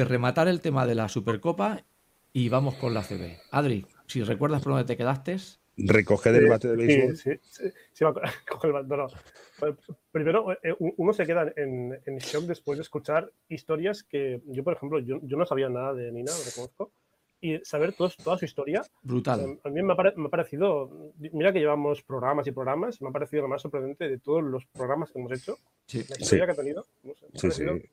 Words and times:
de 0.00 0.06
rematar 0.06 0.48
el 0.48 0.62
tema 0.62 0.86
de 0.86 0.94
la 0.94 1.10
Supercopa 1.10 1.84
y 2.32 2.48
vamos 2.48 2.76
con 2.76 2.94
la 2.94 3.02
CB. 3.02 3.36
Adri, 3.50 3.84
si 4.06 4.22
recuerdas 4.22 4.62
por 4.62 4.72
dónde 4.72 4.86
te 4.86 4.96
quedaste. 4.96 5.36
Recoge 5.76 6.32
del 6.32 6.48
bate 6.48 6.68
de 6.68 6.76
béisbol. 6.76 7.16
Sí, 7.18 7.32
sí, 7.42 7.64
sí, 7.92 8.04
el 8.64 8.72
bate. 8.72 8.96
No, 8.96 9.08
Primero, 10.10 10.52
eh, 10.52 10.74
uno 10.78 11.12
se 11.12 11.26
queda 11.26 11.52
en, 11.54 12.00
en, 12.06 12.16
shock 12.16 12.44
después 12.44 12.78
de 12.78 12.82
escuchar 12.82 13.30
historias 13.50 14.02
que 14.02 14.40
yo, 14.46 14.64
por 14.64 14.72
ejemplo, 14.72 15.00
yo, 15.00 15.20
yo 15.22 15.36
no 15.36 15.44
sabía 15.44 15.68
nada 15.68 15.92
de 15.92 16.10
Nina, 16.10 16.32
lo 16.32 16.44
reconozco 16.44 16.92
y 17.42 17.58
saber 17.62 17.92
toda 17.92 18.38
su 18.38 18.44
historia. 18.46 18.82
Brutal. 19.02 19.60
A 19.62 19.68
mí 19.68 19.82
me 19.82 19.92
ha, 19.92 19.96
me 20.16 20.26
ha, 20.26 20.30
parecido, 20.30 21.12
mira 21.18 21.52
que 21.52 21.58
llevamos 21.58 22.02
programas 22.02 22.46
y 22.46 22.52
programas, 22.52 23.02
me 23.02 23.08
ha 23.08 23.12
parecido 23.12 23.42
lo 23.42 23.48
más 23.48 23.60
sorprendente 23.60 24.08
de 24.08 24.18
todos 24.18 24.42
los 24.42 24.64
programas 24.64 25.10
que 25.10 25.18
hemos 25.18 25.32
hecho. 25.32 25.58
Sí. 25.84 26.04
La 26.08 26.16
historia 26.18 26.46
que 26.46 26.52
ha 26.52 26.56
tenido. 26.56 26.86
No 27.02 27.12
sé, 27.14 27.50
sí, 27.50 27.50
sí. 27.50 27.90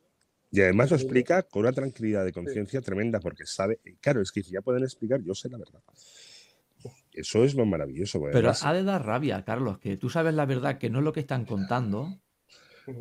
Y 0.52 0.61
además 0.61 0.91
lo 0.91 0.98
explica 0.98 1.43
con 1.43 1.64
una 1.64 1.73
tranquilidad 1.73 2.23
de 2.23 2.32
conciencia 2.32 2.82
tremenda, 2.82 3.20
porque 3.20 3.46
sabe, 3.46 3.79
claro, 4.00 4.21
es 4.21 4.32
que 4.32 4.43
si 4.43 4.51
ya 4.51 4.61
pueden 4.61 4.83
explicar, 4.83 5.21
yo 5.21 5.36
sé 5.36 5.50
la 5.50 5.57
verdad. 5.57 5.82
Eso 7.11 7.43
es 7.43 7.55
lo 7.55 7.65
maravilloso. 7.65 8.21
Pero 8.32 8.52
ha 8.61 8.74
de 8.74 8.83
dar 8.83 9.05
rabia, 9.05 9.43
Carlos, 9.43 9.79
que 9.79 9.97
tú 9.97 10.10
sabes 10.10 10.33
la 10.33 10.46
verdad, 10.46 10.78
que 10.78 10.89
no 10.89 11.00
es 11.00 11.05
lo 11.05 11.11
que 11.11 11.19
están 11.19 11.46
contando. 11.46 12.19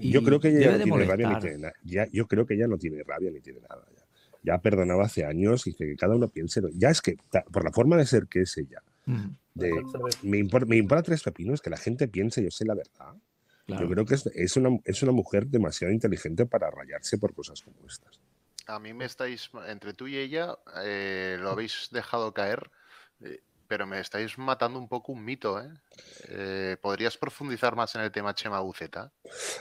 yo 0.00 0.22
creo 0.22 0.40
que 0.40 0.48
ella 0.48 0.78
no 0.78 0.84
tiene 0.84 1.04
rabia 1.04 1.28
ni 1.28 1.38
tiene 1.38 1.58
nada. 1.58 1.74
Ya, 1.84 2.06
yo 2.10 2.26
creo 2.26 2.46
que 2.46 2.54
ella 2.54 2.66
no 2.66 2.78
tiene 2.78 3.02
rabia 3.04 3.30
ni 3.30 3.40
tiene 3.40 3.60
nada. 3.60 3.86
Ya, 3.94 4.04
ya 4.42 4.58
perdonaba 4.58 5.04
hace 5.04 5.24
años 5.24 5.66
y 5.66 5.74
que 5.74 5.94
cada 5.96 6.16
uno 6.16 6.28
piense. 6.28 6.62
Ya 6.74 6.90
es 6.90 7.00
que, 7.00 7.16
por 7.52 7.64
la 7.64 7.70
forma 7.70 7.96
de 7.96 8.06
ser 8.06 8.26
que 8.26 8.40
es 8.40 8.56
ella, 8.56 8.82
de, 9.54 9.70
me, 10.22 10.38
importa, 10.38 10.66
me 10.66 10.76
importa 10.76 11.02
tres 11.04 11.22
pepinos 11.22 11.60
que 11.60 11.70
la 11.70 11.76
gente 11.76 12.08
piense, 12.08 12.42
yo 12.42 12.50
sé 12.50 12.64
la 12.64 12.74
verdad. 12.74 13.14
Yo 13.66 13.88
creo 13.88 14.04
que 14.04 14.14
es, 14.14 14.26
es, 14.26 14.56
una, 14.56 14.78
es 14.84 15.02
una 15.02 15.12
mujer 15.12 15.46
demasiado 15.46 15.92
inteligente 15.92 16.46
para 16.46 16.70
rayarse 16.70 17.18
por 17.18 17.34
cosas 17.34 17.62
como 17.62 17.76
estas. 17.86 18.20
A 18.66 18.78
mí 18.78 18.92
me 18.94 19.04
estáis, 19.04 19.50
entre 19.66 19.92
tú 19.92 20.06
y 20.06 20.16
ella, 20.16 20.56
eh, 20.84 21.36
lo 21.40 21.50
habéis 21.50 21.88
dejado 21.90 22.32
caer, 22.32 22.70
eh, 23.20 23.40
pero 23.66 23.86
me 23.86 24.00
estáis 24.00 24.38
matando 24.38 24.78
un 24.78 24.88
poco 24.88 25.12
un 25.12 25.24
mito. 25.24 25.60
¿eh? 25.60 25.68
¿eh? 26.28 26.76
podrías 26.80 27.16
profundizar 27.16 27.74
más 27.74 27.94
en 27.96 28.02
el 28.02 28.12
tema 28.12 28.34
Chema 28.34 28.60
Buceta? 28.60 29.12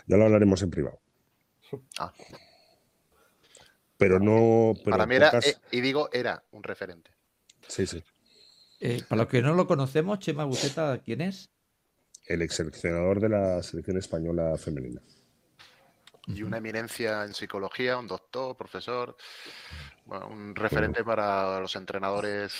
Ya 0.06 0.18
lo 0.18 0.26
hablaremos 0.26 0.62
en 0.62 0.72
privado. 0.72 1.00
Ah. 2.00 2.14
Pero 3.98 4.20
no. 4.20 4.74
Para 4.84 5.06
mí 5.06 5.16
era, 5.16 5.32
y 5.72 5.82
digo, 5.82 6.10
era 6.12 6.44
un 6.52 6.64
referente. 6.64 7.12
Sí, 7.68 7.88
sí. 7.88 8.04
para 9.10 9.24
los 9.24 9.30
que 9.30 9.42
no 9.42 9.54
lo 9.54 9.68
conocemos, 9.68 10.20
Chema 10.20 10.44
Buceta, 10.44 11.02
¿quién 11.04 11.22
es? 11.22 11.50
El 12.28 12.42
ex 12.42 12.56
seleccionador 12.56 13.20
de 13.20 13.30
la 13.30 13.64
selección 13.64 13.98
española 13.98 14.58
femenina. 14.58 15.02
Y 16.28 16.42
una 16.42 16.58
eminencia 16.58 17.24
en 17.24 17.34
psicología, 17.34 17.98
un 17.98 18.08
doctor, 18.08 18.58
profesor, 18.58 19.16
un 20.08 20.56
referente 20.56 21.04
para 21.04 21.60
los 21.60 21.76
entrenadores. 21.76 22.54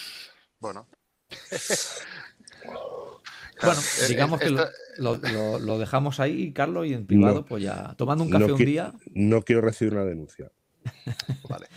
Bueno. 0.60 0.88
Bueno, 3.62 3.80
eh, 3.80 4.08
digamos 4.10 4.40
que 4.40 4.50
lo, 4.50 5.78
dejamos 5.80 6.20
ahí, 6.20 6.52
Carlos, 6.52 6.88
y 6.88 6.94
en 6.94 7.06
privado, 7.06 7.46
pues 7.46 7.64
ya 7.64 7.96
tomando 7.98 8.24
un 8.24 8.30
café 8.30 8.52
un 8.52 8.58
día. 8.58 8.94
No 9.14 9.42
quiero 9.44 9.62
recibir 9.62 9.94
una 9.94 10.04
denuncia. 10.04 10.52
vale. 11.50 11.68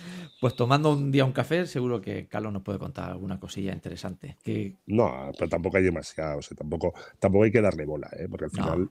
Pues 0.41 0.55
tomando 0.55 0.92
un 0.92 1.11
día 1.11 1.25
un 1.25 1.33
café, 1.33 1.67
seguro 1.67 2.00
que 2.00 2.28
Carlos 2.28 2.53
nos 2.53 2.62
puede 2.62 2.78
contar 2.78 3.11
alguna 3.11 3.41
cosilla 3.41 3.72
interesante. 3.72 4.36
Que... 4.44 4.77
No, 4.86 5.33
pero 5.36 5.48
tampoco 5.48 5.78
hay 5.78 5.83
demasiado, 5.83 6.39
o 6.39 6.42
sea, 6.42 6.56
tampoco, 6.56 6.94
tampoco 7.19 7.44
hay 7.44 7.50
que 7.50 7.61
darle 7.61 7.84
bola, 7.84 8.08
¿eh? 8.12 8.28
porque 8.31 8.44
al 8.44 8.50
final 8.53 8.89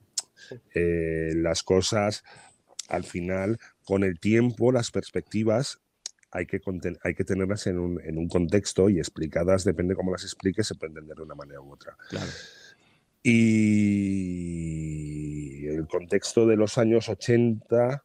eh, 0.73 1.31
las 1.35 1.63
cosas, 1.63 2.25
al 2.89 3.05
final, 3.05 3.59
con 3.85 4.03
el 4.03 4.19
tiempo, 4.19 4.73
las 4.73 4.91
perspectivas 4.91 5.79
hay 6.31 6.45
que, 6.45 6.59
hay 7.03 7.15
que 7.15 7.23
tenerlas 7.23 7.65
en 7.67 7.79
un, 7.79 8.01
en 8.03 8.17
un, 8.17 8.27
contexto 8.27 8.89
y 8.89 8.97
explicadas, 8.99 9.63
depende 9.63 9.95
cómo 9.95 10.11
las 10.11 10.23
expliques, 10.23 10.67
se 10.67 10.75
puede 10.75 10.89
entender 10.91 11.15
de 11.15 11.23
una 11.23 11.35
manera 11.35 11.61
u 11.61 11.71
otra. 11.71 11.95
Claro. 12.09 12.29
Y 13.23 14.57
el 15.67 15.87
contexto 15.87 16.45
de 16.45 16.57
los 16.57 16.77
años 16.77 17.07
80 17.09 18.03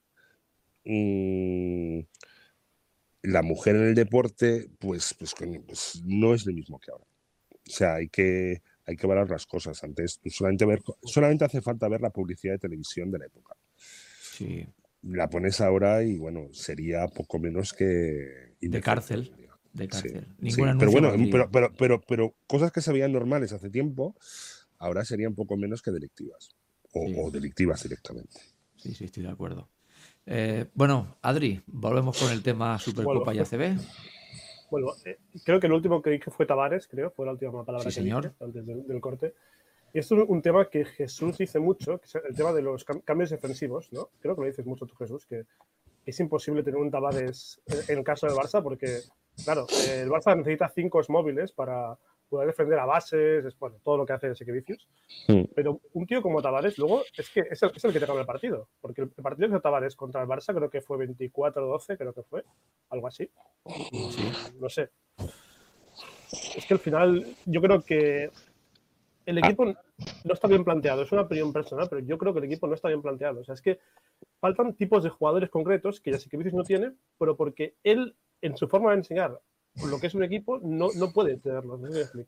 la 3.23 3.43
mujer 3.43 3.77
en 3.77 3.83
el 3.83 3.95
deporte, 3.95 4.69
pues, 4.79 5.15
pues, 5.19 5.35
pues, 5.67 6.03
no 6.05 6.35
es 6.35 6.45
lo 6.45 6.53
mismo 6.53 6.79
que 6.79 6.91
ahora. 6.91 7.07
O 7.51 7.71
sea, 7.71 7.95
hay 7.95 8.09
que, 8.09 8.63
hay 8.85 8.97
que 8.97 9.07
valorar 9.07 9.31
las 9.31 9.47
cosas. 9.47 9.83
Antes 9.85 10.19
pues, 10.23 10.35
solamente, 10.35 10.67
ver, 10.67 10.83
solamente 11.03 11.45
hace 11.45 11.61
falta 11.61 11.89
ver 11.89 12.01
la 12.01 12.11
publicidad 12.11 12.55
de 12.55 12.59
televisión 12.59 13.11
de 13.11 13.19
la 13.19 13.27
época. 13.27 13.57
Sí. 13.77 14.67
La 15.03 15.31
pones 15.31 15.61
ahora 15.61 16.03
y 16.03 16.19
bueno, 16.19 16.49
sería 16.53 17.07
poco 17.09 17.39
menos 17.39 17.73
que... 17.73 18.55
De 18.61 18.81
cárcel. 18.81 19.33
De 19.73 19.89
cárcel. 19.89 20.27
pero 20.79 20.91
bueno, 20.91 21.13
pero, 21.31 21.51
pero, 21.51 21.73
pero, 21.77 22.01
pero, 22.01 22.35
cosas 22.47 22.73
que 22.73 22.81
se 22.81 22.93
veían 22.93 23.13
normales 23.13 23.53
hace 23.53 23.71
tiempo, 23.71 24.17
ahora 24.79 25.05
serían 25.05 25.35
poco 25.35 25.57
menos 25.57 25.81
que 25.81 25.91
delictivas. 25.91 26.51
O, 26.93 27.27
o 27.27 27.31
delictivas 27.31 27.83
directamente. 27.83 28.39
Sí, 28.77 28.95
sí, 28.95 29.05
estoy 29.05 29.23
de 29.23 29.31
acuerdo. 29.31 29.69
Eh, 30.27 30.67
bueno, 30.75 31.17
Adri, 31.23 31.63
volvemos 31.67 32.21
con 32.21 32.31
el 32.31 32.43
tema 32.43 32.79
Supercopa 32.79 33.35
y 33.35 33.39
ACB. 33.41 33.79
Bueno, 34.71 34.93
eh, 35.05 35.19
creo 35.45 35.61
que 35.61 35.67
el 35.67 35.73
último 35.73 36.01
que 36.01 36.11
dije 36.11 36.31
fue 36.31 36.47
Tavares, 36.47 36.87
creo, 36.89 37.11
fue 37.11 37.27
la 37.27 37.33
última 37.33 37.65
palabra 37.65 37.87
que 37.87 37.93
señor. 37.93 38.25
dije 38.25 38.35
antes 38.41 38.67
del, 38.67 39.01
corte. 39.01 39.35
Y 39.93 39.99
esto 39.99 40.17
es 40.17 40.29
un 40.29 40.41
tema 40.41 40.69
que 40.71 40.85
Jesús 40.85 41.37
dice 41.37 41.59
mucho, 41.59 41.99
que 41.99 42.07
es 42.07 42.15
el 42.15 42.35
tema 42.35 42.53
de 42.53 42.63
los 42.63 42.85
cambios 42.85 43.31
defensivos, 43.31 43.93
¿no? 43.93 44.09
Creo 44.21 44.35
que 44.35 44.41
lo 44.41 44.47
dices 44.47 44.65
mucho 44.65 44.87
tú, 44.87 44.95
Jesús, 44.95 45.27
que 45.27 45.45
es 46.07 46.21
imposible 46.21 46.63
tener 46.63 46.81
un 46.81 46.91
Tavares 46.91 47.61
en 47.89 47.99
el 47.99 48.05
caso 48.05 48.27
del 48.27 48.37
Barça 48.37 48.63
porque, 48.63 49.01
claro, 49.45 49.67
el 49.89 50.09
Barça 50.09 50.35
necesita 50.37 50.71
cinco 50.71 51.03
móviles 51.09 51.53
para, 51.53 51.99
poder 52.33 52.47
defender 52.47 52.79
a 52.79 52.87
bases, 52.87 53.45
es, 53.45 53.59
bueno, 53.59 53.77
todo 53.85 53.99
lo 53.99 54.07
que 54.07 54.15
hace 54.15 54.31
ese 54.31 54.51
Vicius. 54.51 54.89
Pero 55.55 55.83
un 55.93 56.07
tío 56.07 56.23
como 56.23 56.41
Tavares, 56.41 56.79
luego, 56.79 57.03
es 57.15 57.29
que 57.29 57.41
es 57.41 57.63
el, 57.63 57.71
es 57.77 57.85
el 57.85 57.93
que 57.93 58.01
te 58.01 58.07
cambia 58.07 58.23
el 58.23 58.27
partido. 58.27 58.69
Porque 58.81 59.03
el 59.03 59.11
partido 59.11 59.51
de 59.51 59.61
Tavares 59.61 59.95
contra 59.95 60.23
el 60.23 60.29
Barça 60.29 60.55
creo 60.55 60.71
que 60.71 60.81
fue 60.81 60.97
24-12, 60.97 61.99
creo 61.99 62.15
que 62.15 62.23
fue, 62.23 62.43
algo 62.89 63.07
así. 63.07 63.29
No 64.59 64.71
sé. 64.71 64.89
Es 66.57 66.65
que 66.67 66.73
al 66.73 66.81
final, 66.81 67.37
yo 67.45 67.61
creo 67.61 67.83
que 67.83 68.31
el 69.27 69.37
equipo 69.37 69.67
no 69.67 70.33
está 70.33 70.49
bien 70.49 70.65
planteado. 70.65 71.03
Es 71.03 71.13
una 71.13 71.23
opinión 71.23 71.53
personal, 71.53 71.87
pero 71.91 72.01
yo 72.01 72.17
creo 72.17 72.33
que 72.33 72.39
el 72.39 72.47
equipo 72.47 72.67
no 72.67 72.75
está 72.75 72.89
bien 72.89 73.03
planteado. 73.03 73.41
O 73.41 73.45
sea, 73.45 73.57
es 73.57 73.61
que 73.61 73.79
faltan 74.41 74.73
tipos 74.73 75.05
de 75.05 75.11
jugadores 75.11 75.51
concretos 75.51 76.01
que 76.01 76.13
ya 76.13 76.17
Vicius 76.17 76.55
no 76.55 76.65
tiene, 76.65 76.93
pero 77.19 77.37
porque 77.37 77.75
él, 77.85 78.17
en 78.41 78.57
su 78.57 78.69
forma 78.69 78.93
de 78.93 78.97
enseñar 78.97 79.39
lo 79.75 79.99
que 79.99 80.07
es 80.07 80.15
un 80.15 80.23
equipo, 80.23 80.61
no, 80.63 80.89
no 80.95 81.13
puede 81.13 81.39
tenerlo. 81.39 81.81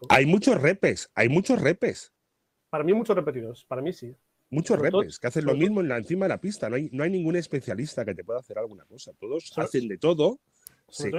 hay 0.08 0.26
muchos 0.26 0.60
repes, 0.60 1.10
hay 1.14 1.28
muchos 1.28 1.60
repes. 1.60 2.12
Para 2.70 2.84
mí, 2.84 2.92
muchos 2.92 3.14
repetidos. 3.14 3.64
Para 3.66 3.82
mí 3.82 3.92
sí. 3.92 4.16
Muchos 4.50 4.78
repes 4.78 5.18
que 5.18 5.26
hacen 5.26 5.44
lo 5.44 5.54
mismo 5.54 5.80
en 5.80 5.88
la, 5.88 5.96
encima 5.96 6.26
de 6.26 6.30
la 6.30 6.40
pista. 6.40 6.68
No 6.68 6.76
hay, 6.76 6.88
no 6.92 7.02
hay 7.02 7.10
ningún 7.10 7.36
especialista 7.36 8.04
que 8.04 8.14
te 8.14 8.24
pueda 8.24 8.40
hacer 8.40 8.58
alguna 8.58 8.84
cosa. 8.84 9.12
Todos 9.18 9.52
hacen 9.56 9.88
de 9.88 9.98
todo. 9.98 10.38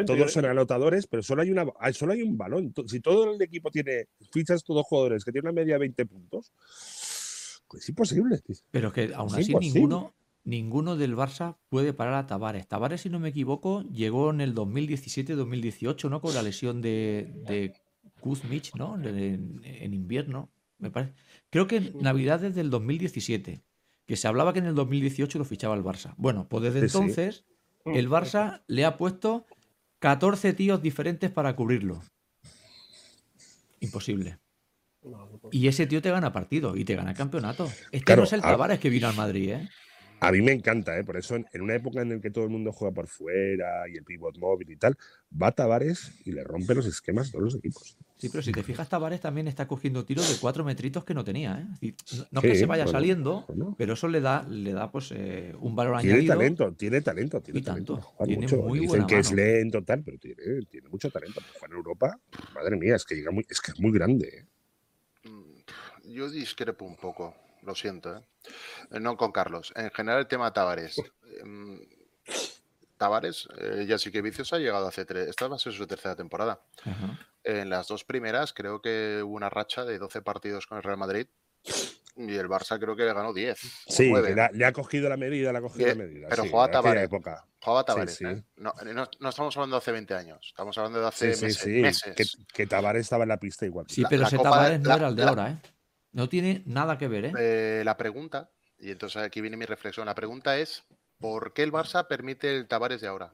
todos 0.05 0.31
son 0.31 0.45
anotadores, 0.45 1.07
pero 1.07 1.21
solo 1.21 1.41
hay, 1.41 1.51
una, 1.51 1.65
solo 1.93 2.13
hay 2.13 2.21
un 2.21 2.37
balón. 2.37 2.73
Si 2.87 2.99
todo 3.01 3.33
el 3.33 3.41
equipo 3.41 3.71
tiene 3.71 4.07
fichas, 4.31 4.63
todos 4.63 4.85
jugadores 4.85 5.25
que 5.25 5.31
tienen 5.31 5.49
una 5.49 5.61
media 5.61 5.75
de 5.75 5.79
20 5.79 6.05
puntos, 6.05 6.53
pues 7.67 7.83
es 7.83 7.89
imposible. 7.89 8.39
Pero 8.71 8.91
que 8.91 9.11
aún 9.13 9.33
así 9.33 9.53
ninguno, 9.53 10.13
ninguno 10.45 10.95
del 10.95 11.15
Barça 11.17 11.57
puede 11.69 11.91
parar 11.91 12.13
a 12.13 12.27
Tavares. 12.27 12.67
Tavares, 12.67 13.01
si 13.01 13.09
no 13.09 13.19
me 13.19 13.29
equivoco, 13.29 13.81
llegó 13.83 14.29
en 14.29 14.41
el 14.41 14.55
2017-2018, 14.55 16.09
¿no? 16.09 16.21
Con 16.21 16.33
la 16.33 16.43
lesión 16.43 16.81
de, 16.81 17.33
de 17.47 17.73
Kuzmich, 18.21 18.73
¿no? 18.75 18.95
En, 19.03 19.93
invierno, 19.93 20.49
me 20.77 20.91
parece. 20.91 21.13
Creo 21.49 21.67
que 21.67 21.77
en 21.77 21.99
Navidades 21.99 22.55
del 22.55 22.69
2017, 22.69 23.63
que 24.05 24.15
se 24.15 24.27
hablaba 24.27 24.53
que 24.53 24.59
en 24.59 24.67
el 24.67 24.75
2018 24.75 25.37
lo 25.39 25.45
fichaba 25.45 25.75
el 25.75 25.83
Barça. 25.83 26.13
Bueno, 26.17 26.47
pues 26.47 26.63
desde 26.63 26.79
entonces 26.79 27.43
el 27.85 28.09
Barça 28.09 28.63
le 28.67 28.85
ha 28.85 28.97
puesto 28.97 29.45
14 29.99 30.53
tíos 30.53 30.81
diferentes 30.81 31.31
para 31.31 31.55
cubrirlo. 31.55 32.01
Imposible. 33.79 34.37
Y 35.51 35.67
ese 35.67 35.85
tío 35.85 36.01
te 36.01 36.09
gana 36.09 36.31
partido 36.31 36.75
y 36.75 36.85
te 36.85 36.95
gana 36.95 37.13
campeonato. 37.13 37.71
Este 37.91 38.15
no 38.15 38.23
es 38.23 38.33
el 38.33 38.41
Tavares 38.41 38.79
que 38.79 38.89
vino 38.89 39.07
al 39.07 39.15
Madrid, 39.15 39.49
¿eh? 39.49 39.69
A 40.19 40.31
mí 40.31 40.41
me 40.41 40.51
encanta, 40.51 40.97
¿eh? 40.97 41.03
por 41.03 41.17
eso 41.17 41.35
en, 41.35 41.61
una 41.61 41.75
época 41.75 42.01
en 42.01 42.09
la 42.09 42.19
que 42.19 42.31
todo 42.31 42.45
el 42.45 42.49
mundo 42.49 42.71
juega 42.71 42.93
por 42.93 43.07
fuera 43.07 43.87
y 43.87 43.97
el 43.97 44.03
pivot 44.03 44.37
móvil 44.37 44.69
y 44.71 44.77
tal, 44.77 44.97
va 45.41 45.51
Tavares 45.51 46.11
y 46.25 46.31
le 46.31 46.43
rompe 46.43 46.73
los 46.73 46.85
esquemas 46.85 47.29
a 47.29 47.31
todos 47.33 47.43
los 47.45 47.55
equipos. 47.55 47.97
Sí, 48.17 48.29
pero 48.29 48.41
si 48.41 48.51
te 48.51 48.63
fijas, 48.63 48.87
Tavares 48.87 49.19
también 49.19 49.47
está 49.47 49.67
cogiendo 49.67 50.05
tiros 50.05 50.27
de 50.31 50.39
cuatro 50.39 50.63
metritos 50.63 51.03
que 51.03 51.13
no 51.13 51.23
tenía. 51.23 51.67
¿eh? 51.81 51.93
no, 52.31 52.39
es 52.39 52.45
que 52.45 52.55
se 52.55 52.65
vaya 52.65 52.87
saliendo, 52.87 53.45
pero 53.77 53.93
eso 53.93 54.07
le 54.07 54.21
da, 54.21 54.47
le 54.49 54.71
da 54.71 54.91
pues 54.91 55.11
eh, 55.11 55.53
un 55.59 55.75
valor 55.75 55.99
tiene 55.99 56.13
añadido. 56.15 56.35
Talento, 56.35 56.73
tiene 56.73 57.01
talento, 57.01 57.41
tiene 57.41 57.61
talento. 57.61 58.13
Tiene 58.25 58.47
muy 58.47 58.79
Dicen 58.79 59.05
que 59.05 59.19
es 59.19 59.31
lento 59.31 59.83
tal, 59.83 60.01
pero 60.03 60.17
tiene, 60.17 60.65
tiene 60.69 60.89
mucho 60.89 61.09
talento. 61.11 61.41
en 61.65 61.71
Europa, 61.73 62.17
madre 62.53 62.77
mía, 62.77 62.95
es 62.95 63.03
que 63.03 63.15
llega 63.15 63.31
muy, 63.31 63.45
es 63.49 63.59
que 63.59 63.71
es 63.71 63.79
muy 63.79 63.91
grande. 63.91 64.47
¿eh? 65.23 65.29
Mm, 65.29 66.13
yo 66.13 66.29
discrepo 66.29 66.85
un 66.85 66.95
poco 66.95 67.35
lo 67.65 67.75
siento. 67.75 68.15
¿eh? 68.15 68.21
¿eh? 68.91 68.99
No 68.99 69.17
con 69.17 69.31
Carlos. 69.31 69.73
En 69.75 69.91
general, 69.91 70.21
el 70.21 70.27
tema 70.27 70.53
Tavares. 70.53 70.95
Em, 71.41 71.81
Tavares, 72.97 73.49
eh, 73.57 73.85
ya 73.85 73.97
sí 73.97 74.09
que 74.09 74.21
Vicios 74.21 74.53
ha 74.53 74.57
llegado 74.57 74.87
hace 74.87 75.03
tres. 75.03 75.27
Esta 75.27 75.49
va 75.49 75.57
a 75.57 75.59
ser 75.59 75.73
su 75.73 75.85
tercera 75.85 76.15
temporada. 76.15 76.61
En 77.43 77.69
las 77.69 77.87
dos 77.89 78.05
primeras, 78.05 78.53
creo 78.53 78.81
que 78.81 79.21
hubo 79.21 79.35
una 79.35 79.49
racha 79.49 79.83
de 79.83 79.99
12 79.99 80.21
partidos 80.21 80.65
con 80.65 80.77
el 80.77 80.83
Real 80.83 80.97
Madrid 80.97 81.27
y 82.17 82.35
el 82.35 82.47
Barça 82.47 82.79
creo 82.79 82.95
que 82.95 83.03
le 83.03 83.13
ganó 83.13 83.33
10. 83.33 83.59
Sí, 83.87 84.13
le 84.13 84.65
ha, 84.65 84.71
cogido 84.71 85.09
la 85.09 85.17
medida, 85.17 85.51
le 85.51 85.57
ha 85.57 85.61
cogido 85.61 85.87
la 85.87 85.95
medida. 85.95 86.27
Pero 86.29 86.45
juega 86.49 86.71
Tavares. 86.71 87.09
Juega 87.09 87.83
Tavares. 87.83 88.21
¿eh? 88.21 88.43
No, 88.55 88.73
estamos 89.29 89.57
hablando 89.57 89.75
de 89.75 89.77
hace 89.79 89.91
20 89.91 90.13
años, 90.13 90.47
estamos 90.47 90.77
hablando 90.77 91.01
de 91.01 91.07
hace 91.07 91.27
meses. 91.27 92.03
Que, 92.15 92.25
que, 92.53 92.67
Tavares 92.67 93.01
estaba 93.01 93.23
en 93.23 93.29
la 93.29 93.37
pista 93.37 93.65
igual. 93.65 93.85
Sí, 93.89 94.03
pero 94.09 94.25
ese 94.25 94.37
Tavares 94.37 94.79
no 94.79 94.95
era 94.95 95.07
el 95.09 95.15
de 95.15 95.23
ahora, 95.23 95.49
¿eh? 95.51 95.74
No 96.15 96.29
tiene 96.29 96.63
nada 96.65 96.97
que 96.97 97.09
ver, 97.09 97.25
¿eh? 97.25 97.33
¿eh? 97.37 97.81
La 97.83 97.97
pregunta, 97.97 98.49
y 98.79 98.89
entonces 98.89 99.21
aquí 99.21 99.41
viene 99.41 99.57
mi 99.57 99.65
reflexión, 99.65 100.05
la 100.05 100.15
pregunta 100.15 100.57
es, 100.57 100.85
¿por 101.19 101.51
qué 101.51 101.61
el 101.61 101.73
Barça 101.73 102.07
permite 102.07 102.55
el 102.55 102.69
Tavares 102.69 103.01
de 103.01 103.07
ahora? 103.09 103.33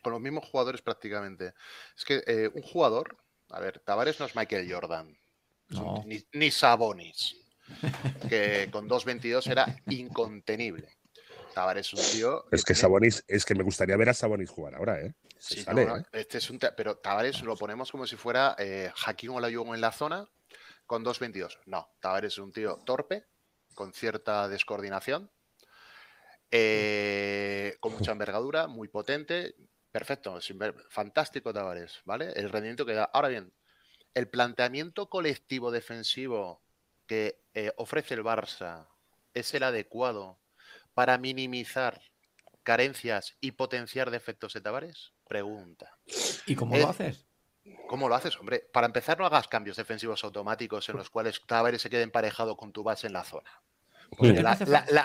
Con 0.00 0.12
los 0.12 0.20
mismos 0.20 0.44
jugadores 0.48 0.80
prácticamente. 0.80 1.54
Es 1.96 2.04
que 2.04 2.22
eh, 2.24 2.48
un 2.54 2.62
jugador, 2.62 3.16
a 3.50 3.58
ver, 3.58 3.80
Tavares 3.80 4.20
no 4.20 4.26
es 4.26 4.36
Michael 4.36 4.72
Jordan, 4.72 5.18
ni, 6.06 6.24
ni 6.34 6.52
Sabonis, 6.52 7.36
que 8.28 8.68
con 8.70 8.88
2.22 8.88 9.50
era 9.50 9.66
incontenible. 9.86 10.98
Tavares 11.52 11.92
es 11.92 11.94
un 11.94 12.16
tío. 12.16 12.44
Es 12.52 12.64
que 12.64 12.76
Sabonis, 12.76 13.24
es 13.26 13.44
que 13.44 13.56
me 13.56 13.64
gustaría 13.64 13.96
ver 13.96 14.10
a 14.10 14.14
Sabonis 14.14 14.50
jugar 14.50 14.76
ahora, 14.76 15.00
¿eh? 15.00 15.12
Sí, 15.36 15.64
¿eh? 15.66 16.02
Este 16.12 16.38
es 16.38 16.48
un 16.48 16.60
pero 16.76 16.98
Tavares 16.98 17.42
lo 17.42 17.56
ponemos 17.56 17.90
como 17.90 18.06
si 18.06 18.14
fuera 18.14 18.54
eh, 18.56 18.92
Hakim 19.04 19.32
Olajuwon 19.32 19.74
en 19.74 19.80
la 19.80 19.90
zona 19.90 20.28
con 20.88 21.04
2.22. 21.04 21.60
No, 21.66 21.94
Tavares 22.00 22.32
es 22.32 22.38
un 22.38 22.50
tío 22.50 22.78
torpe, 22.84 23.26
con 23.74 23.92
cierta 23.92 24.48
descoordinación, 24.48 25.30
eh, 26.50 27.76
con 27.78 27.92
mucha 27.92 28.10
envergadura, 28.10 28.66
muy 28.66 28.88
potente, 28.88 29.54
perfecto, 29.92 30.38
fantástico 30.88 31.52
Tavares, 31.52 32.00
¿vale? 32.06 32.32
El 32.34 32.48
rendimiento 32.48 32.86
que 32.86 32.94
da. 32.94 33.04
Ahora 33.04 33.28
bien, 33.28 33.52
el 34.14 34.28
planteamiento 34.28 35.10
colectivo 35.10 35.70
defensivo 35.70 36.62
que 37.06 37.44
eh, 37.52 37.70
ofrece 37.76 38.14
el 38.14 38.24
Barça 38.24 38.88
es 39.34 39.52
el 39.52 39.64
adecuado 39.64 40.40
para 40.94 41.18
minimizar 41.18 42.00
carencias 42.62 43.36
y 43.42 43.52
potenciar 43.52 44.10
defectos 44.10 44.54
de 44.54 44.62
Tavares? 44.62 45.12
Pregunta. 45.28 45.98
¿Y 46.46 46.54
cómo 46.54 46.78
lo 46.78 46.88
haces? 46.88 47.27
¿Cómo 47.88 48.08
lo 48.08 48.14
haces, 48.14 48.38
hombre? 48.38 48.60
Para 48.72 48.86
empezar, 48.86 49.18
no 49.18 49.26
hagas 49.26 49.48
cambios 49.48 49.76
defensivos 49.76 50.22
automáticos 50.22 50.88
en 50.90 50.96
los 50.96 51.10
cuales 51.10 51.42
Tavares 51.46 51.82
se 51.82 51.90
quede 51.90 52.02
emparejado 52.02 52.56
con 52.56 52.72
tu 52.72 52.84
base 52.84 53.06
en 53.06 53.14
la 53.14 53.24
zona. 53.24 53.50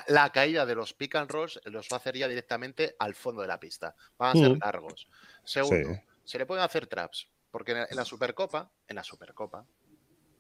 la, 0.08 0.32
caída 0.32 0.66
de 0.66 0.76
los 0.76 0.94
pick 0.94 1.16
and 1.16 1.32
rolls 1.32 1.60
los 1.66 1.88
va 1.92 1.98
a 1.98 2.00
hacer 2.00 2.18
ya 2.18 2.28
directamente 2.28 2.96
al 3.00 3.16
fondo 3.16 3.42
de 3.42 3.48
la 3.48 3.60
pista. 3.60 3.96
Van 4.18 4.38
a 4.38 4.40
ser 4.40 4.58
largos. 4.58 5.08
Segundo, 5.44 6.00
se 6.24 6.38
le 6.38 6.46
pueden 6.46 6.64
hacer 6.64 6.88
traps. 6.88 7.28
Porque 7.50 7.72
en 7.72 7.96
la 7.96 8.04
Supercopa, 8.04 8.72
en 8.88 8.96
la 8.96 9.04
Supercopa, 9.04 9.66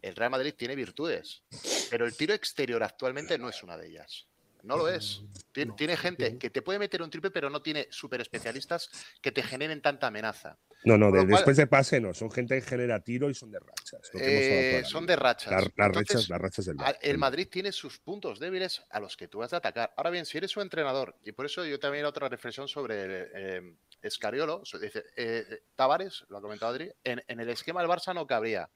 el 0.02 0.16
Real 0.16 0.32
Madrid 0.32 0.56
tiene 0.58 0.76
virtudes, 0.76 1.44
pero 1.90 2.06
el 2.06 2.18
tiro 2.18 2.34
exterior 2.34 2.84
actualmente 2.84 3.38
no 3.38 3.50
es 3.50 3.62
una 3.62 3.78
de 3.78 3.88
ellas. 3.88 4.28
No 4.64 4.78
lo 4.78 4.88
es. 4.88 5.22
Tiene, 5.52 5.98
gente 5.98 6.38
que 6.38 6.50
te 6.50 6.62
puede 6.62 6.80
meter 6.80 7.02
un 7.02 7.10
triple, 7.10 7.32
pero 7.32 7.50
no 7.50 7.62
tiene 7.62 7.88
super 7.92 8.22
especialistas 8.22 8.90
que 9.22 9.32
te 9.32 9.44
generen 9.44 9.82
tanta 9.82 10.08
amenaza. 10.08 10.58
No, 10.86 10.98
no, 10.98 11.12
después 11.12 11.58
de 11.58 11.68
pase 11.68 12.00
no. 12.00 12.14
Son 12.14 12.32
gente 12.32 12.56
que 12.56 12.62
genera 12.62 13.02
tiro 13.02 13.30
y 13.30 13.34
son 13.34 13.52
de 13.52 13.60
rachas. 13.60 14.10
Eh, 14.14 14.84
son 14.86 15.06
de 15.06 15.18
rachas. 15.18 15.52
las, 15.52 15.68
rachas 15.76 16.30
las 16.30 16.42
rachas 16.42 16.66
del 16.66 16.78
El 17.02 17.18
Madrid 17.18 17.50
tiene 17.52 17.74
sus 17.74 18.00
puntos 18.00 18.40
débiles 18.40 18.84
a 18.90 19.02
los 19.02 19.18
que 19.18 19.28
tú 19.28 19.40
vas 19.40 19.52
a 19.52 19.58
atacar. 19.58 19.94
Ahora 19.98 20.10
bien, 20.10 20.26
si 20.26 20.38
eres 20.38 20.52
su 20.52 20.62
entrenador, 20.62 21.18
y 21.26 21.34
por 21.34 21.46
eso 21.46 21.66
yo 21.66 21.78
también 21.78 22.06
otra 22.06 22.30
reflexión 22.30 22.70
sobre 22.70 23.28
eh, 23.34 23.76
Escariolo, 24.02 24.64
dice, 24.82 25.06
eh, 25.18 25.64
Tavares, 25.76 26.26
lo 26.30 26.38
ha 26.38 26.42
comentado 26.42 26.74
Adri, 26.74 26.90
en, 27.04 27.22
el 27.28 27.50
esquema 27.50 27.82
del 27.82 27.90
Barça 27.90 28.14
no 28.14 28.26
cabría. 28.26 28.70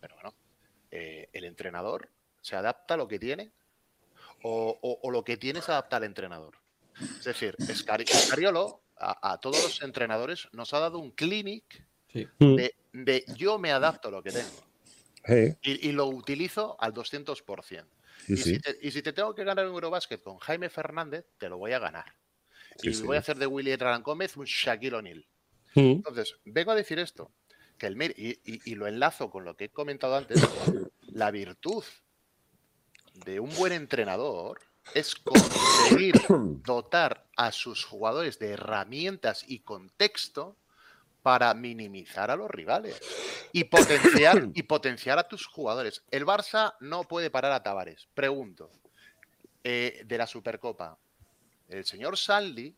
Pero 0.00 0.14
bueno, 0.14 0.34
eh, 0.90 1.28
el 1.32 1.44
entrenador 1.44 2.08
se 2.40 2.56
adapta 2.56 2.94
a 2.94 2.96
lo 2.96 3.06
que 3.06 3.18
tiene 3.18 3.52
o, 4.42 5.10
lo 5.10 5.24
que 5.24 5.36
tiene 5.36 5.62
se 5.62 5.72
adapta 5.72 5.96
al 5.96 6.04
entrenador. 6.04 6.56
Es 7.00 7.24
decir, 7.24 7.56
Escariolo 7.58 8.82
a, 8.96 9.38
todos 9.40 9.62
los 9.62 9.82
entrenadores 9.82 10.48
nos 10.52 10.74
ha 10.74 10.78
dado 10.78 10.98
un 10.98 11.10
clinic 11.12 11.84
de, 12.12 13.24
yo 13.36 13.58
me 13.58 13.72
adapto 13.72 14.08
a 14.08 14.10
lo 14.10 14.22
que 14.22 14.32
tengo. 14.32 15.58
Y, 15.62 15.92
lo 15.92 16.06
utilizo 16.06 16.76
al 16.80 16.92
200%. 16.92 17.84
y, 18.28 18.36
si 18.36 18.58
te, 18.58 18.78
y, 18.82 18.90
si 18.90 19.02
te, 19.02 19.12
tengo 19.12 19.34
que 19.34 19.44
ganar 19.44 19.66
un 19.66 19.74
Eurobasket 19.74 20.22
con 20.22 20.38
Jaime 20.38 20.68
Fernández, 20.68 21.24
te 21.38 21.48
lo 21.48 21.58
voy 21.58 21.72
a 21.72 21.78
ganar 21.78 22.20
y 22.82 23.02
voy 23.02 23.16
a 23.16 23.20
hacer 23.20 23.36
de 23.36 23.46
Willy 23.46 23.72
Edran 23.72 24.02
Gómez 24.02 24.36
un 24.36 24.44
Shaquille 24.44 24.96
O'Neal. 24.96 25.26
Entonces, 25.74 26.36
vengo 26.44 26.72
a 26.72 26.74
decir 26.74 26.98
esto, 26.98 27.32
que 27.78 27.86
el 27.86 28.02
y, 28.16 28.40
y, 28.44 28.74
lo 28.74 28.86
enlazo 28.86 29.30
con 29.30 29.44
lo 29.44 29.56
que 29.56 29.66
he 29.66 29.68
comentado 29.68 30.16
antes, 30.16 30.40
la 31.12 31.30
virtud 31.30 31.84
de 33.24 33.40
un 33.40 33.54
buen 33.56 33.72
entrenador 33.72 34.60
es 34.94 35.14
conseguir 35.14 36.14
dotar 36.64 37.26
a 37.36 37.52
sus 37.52 37.84
jugadores 37.84 38.38
de 38.38 38.50
herramientas 38.50 39.44
y 39.46 39.60
contexto 39.60 40.56
para 41.22 41.52
minimizar 41.54 42.30
a 42.30 42.36
los 42.36 42.50
rivales 42.50 42.98
y 43.52 43.64
potenciar, 43.64 44.48
y 44.54 44.62
potenciar 44.62 45.18
a 45.18 45.28
tus 45.28 45.46
jugadores. 45.46 46.02
El 46.10 46.24
Barça 46.24 46.74
no 46.80 47.04
puede 47.04 47.30
parar 47.30 47.52
a 47.52 47.62
Tavares. 47.62 48.08
Pregunto, 48.14 48.70
eh, 49.62 50.02
de 50.06 50.18
la 50.18 50.26
Supercopa, 50.26 50.98
el 51.68 51.84
señor 51.84 52.16
Sanli 52.16 52.74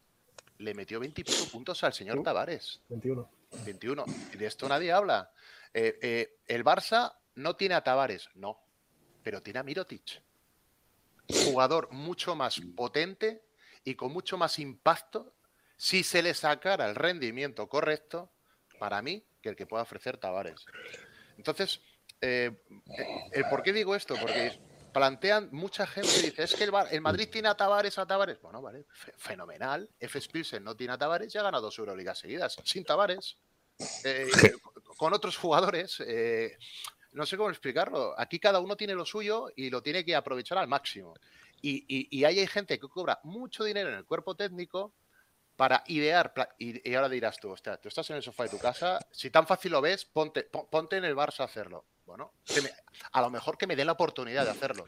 le 0.58 0.74
metió 0.74 1.00
20 1.00 1.24
puntos 1.50 1.82
al 1.84 1.92
señor 1.92 2.22
Tavares. 2.22 2.80
21. 2.88 3.28
21. 3.64 4.04
Y 4.34 4.36
de 4.36 4.46
esto 4.46 4.68
nadie 4.68 4.92
habla. 4.92 5.30
Eh, 5.72 5.98
eh, 6.02 6.38
el 6.46 6.64
Barça 6.64 7.14
no 7.36 7.56
tiene 7.56 7.74
a 7.74 7.82
Tavares, 7.82 8.28
no, 8.34 8.58
pero 9.22 9.42
tiene 9.42 9.60
a 9.60 9.62
Mirotic. 9.62 10.20
Jugador 11.28 11.90
mucho 11.92 12.34
más 12.34 12.60
potente 12.76 13.44
y 13.84 13.94
con 13.94 14.12
mucho 14.12 14.36
más 14.36 14.58
impacto 14.58 15.34
si 15.76 16.04
se 16.04 16.22
le 16.22 16.34
sacara 16.34 16.88
el 16.88 16.94
rendimiento 16.94 17.68
correcto 17.68 18.30
para 18.78 19.02
mí 19.02 19.24
que 19.40 19.48
el 19.48 19.56
que 19.56 19.66
pueda 19.66 19.82
ofrecer 19.82 20.16
Tavares. 20.18 20.64
Entonces, 21.36 21.80
eh, 22.20 22.52
¿por 23.50 23.62
qué 23.62 23.72
digo 23.72 23.94
esto? 23.96 24.14
Porque 24.20 24.60
plantean 24.92 25.48
mucha 25.50 25.86
gente 25.86 26.22
dice, 26.22 26.44
es 26.44 26.54
que 26.54 26.64
el, 26.64 27.00
Madrid 27.00 27.28
tiene 27.30 27.48
a 27.48 27.56
Tavares, 27.56 27.98
a 27.98 28.06
Tavares. 28.06 28.40
Bueno, 28.40 28.62
vale, 28.62 28.86
fenomenal. 29.16 29.88
F. 29.98 30.20
Spilsen 30.20 30.62
no 30.62 30.76
tiene 30.76 30.92
a 30.92 30.98
Tavares 30.98 31.34
y 31.34 31.38
ha 31.38 31.42
ganado 31.42 31.64
dos 31.64 31.78
Euroligas 31.78 32.18
seguidas. 32.18 32.56
Sin 32.64 32.84
Tavares, 32.84 33.38
eh, 34.04 34.26
con 34.96 35.12
otros 35.12 35.36
jugadores. 35.36 36.00
No 37.12 37.26
sé 37.26 37.36
cómo 37.36 37.50
explicarlo. 37.50 38.14
Aquí 38.18 38.38
cada 38.38 38.60
uno 38.60 38.76
tiene 38.76 38.94
lo 38.94 39.04
suyo 39.04 39.48
y 39.54 39.70
lo 39.70 39.82
tiene 39.82 40.04
que 40.04 40.14
aprovechar 40.14 40.58
al 40.58 40.68
máximo. 40.68 41.14
Y, 41.60 41.84
y, 41.88 42.24
ahí 42.24 42.40
hay 42.40 42.46
gente 42.48 42.78
que 42.80 42.88
cobra 42.88 43.20
mucho 43.22 43.62
dinero 43.62 43.88
en 43.88 43.94
el 43.94 44.04
cuerpo 44.04 44.34
técnico 44.34 44.94
para 45.54 45.84
idear. 45.86 46.34
Y, 46.58 46.92
ahora 46.94 47.08
dirás 47.08 47.38
tú, 47.38 47.50
hostia, 47.50 47.76
tú 47.76 47.88
estás 47.88 48.10
en 48.10 48.16
el 48.16 48.22
sofá 48.22 48.44
de 48.44 48.48
tu 48.48 48.58
casa, 48.58 48.98
si 49.12 49.30
tan 49.30 49.46
fácil 49.46 49.72
lo 49.72 49.80
ves, 49.80 50.04
ponte, 50.04 50.42
ponte 50.42 50.96
en 50.96 51.04
el 51.04 51.14
Barça 51.14 51.40
a 51.40 51.44
hacerlo. 51.44 51.84
Bueno, 52.04 52.32
a 53.12 53.20
lo 53.20 53.30
mejor 53.30 53.56
que 53.56 53.66
me 53.66 53.76
den 53.76 53.86
la 53.86 53.92
oportunidad 53.92 54.44
de 54.44 54.50
hacerlo. 54.50 54.84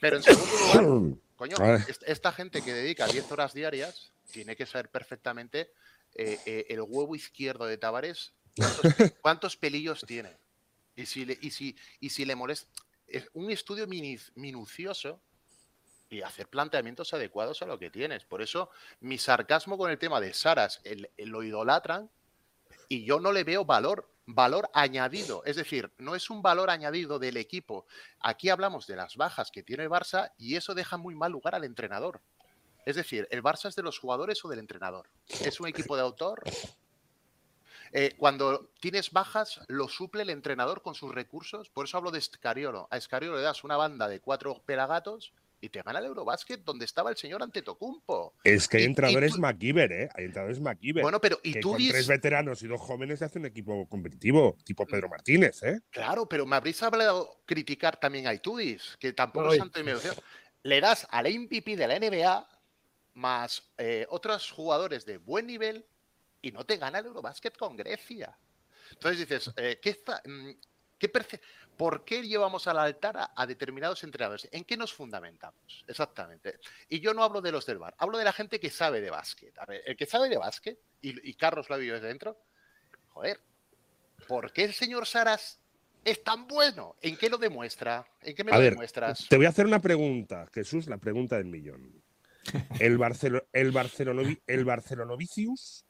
Pero 0.00 0.16
en 0.16 0.22
segundo 0.24 0.58
lugar, 0.58 1.18
coño, 1.36 1.56
esta 2.04 2.32
gente 2.32 2.62
que 2.62 2.72
dedica 2.72 3.06
10 3.06 3.30
horas 3.30 3.54
diarias 3.54 4.12
tiene 4.32 4.56
que 4.56 4.66
saber 4.66 4.90
perfectamente 4.90 5.72
eh, 6.14 6.38
eh, 6.46 6.66
el 6.68 6.80
huevo 6.80 7.14
izquierdo 7.14 7.66
de 7.66 7.78
Tavares, 7.78 8.34
cuántos, 9.20 9.56
pelillos 9.56 10.04
tiene. 10.06 10.36
Y 10.98 11.06
si 11.06 11.24
le, 11.24 11.38
y 11.40 11.50
si, 11.52 11.76
y 12.00 12.10
si 12.10 12.24
le 12.24 12.34
molesta. 12.34 12.68
Es 13.06 13.30
un 13.32 13.50
estudio 13.52 13.86
minucioso 13.86 15.22
y 16.10 16.22
hacer 16.22 16.48
planteamientos 16.48 17.14
adecuados 17.14 17.62
a 17.62 17.66
lo 17.66 17.78
que 17.78 17.88
tienes. 17.88 18.24
Por 18.24 18.42
eso 18.42 18.70
mi 19.00 19.16
sarcasmo 19.16 19.78
con 19.78 19.92
el 19.92 19.98
tema 19.98 20.20
de 20.20 20.34
Saras 20.34 20.82
lo 21.16 21.42
idolatran 21.44 22.10
y 22.88 23.04
yo 23.04 23.20
no 23.20 23.30
le 23.30 23.44
veo 23.44 23.64
valor 23.64 24.10
valor 24.26 24.68
añadido. 24.74 25.42
Es 25.46 25.56
decir, 25.56 25.90
no 25.98 26.14
es 26.14 26.30
un 26.30 26.42
valor 26.42 26.68
añadido 26.68 27.18
del 27.18 27.36
equipo. 27.36 27.86
Aquí 28.20 28.50
hablamos 28.50 28.86
de 28.86 28.96
las 28.96 29.16
bajas 29.16 29.50
que 29.50 29.62
tiene 29.62 29.84
el 29.84 29.90
Barça 29.90 30.32
y 30.36 30.56
eso 30.56 30.74
deja 30.74 30.98
muy 30.98 31.14
mal 31.14 31.32
lugar 31.32 31.54
al 31.54 31.64
entrenador. 31.64 32.20
Es 32.84 32.96
decir, 32.96 33.26
¿el 33.30 33.42
Barça 33.42 33.68
es 33.68 33.76
de 33.76 33.82
los 33.82 33.98
jugadores 33.98 34.44
o 34.44 34.48
del 34.48 34.58
entrenador? 34.58 35.08
¿Es 35.28 35.60
un 35.60 35.68
equipo 35.68 35.96
de 35.96 36.02
autor? 36.02 36.42
Eh, 37.92 38.14
cuando 38.16 38.70
tienes 38.80 39.10
bajas, 39.10 39.60
lo 39.68 39.88
suple 39.88 40.22
el 40.22 40.30
entrenador 40.30 40.82
con 40.82 40.94
sus 40.94 41.14
recursos. 41.14 41.70
Por 41.70 41.86
eso 41.86 41.96
hablo 41.96 42.10
de 42.10 42.18
Escariolo. 42.18 42.88
A 42.90 42.96
Escariolo 42.96 43.36
le 43.36 43.42
das 43.42 43.64
una 43.64 43.76
banda 43.76 44.08
de 44.08 44.20
cuatro 44.20 44.62
pelagatos 44.64 45.32
y 45.60 45.68
te 45.70 45.82
gana 45.82 45.98
el 45.98 46.06
Eurobasket 46.06 46.62
donde 46.64 46.84
estaba 46.84 47.10
el 47.10 47.16
señor 47.16 47.42
Antetokounmpo. 47.42 48.34
Es 48.44 48.68
que 48.68 48.78
hay 48.78 48.84
entrenadores 48.84 49.38
McKeever, 49.38 49.92
¿eh? 49.92 50.08
Hay 50.14 50.26
entrenadores 50.26 50.60
McKeever. 50.60 51.02
Bueno, 51.02 51.20
pero 51.20 51.40
y 51.42 51.58
tú 51.60 51.72
con 51.72 51.88
tres 51.88 52.06
veteranos 52.06 52.62
y 52.62 52.68
dos 52.68 52.80
jóvenes 52.80 53.22
hace 53.22 53.38
un 53.38 53.46
equipo 53.46 53.88
competitivo, 53.88 54.56
tipo 54.64 54.86
Pedro 54.86 55.08
Martínez, 55.08 55.62
¿eh? 55.62 55.80
Claro, 55.90 56.28
pero 56.28 56.46
me 56.46 56.56
habréis 56.56 56.82
hablado 56.82 57.42
criticar 57.44 57.98
también 57.98 58.26
a 58.26 58.34
Itudis, 58.34 58.96
que 59.00 59.12
tampoco 59.12 59.52
es 59.52 59.58
santo 59.58 59.80
y 59.80 59.84
medio. 59.84 60.00
Le 60.62 60.80
das 60.80 61.06
al 61.10 61.26
MVP 61.26 61.76
de 61.76 61.88
la 61.88 61.98
NBA 61.98 62.48
más 63.14 63.72
eh, 63.78 64.06
otros 64.10 64.50
jugadores 64.50 65.04
de 65.04 65.18
buen 65.18 65.46
nivel 65.46 65.84
y 66.42 66.52
no 66.52 66.64
te 66.64 66.76
gana 66.76 66.98
el 66.98 67.06
Eurobasket 67.06 67.56
con 67.56 67.76
Grecia. 67.76 68.36
Entonces 68.92 69.18
dices, 69.18 69.52
eh, 69.56 69.78
¿qué 69.82 69.90
está, 69.90 70.22
mm, 70.24 70.50
qué 70.98 71.08
¿por 71.76 72.04
qué 72.04 72.22
llevamos 72.22 72.66
al 72.66 72.78
altar 72.78 73.30
a, 73.34 73.46
determinados 73.46 74.02
entrenadores? 74.04 74.48
¿En 74.50 74.64
qué 74.64 74.76
nos 74.76 74.92
fundamentamos? 74.92 75.84
Exactamente. 75.86 76.58
Y 76.88 77.00
yo 77.00 77.14
no 77.14 77.22
hablo 77.22 77.40
de 77.40 77.52
los 77.52 77.64
del 77.66 77.78
bar, 77.78 77.94
hablo 77.98 78.18
de 78.18 78.24
la 78.24 78.32
gente 78.32 78.58
que 78.58 78.68
sabe 78.68 79.00
de 79.00 79.10
básquet. 79.10 79.56
A 79.58 79.66
ver, 79.66 79.82
el 79.86 79.96
que 79.96 80.06
sabe 80.06 80.28
de 80.28 80.36
básquet, 80.36 80.78
y, 81.00 81.34
Carlos 81.34 81.68
lo 81.68 81.76
ha 81.76 81.78
visto 81.78 81.94
desde 81.94 82.08
dentro, 82.08 82.36
joder, 83.08 83.40
¿por 84.26 84.52
qué 84.52 84.64
el 84.64 84.74
señor 84.74 85.06
Saras 85.06 85.60
es 86.04 86.22
tan 86.24 86.48
bueno? 86.48 86.96
¿En 87.00 87.16
qué 87.16 87.30
lo 87.30 87.38
demuestra? 87.38 88.04
¿En 88.22 88.34
qué 88.34 88.42
me 88.42 88.52
lo 88.52 88.58
demuestras? 88.58 89.28
Te 89.28 89.36
voy 89.36 89.46
a 89.46 89.50
hacer 89.50 89.66
una 89.66 89.80
pregunta, 89.80 90.48
Jesús, 90.52 90.88
la 90.88 90.98
pregunta 90.98 91.36
del 91.36 91.46
millón. 91.46 92.02
El, 92.80 92.96
Barcelo, 92.96 93.46
el, 93.52 94.42
el 94.46 94.64
Barcelonovicius, 94.64 95.84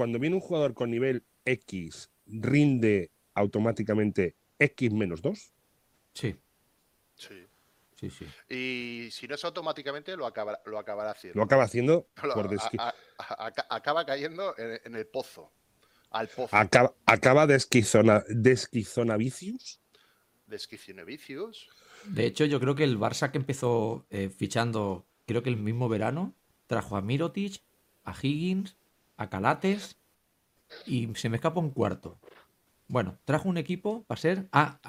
cuando 0.00 0.18
viene 0.18 0.34
un 0.34 0.40
jugador 0.40 0.72
con 0.72 0.90
nivel 0.90 1.26
X, 1.44 2.10
rinde 2.24 3.10
automáticamente 3.34 4.34
X 4.58 4.90
menos 4.94 5.20
2. 5.20 5.52
Sí. 6.14 6.34
Sí. 7.16 7.46
Sí, 7.96 8.08
sí. 8.08 8.26
Y 8.48 9.10
si 9.10 9.28
no 9.28 9.34
es 9.34 9.44
automáticamente, 9.44 10.16
lo, 10.16 10.24
acaba, 10.24 10.58
lo 10.64 10.78
acabará 10.78 11.10
haciendo. 11.10 11.36
Lo 11.36 11.44
acaba 11.44 11.64
haciendo 11.64 12.08
por 12.34 12.48
Acaba 13.68 14.06
cayendo 14.06 14.54
en, 14.56 14.94
el 14.94 15.06
pozo. 15.06 15.52
Al 16.08 16.28
pozo. 16.28 16.56
Acaba, 16.56 16.94
acaba 17.04 17.46
de, 17.46 17.56
esquizona. 17.56 18.24
De 22.06 22.24
hecho, 22.24 22.46
yo 22.46 22.58
creo 22.58 22.74
que 22.74 22.84
el 22.84 22.98
Barça 22.98 23.30
que 23.30 23.36
empezó 23.36 24.06
eh, 24.08 24.30
fichando, 24.30 25.06
creo 25.26 25.42
que 25.42 25.50
el 25.50 25.58
mismo 25.58 25.90
verano, 25.90 26.34
trajo 26.68 26.96
a 26.96 27.02
Mirotic, 27.02 27.62
a 28.04 28.14
Higgins, 28.18 28.78
a 29.20 29.28
Calates 29.28 29.96
y 30.86 31.08
se 31.14 31.28
me 31.28 31.36
escapa 31.36 31.60
un 31.60 31.70
cuarto. 31.70 32.18
Bueno, 32.88 33.18
trajo 33.24 33.48
un 33.48 33.58
equipo 33.58 34.02
para 34.04 34.20
ser 34.20 34.48
al, 34.50 34.80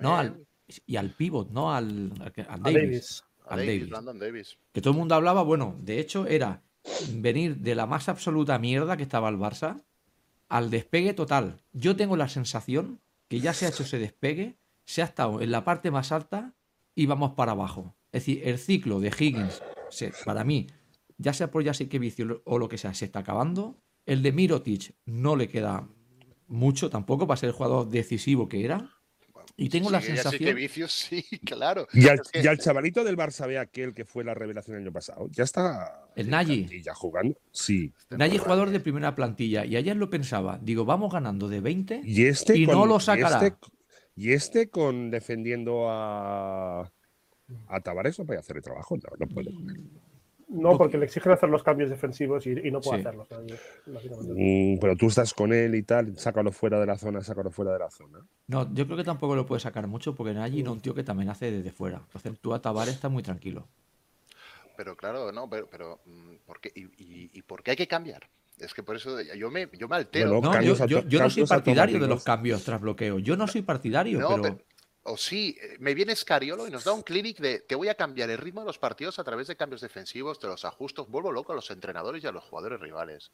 no, 0.00 0.16
al, 0.16 0.46
y 0.86 0.96
al 0.96 1.10
pivot, 1.10 1.50
no 1.50 1.74
al, 1.74 2.10
Davis. 2.60 3.24
Al 3.46 3.66
Davis. 4.18 4.58
Que 4.72 4.80
todo 4.80 4.92
el 4.92 4.98
mundo 4.98 5.14
hablaba, 5.14 5.42
bueno, 5.42 5.74
de 5.80 5.98
hecho 5.98 6.26
era 6.26 6.62
venir 7.14 7.56
de 7.56 7.74
la 7.74 7.86
más 7.86 8.08
absoluta 8.08 8.58
mierda 8.58 8.96
que 8.96 9.02
estaba 9.02 9.28
el 9.30 9.38
Barça 9.38 9.82
al 10.48 10.70
despegue 10.70 11.14
total. 11.14 11.60
Yo 11.72 11.96
tengo 11.96 12.16
la 12.16 12.28
sensación 12.28 13.00
que 13.28 13.40
ya 13.40 13.54
se 13.54 13.66
ha 13.66 13.70
hecho 13.70 13.82
ese 13.84 13.98
despegue 13.98 14.56
se 14.84 15.02
ha 15.02 15.06
estado 15.06 15.42
en 15.42 15.50
la 15.50 15.64
parte 15.64 15.90
más 15.90 16.12
alta 16.12 16.54
y 16.94 17.06
vamos 17.06 17.32
para 17.32 17.52
abajo. 17.52 17.94
Es 18.12 18.22
decir, 18.22 18.40
el 18.44 18.58
ciclo 18.58 19.00
de 19.00 19.08
Higgins, 19.08 19.62
para 20.24 20.44
mí, 20.44 20.66
ya 21.18 21.32
sea 21.32 21.50
por 21.50 21.62
ya 21.62 21.74
sé 21.74 21.88
que 21.88 21.98
vicio 21.98 22.42
o 22.44 22.58
lo 22.58 22.68
que 22.68 22.78
sea, 22.78 22.94
se 22.94 23.04
está 23.04 23.20
acabando. 23.20 23.82
El 24.06 24.22
de 24.22 24.32
Mirotic 24.32 24.94
no 25.04 25.36
le 25.36 25.48
queda 25.48 25.88
mucho 26.46 26.88
tampoco 26.88 27.26
para 27.26 27.36
ser 27.36 27.48
el 27.48 27.54
jugador 27.54 27.88
decisivo 27.88 28.48
que 28.48 28.64
era. 28.64 28.90
Y 29.60 29.70
tengo 29.70 29.90
la 29.90 30.00
sensación. 30.00 30.54
vicio, 30.54 30.86
sí, 30.88 31.24
claro. 31.44 31.88
Ya, 31.92 32.14
el 32.32 32.58
chavalito 32.58 33.02
del 33.02 33.16
Barça 33.16 33.46
ve 33.48 33.58
aquel 33.58 33.92
que 33.92 34.04
fue 34.04 34.22
la 34.22 34.32
revelación 34.32 34.76
el 34.76 34.84
año 34.84 34.92
pasado. 34.92 35.28
Ya 35.32 35.42
está. 35.42 36.08
El 36.14 36.30
Nagy. 36.30 36.80
Ya 36.80 36.94
jugando. 36.94 37.36
Sí. 37.50 37.92
Nagy 38.10 38.38
jugador 38.38 38.70
de 38.70 38.78
primera 38.78 39.16
plantilla. 39.16 39.64
Y 39.64 39.74
ayer 39.74 39.96
lo 39.96 40.08
pensaba. 40.10 40.58
Digo, 40.62 40.84
vamos 40.84 41.12
ganando 41.12 41.48
de 41.48 41.60
20 41.60 42.02
y, 42.04 42.26
este 42.26 42.56
y 42.56 42.66
no 42.66 42.86
lo 42.86 43.00
sacará. 43.00 43.44
Este 43.44 43.58
y 44.14 44.32
este 44.32 44.70
con 44.70 45.10
defendiendo 45.10 45.90
a, 45.90 46.90
a 47.66 47.80
Tavares 47.80 48.18
no 48.18 48.26
puede 48.26 48.40
hacer 48.40 48.56
el 48.56 48.62
trabajo, 48.62 48.96
no, 48.96 49.10
no 49.18 49.26
puede. 49.26 49.50
No, 50.48 50.78
porque 50.78 50.96
le 50.96 51.04
exigen 51.04 51.32
hacer 51.32 51.48
los 51.50 51.62
cambios 51.62 51.90
defensivos 51.90 52.46
y, 52.46 52.54
no 52.70 52.80
puede 52.80 53.00
hacerlos. 53.00 53.28
Mm, 54.34 54.78
pero 54.80 54.96
tú 54.96 55.08
estás 55.08 55.34
con 55.34 55.52
él 55.52 55.74
y 55.74 55.82
tal, 55.82 56.18
sácalo 56.18 56.52
fuera 56.52 56.80
de 56.80 56.86
la 56.86 56.96
zona, 56.96 57.20
sácalo 57.22 57.50
fuera 57.50 57.72
de 57.72 57.78
la 57.80 57.90
zona. 57.90 58.24
No, 58.46 58.72
yo 58.72 58.86
creo 58.86 58.96
que 58.96 59.04
tampoco 59.04 59.36
lo 59.36 59.44
puede 59.44 59.60
sacar 59.60 59.86
mucho 59.86 60.14
porque 60.14 60.36
allí 60.38 60.62
no 60.62 60.72
un 60.72 60.80
tío 60.80 60.94
que 60.94 61.04
también 61.04 61.28
hace 61.28 61.50
desde 61.50 61.70
fuera. 61.70 61.98
Entonces 61.98 62.40
tú 62.40 62.54
a 62.54 62.62
Tavares 62.62 62.94
está 62.94 63.10
muy 63.10 63.22
tranquilo. 63.22 63.68
Pero 64.76 64.96
claro, 64.96 65.32
no, 65.32 65.50
pero, 65.50 65.68
pero 65.68 66.00
mm, 66.06 66.36
¿por 66.46 66.60
qué? 66.60 66.72
¿Y, 66.74 67.42
por 67.42 67.62
qué 67.62 67.72
hay 67.72 67.76
que 67.76 67.88
cambiar? 67.88 68.28
Es 68.58 68.72
que 68.72 68.82
por 68.82 68.96
eso 68.96 69.20
yo 69.20 69.50
me, 69.50 69.68
yo 69.78 69.86
me 69.86 69.96
altero. 69.96 70.40
no, 70.40 70.62
yo, 70.62 71.20
no 71.20 71.30
soy 71.30 71.46
partidario 71.46 72.00
de 72.00 72.08
los 72.08 72.24
cambios 72.24 72.64
tras 72.64 72.80
bloqueo. 72.80 73.18
Yo 73.18 73.36
no 73.36 73.46
soy 73.46 73.62
partidario, 73.62 74.18
pero... 74.18 74.58
O 75.08 75.16
sí, 75.16 75.56
eh, 75.60 75.76
me 75.78 75.94
viene 75.94 76.14
Scariolo 76.14 76.66
y 76.66 76.70
nos 76.70 76.84
da 76.84 76.92
un 76.92 77.02
clinic 77.08 77.38
de 77.38 77.60
te 77.60 77.74
voy 77.74 77.88
a 77.88 77.94
cambiar 77.94 78.30
el 78.30 78.38
ritmo 78.38 78.60
de 78.60 78.66
los 78.66 78.78
partidos 78.78 79.18
a 79.18 79.24
través 79.24 79.48
de 79.48 79.56
cambios 79.56 79.80
defensivos, 79.80 80.40
de 80.40 80.48
los 80.48 80.64
ajustos. 80.64 81.08
Vuelvo 81.08 81.32
loco 81.32 81.52
a 81.52 81.56
los 81.56 81.70
entrenadores 81.70 82.22
y 82.22 82.26
a 82.26 82.32
los 82.32 82.44
jugadores 82.44 82.80
rivales. 82.80 83.30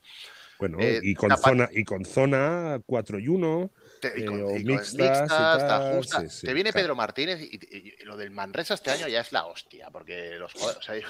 Bueno, 0.58 0.78
eh, 0.80 1.00
y, 1.02 1.14
con 1.14 1.36
zona, 1.36 1.68
y 1.72 1.84
con 1.84 2.04
zona 2.04 2.80
4 2.86 3.18
y 3.18 3.28
1. 3.28 3.70
y 4.16 4.24
con, 4.24 4.64
mixtas, 4.64 6.40
te 6.40 6.54
viene 6.54 6.72
Pedro 6.72 6.94
Martínez 6.94 7.40
y, 7.40 8.04
lo 8.04 8.16
del 8.16 8.30
Manresa 8.30 8.74
este 8.74 8.90
año 8.90 9.08
ya 9.08 9.20
es 9.20 9.32
la 9.32 9.46
hostia, 9.46 9.90
porque 9.90 10.36
los 10.38 10.52
jugadores. 10.52 11.04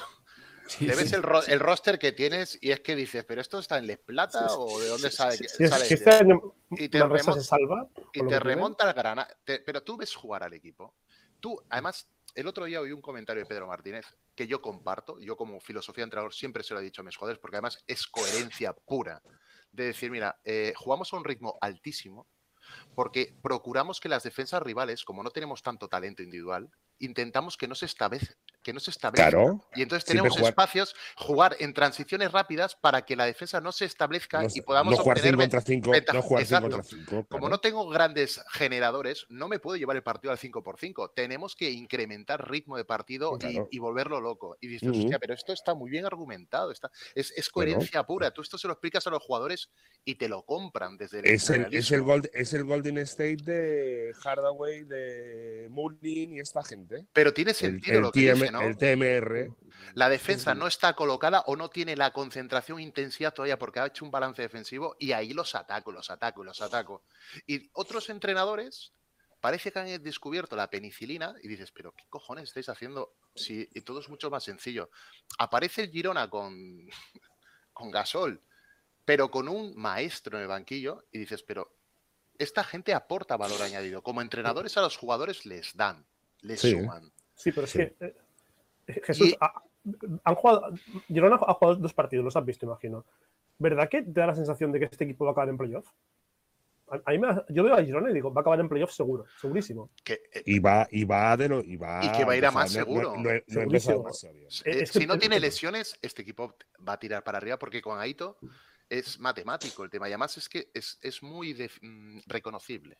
Te 0.78 0.86
ves 0.86 1.12
el, 1.12 1.22
el, 1.48 1.60
roster 1.60 1.98
que 1.98 2.12
tienes 2.12 2.58
y 2.60 2.70
es 2.70 2.80
que 2.80 2.96
dices, 2.96 3.24
¿pero 3.24 3.40
esto 3.40 3.58
está 3.58 3.78
en 3.78 3.86
Les 3.86 3.98
Plata 3.98 4.46
o 4.56 4.80
de 4.80 4.88
dónde 4.88 5.10
sale? 5.10 5.36
sale 5.48 5.86
este 5.88 6.10
año 6.10 6.40
y 6.70 6.88
te, 6.88 7.00
remonta, 7.00 7.34
se 7.34 7.42
salva, 7.42 7.88
y 8.12 8.26
te 8.26 8.40
remonta 8.40 8.88
el 8.88 8.94
Granada. 8.94 9.28
Pero 9.44 9.82
tú 9.82 9.96
ves 9.96 10.14
jugar 10.14 10.42
al 10.42 10.54
equipo. 10.54 10.94
Tú, 11.38 11.60
además, 11.68 12.08
el 12.34 12.46
otro 12.46 12.64
día 12.64 12.80
oí 12.80 12.92
un 12.92 13.02
comentario 13.02 13.42
de 13.42 13.46
Pedro 13.46 13.66
Martínez 13.66 14.06
que 14.34 14.46
yo 14.46 14.60
comparto. 14.62 15.20
Yo, 15.20 15.36
como 15.36 15.60
filosofía 15.60 16.02
de 16.02 16.06
entrenador, 16.06 16.34
siempre 16.34 16.62
se 16.62 16.74
lo 16.74 16.80
he 16.80 16.84
dicho 16.84 17.02
a 17.02 17.04
mis 17.04 17.16
jugadores 17.16 17.38
porque 17.38 17.56
además 17.56 17.82
es 17.86 18.06
coherencia 18.06 18.72
pura. 18.72 19.22
De 19.70 19.84
decir, 19.84 20.10
mira, 20.10 20.40
eh, 20.44 20.72
jugamos 20.76 21.12
a 21.12 21.16
un 21.16 21.24
ritmo 21.24 21.58
altísimo 21.60 22.26
porque 22.94 23.36
procuramos 23.42 24.00
que 24.00 24.08
las 24.08 24.22
defensas 24.22 24.62
rivales, 24.62 25.04
como 25.04 25.22
no 25.22 25.30
tenemos 25.30 25.62
tanto 25.62 25.88
talento 25.88 26.22
individual, 26.22 26.70
intentamos 26.98 27.56
que 27.56 27.68
no 27.68 27.74
se 27.74 27.86
que 28.64 28.72
no 28.72 28.80
se 28.80 28.90
establezca. 28.90 29.30
Y 29.76 29.82
entonces 29.82 30.04
tenemos 30.04 30.36
espacios, 30.38 30.96
jugar 31.16 31.56
en 31.60 31.72
transiciones 31.74 32.32
rápidas 32.32 32.74
para 32.74 33.04
que 33.04 33.14
la 33.14 33.26
defensa 33.26 33.60
no 33.60 33.70
se 33.70 33.84
establezca 33.84 34.42
y 34.52 34.62
podamos 34.62 34.98
jugar 34.98 35.18
obtener 35.18 35.36
contra 35.38 35.60
5 35.60 35.92
no 36.12 37.26
Como 37.28 37.48
no 37.48 37.60
tengo 37.60 37.88
grandes 37.88 38.42
generadores, 38.50 39.26
no 39.28 39.46
me 39.46 39.60
puedo 39.60 39.76
llevar 39.76 39.96
el 39.96 40.02
partido 40.02 40.32
al 40.32 40.38
5 40.38 40.62
por 40.62 40.78
5 40.78 41.10
Tenemos 41.10 41.54
que 41.54 41.70
incrementar 41.70 42.50
ritmo 42.50 42.76
de 42.76 42.84
partido 42.84 43.38
y, 43.70 43.78
volverlo 43.78 44.20
loco. 44.20 44.56
Y 44.60 44.66
dices, 44.66 44.88
hostia, 44.88 45.18
pero 45.18 45.34
esto 45.34 45.52
está 45.52 45.74
muy 45.74 45.90
bien 45.90 46.06
argumentado, 46.06 46.72
está, 46.72 46.90
es, 47.14 47.50
coherencia 47.50 48.02
pura. 48.04 48.30
Tú 48.30 48.40
esto 48.40 48.56
se 48.56 48.66
lo 48.66 48.72
explicas 48.72 49.06
a 49.06 49.10
los 49.10 49.22
jugadores 49.22 49.68
y 50.04 50.14
te 50.14 50.28
lo 50.28 50.42
compran 50.42 50.96
desde 50.96 51.18
el 51.18 51.26
es 51.26 51.50
el, 51.50 51.66
es 51.70 51.92
el, 51.92 52.30
es 52.32 52.54
el 52.54 52.64
Golden 52.64 52.98
State 52.98 53.42
de 53.44 54.14
Hardaway, 54.22 54.84
de 54.84 55.68
Mullin 55.70 56.32
y 56.32 56.40
esta 56.40 56.64
gente. 56.64 57.06
Pero 57.12 57.34
tiene 57.34 57.52
sentido 57.52 58.00
lo 58.00 58.10
que 58.10 58.34
el 58.62 58.76
TMR. 58.76 59.54
La 59.94 60.08
defensa 60.08 60.54
no 60.54 60.66
está 60.66 60.94
colocada 60.94 61.40
o 61.46 61.56
no 61.56 61.70
tiene 61.70 61.96
la 61.96 62.12
concentración 62.12 62.80
intensidad 62.80 63.32
todavía 63.32 63.58
porque 63.58 63.80
ha 63.80 63.86
hecho 63.86 64.04
un 64.04 64.10
balance 64.10 64.42
defensivo 64.42 64.96
y 64.98 65.12
ahí 65.12 65.32
los 65.32 65.54
ataco, 65.54 65.92
los 65.92 66.10
ataco, 66.10 66.42
los 66.42 66.60
ataco. 66.60 67.04
Y 67.46 67.70
otros 67.74 68.10
entrenadores 68.10 68.92
parece 69.40 69.70
que 69.70 69.78
han 69.78 70.02
descubierto 70.02 70.56
la 70.56 70.70
penicilina 70.70 71.34
y 71.42 71.48
dices, 71.48 71.70
pero 71.70 71.92
¿qué 71.92 72.04
cojones 72.08 72.44
estáis 72.44 72.68
haciendo? 72.68 73.14
Si 73.34 73.68
y 73.72 73.82
todo 73.82 74.00
es 74.00 74.08
mucho 74.08 74.30
más 74.30 74.42
sencillo. 74.42 74.90
Aparece 75.38 75.82
el 75.82 75.90
Girona 75.90 76.28
con, 76.28 76.88
con 77.72 77.90
Gasol, 77.90 78.40
pero 79.04 79.30
con 79.30 79.48
un 79.48 79.76
maestro 79.76 80.38
en 80.38 80.42
el 80.42 80.48
banquillo 80.48 81.04
y 81.12 81.18
dices, 81.18 81.42
pero 81.42 81.76
esta 82.38 82.64
gente 82.64 82.94
aporta 82.94 83.36
valor 83.36 83.62
añadido. 83.62 84.02
Como 84.02 84.22
entrenadores 84.22 84.76
a 84.76 84.80
los 84.80 84.96
jugadores 84.96 85.46
les 85.46 85.76
dan, 85.76 86.04
les 86.40 86.60
suman. 86.60 87.12
Sí, 87.36 87.52
pero 87.52 87.66
es 87.66 87.72
que 87.72 88.23
eh, 88.86 89.00
Jesús, 89.04 89.36
han 90.24 90.34
jugado, 90.34 90.74
Girona 91.08 91.36
ha 91.36 91.54
jugado 91.54 91.76
dos 91.76 91.94
partidos, 91.94 92.24
los 92.24 92.36
has 92.36 92.44
visto, 92.44 92.66
imagino. 92.66 93.04
¿Verdad 93.58 93.88
que 93.88 94.02
te 94.02 94.12
da 94.12 94.26
la 94.26 94.34
sensación 94.34 94.72
de 94.72 94.80
que 94.80 94.86
este 94.86 95.04
equipo 95.04 95.24
va 95.24 95.30
a 95.30 95.32
acabar 95.32 95.48
en 95.48 95.58
playoff? 95.58 95.86
A, 96.86 97.12
mí 97.12 97.18
yo 97.48 97.64
veo 97.64 97.74
a 97.74 97.82
Girona 97.82 98.10
y 98.10 98.14
digo, 98.14 98.32
va 98.32 98.40
a 98.40 98.42
acabar 98.42 98.60
en 98.60 98.68
playoff 98.68 98.92
seguro, 98.92 99.24
segurísimo. 99.40 99.90
Que, 100.02 100.20
eh, 100.32 100.42
y, 100.44 100.58
va, 100.58 100.86
y 100.90 101.04
va 101.04 101.36
de 101.36 101.48
lo, 101.48 101.60
y 101.60 101.76
va, 101.76 102.04
y 102.04 102.12
que 102.12 102.24
va 102.24 102.32
a 102.32 102.36
ir 102.36 102.46
a 102.46 102.50
más 102.50 102.72
seguro. 102.72 103.14
Eh, 103.26 104.86
si 104.86 105.06
no 105.06 105.18
tiene 105.18 105.40
lesiones, 105.40 105.98
este 106.02 106.22
equipo 106.22 106.56
va 106.86 106.94
a 106.94 106.98
tirar 106.98 107.24
para 107.24 107.38
arriba 107.38 107.58
porque 107.58 107.80
con 107.80 107.98
Aito 107.98 108.38
es 108.88 109.18
matemático 109.18 109.82
el 109.82 109.90
tema. 109.90 110.08
Y 110.08 110.12
además 110.12 110.36
es 110.36 110.48
que 110.48 110.70
es, 110.74 110.98
es 111.00 111.22
muy 111.22 111.54
mm, 111.54 112.20
reconocible 112.26 112.98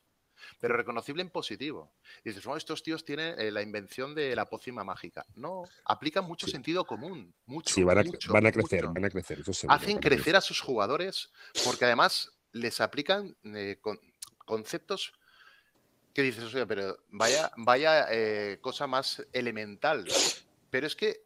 pero 0.61 0.77
reconocible 0.77 1.23
en 1.23 1.31
positivo. 1.31 1.93
Y 2.25 2.31
dices, 2.31 2.45
bueno, 2.45 2.59
estos 2.59 2.83
tíos 2.83 3.05
tienen 3.05 3.39
eh, 3.39 3.51
la 3.51 3.63
invención 3.63 4.15
de 4.15 4.35
la 4.35 4.49
pócima 4.49 4.85
mágica. 4.85 5.25
No, 5.35 5.65
aplican 5.85 6.25
mucho 6.25 6.47
sentido 6.47 6.85
común. 6.85 7.35
Mucho. 7.47 7.75
Sí, 7.75 7.83
van 7.83 7.99
a, 7.99 8.03
van 8.29 8.47
a 8.47 8.53
crecer, 8.53 8.87
van 8.87 9.05
a 9.05 9.11
crecer. 9.11 9.43
Hacen 9.69 9.99
crecer 9.99 10.37
a 10.37 10.41
sus 10.41 10.61
jugadores 10.61 11.31
porque 11.65 11.85
además 11.85 12.31
les 12.53 12.81
aplican 12.81 13.37
eh, 13.45 13.79
conceptos 14.45 15.13
que 16.15 16.23
dices, 16.23 16.55
oye, 16.55 16.67
pero 16.67 16.97
vaya, 17.09 17.51
vaya 17.57 18.07
eh, 18.11 18.59
cosa 18.61 18.87
más 18.87 19.27
elemental. 19.33 20.07
Pero 20.71 20.87
es 20.87 20.95
que 20.95 21.25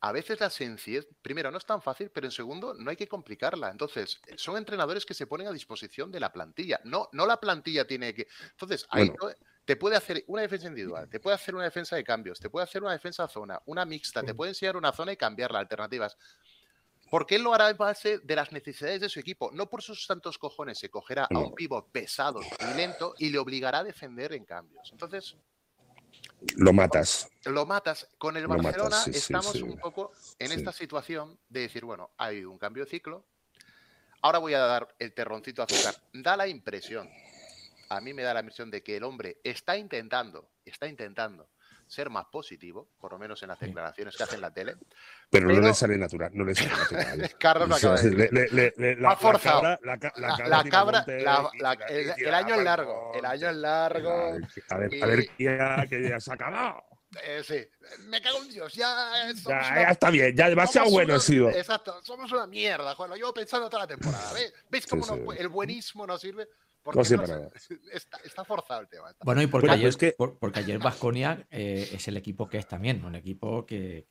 a 0.00 0.12
veces 0.12 0.38
la 0.40 0.50
sencillez, 0.50 1.06
primero, 1.22 1.50
no 1.50 1.58
es 1.58 1.64
tan 1.64 1.80
fácil, 1.80 2.10
pero 2.10 2.26
en 2.26 2.30
segundo, 2.30 2.74
no 2.74 2.90
hay 2.90 2.96
que 2.96 3.08
complicarla. 3.08 3.70
Entonces, 3.70 4.20
son 4.36 4.56
entrenadores 4.56 5.06
que 5.06 5.14
se 5.14 5.26
ponen 5.26 5.46
a 5.48 5.52
disposición 5.52 6.12
de 6.12 6.20
la 6.20 6.32
plantilla. 6.32 6.80
No, 6.84 7.08
no 7.12 7.26
la 7.26 7.40
plantilla 7.40 7.86
tiene 7.86 8.14
que. 8.14 8.28
Entonces, 8.50 8.86
ahí 8.90 9.10
te 9.64 9.76
puede 9.76 9.96
hacer 9.96 10.22
una 10.28 10.42
defensa 10.42 10.68
individual, 10.68 11.08
te 11.08 11.18
puede 11.18 11.34
hacer 11.34 11.54
una 11.54 11.64
defensa 11.64 11.96
de 11.96 12.04
cambios, 12.04 12.38
te 12.38 12.50
puede 12.50 12.64
hacer 12.64 12.82
una 12.82 12.92
defensa 12.92 13.26
zona, 13.26 13.60
una 13.66 13.84
mixta, 13.84 14.22
te 14.22 14.34
puede 14.34 14.50
enseñar 14.50 14.76
una 14.76 14.92
zona 14.92 15.12
y 15.12 15.16
cambiar 15.16 15.50
las 15.50 15.60
alternativas. 15.60 16.16
Porque 17.10 17.36
él 17.36 17.42
lo 17.42 17.54
hará 17.54 17.70
en 17.70 17.76
base 17.76 18.18
de 18.18 18.36
las 18.36 18.52
necesidades 18.52 19.00
de 19.00 19.08
su 19.08 19.20
equipo. 19.20 19.50
No 19.52 19.68
por 19.68 19.82
sus 19.82 20.06
tantos 20.06 20.38
cojones 20.38 20.78
se 20.78 20.90
cogerá 20.90 21.28
a 21.32 21.38
un 21.38 21.54
pivot 21.54 21.90
pesado 21.90 22.40
y 22.40 22.76
lento 22.76 23.14
y 23.18 23.30
le 23.30 23.38
obligará 23.38 23.78
a 23.78 23.84
defender 23.84 24.32
en 24.32 24.44
cambios. 24.44 24.90
Entonces, 24.92 25.36
lo 26.56 26.72
matas. 26.72 27.28
Lo 27.44 27.66
matas. 27.66 28.08
Con 28.18 28.36
el 28.36 28.46
Barcelona 28.46 29.02
estamos 29.12 29.54
un 29.56 29.78
poco 29.78 30.12
en 30.38 30.52
esta 30.52 30.72
situación 30.72 31.38
de 31.48 31.60
decir, 31.60 31.84
bueno, 31.84 32.10
ha 32.18 32.26
habido 32.26 32.50
un 32.50 32.58
cambio 32.58 32.84
de 32.84 32.90
ciclo. 32.90 33.24
Ahora 34.22 34.38
voy 34.38 34.54
a 34.54 34.60
dar 34.60 34.94
el 34.98 35.12
terroncito 35.14 35.62
a 35.62 35.66
azúcar. 35.66 35.94
Da 36.12 36.36
la 36.36 36.48
impresión, 36.48 37.08
a 37.88 38.00
mí 38.00 38.12
me 38.12 38.22
da 38.22 38.34
la 38.34 38.40
impresión 38.40 38.70
de 38.70 38.82
que 38.82 38.96
el 38.96 39.04
hombre 39.04 39.38
está 39.44 39.76
intentando, 39.76 40.48
está 40.64 40.88
intentando 40.88 41.48
ser 41.86 42.10
más 42.10 42.26
positivo, 42.26 42.88
por 42.98 43.12
lo 43.12 43.18
menos 43.18 43.42
en 43.42 43.48
las 43.48 43.60
declaraciones 43.60 44.16
que 44.16 44.22
hace 44.22 44.34
en 44.34 44.40
la 44.40 44.50
tele. 44.50 44.76
Pero, 45.30 45.48
no 45.48 45.60
le 45.60 45.74
sale 45.74 45.96
natural, 45.96 46.30
no 46.34 46.44
le 46.44 46.54
sale 46.54 46.70
natural. 46.90 47.34
Carlos 47.38 47.68
lo 47.68 47.76
acaba 47.76 48.00
de 48.00 48.10
decir. 48.10 48.98
la, 49.00 49.16
forzado. 49.16 49.78
La 49.82 50.64
cabra, 50.68 51.04
el, 51.06 52.34
año 52.34 52.54
es 52.54 52.64
largo, 52.64 53.12
el 53.14 53.24
año 53.24 53.50
es 53.50 53.56
largo. 53.56 54.36
A 54.70 54.78
ver, 54.78 55.02
a 55.02 55.06
ver, 55.06 55.28
ya, 55.38 55.86
que 55.88 56.08
ya 56.08 56.20
se 56.20 56.30
ha 56.30 56.34
acabado. 56.34 56.82
Eh, 57.22 57.42
sí, 57.46 57.66
me 58.08 58.20
cago 58.20 58.42
en 58.42 58.48
Dios, 58.48 58.74
ya, 58.74 59.32
ya, 59.32 59.90
está 59.90 60.10
bien, 60.10 60.36
ya 60.36 60.50
demasiado 60.50 60.90
bueno 60.90 61.14
ha 61.14 61.20
sido. 61.20 61.48
Exacto, 61.48 62.02
somos 62.02 62.30
una 62.32 62.46
mierda, 62.46 62.94
Juan, 62.94 63.10
lo 63.10 63.16
llevo 63.16 63.32
pensando 63.32 63.70
toda 63.70 63.84
la 63.84 63.86
temporada. 63.86 64.32
¿Ves, 64.34 64.52
¿Veis 64.68 64.86
cómo 64.86 65.32
el 65.32 65.48
buenismo 65.48 66.06
no 66.06 66.18
sirve? 66.18 66.48
Está, 68.24 68.44
forzado 68.44 68.82
el 68.82 68.88
tema. 68.88 69.14
Bueno, 69.24 69.42
y 69.42 69.46
porque, 69.46 69.70
ayer, 69.70 69.88
es 69.88 70.14
porque 70.16 70.60
ayer 70.60 70.78
Vasconia 70.78 71.46
eh, 71.50 71.88
es 71.92 72.08
el 72.08 72.16
equipo 72.16 72.48
que 72.48 72.58
es 72.58 72.66
también, 72.66 73.04
un 73.04 73.14
equipo 73.14 73.66
que, 73.66 74.06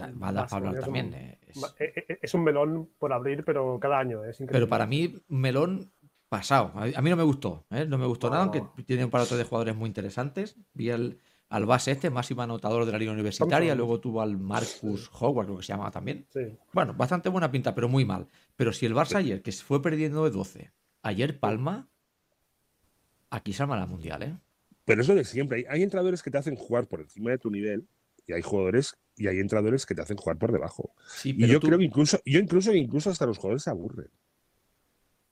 va 0.00 0.28
a 0.28 0.32
dar 0.32 0.48
para 0.48 0.68
hablar 0.68 0.84
también. 0.84 1.14
Eh, 1.14 1.38
eh, 1.78 2.18
es... 2.22 2.34
un 2.34 2.44
melón 2.44 2.90
por 2.98 3.12
abrir, 3.12 3.44
pero 3.44 3.78
cada 3.80 3.98
año 3.98 4.24
es 4.24 4.40
increíble. 4.40 4.52
Pero 4.52 4.68
para 4.68 4.86
mí, 4.86 5.14
melón 5.28 5.92
pasado. 6.28 6.72
A 6.74 7.00
mí 7.00 7.10
no 7.10 7.16
me 7.16 7.22
gustó, 7.22 7.66
no 7.70 7.98
me 7.98 8.06
gustó 8.06 8.30
nada, 8.30 8.42
aunque 8.42 8.62
tiene 8.84 9.04
un 9.04 9.10
par 9.10 9.26
de 9.26 9.44
jugadores 9.44 9.74
muy 9.74 9.88
interesantes. 9.88 10.56
Vi 10.74 10.90
al 10.90 11.66
base 11.66 11.92
este, 11.92 12.10
máximo 12.10 12.42
anotador 12.42 12.84
de 12.84 12.92
la 12.92 12.98
liga 12.98 13.12
universitaria, 13.12 13.74
luego 13.74 14.00
tuvo 14.00 14.20
al 14.20 14.36
Marcus 14.36 15.10
Howard, 15.18 15.46
creo 15.46 15.58
que 15.58 15.64
se 15.64 15.72
llamaba 15.72 15.90
también. 15.90 16.26
Bueno, 16.72 16.94
bastante 16.94 17.28
buena 17.28 17.50
pinta, 17.50 17.74
pero 17.74 17.88
muy 17.88 18.04
mal. 18.04 18.28
Pero 18.56 18.72
si 18.72 18.86
el 18.86 18.94
Barça 18.94 19.16
ayer, 19.16 19.42
que 19.42 19.52
se 19.52 19.64
fue 19.64 19.80
perdiendo 19.80 20.24
de 20.24 20.30
12, 20.30 20.72
ayer 21.02 21.40
Palma, 21.40 21.88
Aquí 23.30 23.52
se 23.52 23.62
arma 23.62 23.76
la 23.76 23.86
mundial, 23.86 24.22
¿eh? 24.22 24.36
Pero 24.84 25.02
es 25.02 25.08
lo 25.08 25.14
de 25.14 25.24
siempre. 25.24 25.66
Hay, 25.68 25.82
entradores 25.82 26.22
que 26.22 26.30
te 26.30 26.38
hacen 26.38 26.56
jugar 26.56 26.86
por 26.86 27.00
encima 27.00 27.30
de 27.30 27.38
tu 27.38 27.50
nivel 27.50 27.86
y 28.26 28.32
hay 28.32 28.42
jugadores 28.42 28.96
y 29.16 29.26
hay 29.26 29.38
entradores 29.38 29.84
que 29.84 29.94
te 29.94 30.00
hacen 30.00 30.16
jugar 30.16 30.38
por 30.38 30.52
debajo. 30.52 30.94
y 31.24 31.46
yo 31.46 31.60
creo 31.60 31.78
que 31.78 31.84
incluso, 31.84 32.18
yo 32.24 32.38
incluso, 32.38 32.74
incluso 32.74 33.10
hasta 33.10 33.26
los 33.26 33.36
jugadores 33.36 33.64
se 33.64 33.70
aburren. 33.70 34.08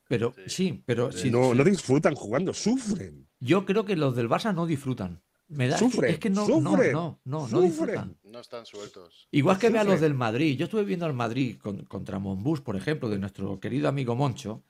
Pero 0.08 0.34
sí, 0.46 0.82
pero 0.86 1.10
si, 1.10 1.30
no, 1.30 1.54
no 1.54 1.64
disfrutan 1.64 2.14
jugando, 2.14 2.52
sufren. 2.52 3.26
Yo 3.40 3.64
creo 3.64 3.84
que 3.84 3.96
los 3.96 4.14
del 4.14 4.28
Barça 4.28 4.54
no 4.54 4.66
disfrutan. 4.66 5.22
Me 5.48 5.68
da, 5.68 5.78
sufren, 5.78 6.12
es 6.12 6.18
que 6.18 6.30
no, 6.30 6.46
no, 6.46 6.76
no, 6.76 7.20
no, 7.24 7.48
no, 7.48 7.60
disfrutan. 7.60 8.16
No 8.24 8.40
están 8.40 8.66
sueltos. 8.66 9.28
Igual 9.30 9.58
que 9.58 9.70
ve 9.70 9.78
a 9.78 9.84
los 9.84 10.00
del 10.00 10.14
Madrid. 10.14 10.56
Yo 10.56 10.64
estuve 10.64 10.84
viendo 10.84 11.06
al 11.06 11.14
Madrid 11.14 11.58
contra 11.88 12.18
Monbus, 12.18 12.60
por 12.60 12.76
ejemplo, 12.76 13.08
de 13.08 13.18
nuestro 13.18 13.58
querido 13.60 13.88
amigo 13.88 14.16
Moncho, 14.16 14.64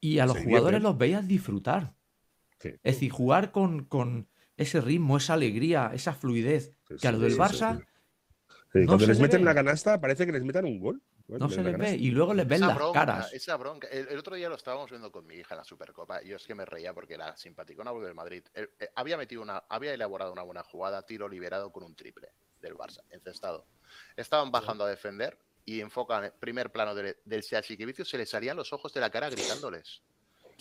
y 0.00 0.18
a 0.18 0.26
los 0.26 0.38
jugadores 0.38 0.82
los 0.82 0.96
veías 0.96 1.26
disfrutar. 1.26 1.94
Es 2.82 2.94
decir, 2.96 3.10
jugar 3.10 3.52
con, 3.52 3.84
con, 3.84 4.28
ese 4.56 4.80
ritmo, 4.80 5.16
esa 5.16 5.34
alegría, 5.34 5.90
esa 5.92 6.14
fluidez 6.14 6.72
que 7.00 7.08
a 7.08 7.12
lo 7.12 7.18
del 7.18 7.36
Barça. 7.36 7.84
cuando 8.72 9.06
les 9.06 9.18
meten 9.18 9.44
la 9.44 9.54
canasta 9.54 10.00
parece 10.00 10.26
que 10.26 10.32
les 10.32 10.44
metan 10.44 10.64
un 10.64 10.80
gol. 10.80 11.02
No 11.26 11.48
se 11.48 11.62
les 11.62 11.78
ve 11.78 11.96
y 11.96 12.10
luego 12.10 12.34
les 12.34 12.46
ven 12.46 12.60
las 12.60 12.78
caras. 12.92 13.32
Esa 13.32 13.56
bronca. 13.56 13.88
El, 13.88 14.18
otro 14.18 14.36
día 14.36 14.48
lo 14.50 14.56
estábamos 14.56 14.90
viendo 14.90 15.10
con 15.10 15.26
mi 15.26 15.36
hija 15.36 15.54
en 15.54 15.58
la 15.58 15.64
Supercopa 15.64 16.22
y 16.22 16.28
yo 16.28 16.36
es 16.36 16.46
que 16.46 16.54
me 16.54 16.66
reía 16.66 16.92
porque 16.92 17.16
la 17.16 17.34
simpaticona 17.34 17.94
del 17.94 18.14
Madrid 18.14 18.44
eh, 18.54 18.68
había 18.94 19.16
metido 19.16 19.40
una, 19.40 19.64
había 19.70 19.94
elaborado 19.94 20.32
una 20.32 20.42
buena 20.42 20.62
jugada, 20.62 21.02
tiro 21.06 21.26
liberado 21.26 21.72
con 21.72 21.82
un 21.82 21.94
triple 21.94 22.28
del 22.60 22.74
Barça, 22.74 23.00
encestado. 23.10 23.66
Estaban 24.16 24.52
bajando 24.52 24.84
a 24.84 24.88
defender 24.90 25.38
y 25.64 25.80
enfocan 25.80 26.24
el 26.24 26.32
primer 26.32 26.70
plano 26.70 26.94
del, 26.94 27.16
del 27.24 27.44
Vicio 27.86 28.04
se 28.04 28.18
les 28.18 28.28
salían 28.28 28.56
los 28.58 28.74
ojos 28.74 28.92
de 28.92 29.00
la 29.00 29.08
cara 29.08 29.30
gritándoles 29.30 30.02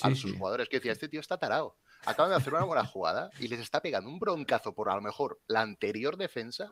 a 0.02 0.16
sus 0.16 0.34
jugadores 0.34 0.70
que 0.70 0.78
decía, 0.78 0.94
este 0.94 1.10
tío 1.10 1.20
está 1.20 1.38
tarado 1.38 1.76
acaban 2.06 2.32
de 2.32 2.38
hacer 2.38 2.54
una 2.54 2.64
buena 2.64 2.86
jugada 2.86 3.30
y 3.40 3.48
les 3.48 3.60
está 3.60 3.82
pegando 3.82 4.10
un 4.10 4.20
broncazo 4.20 4.74
por 4.74 4.90
a 4.90 4.96
lo 4.96 5.02
mejor 5.02 5.40
la 5.48 5.62
anterior 5.62 6.18
defensa, 6.18 6.72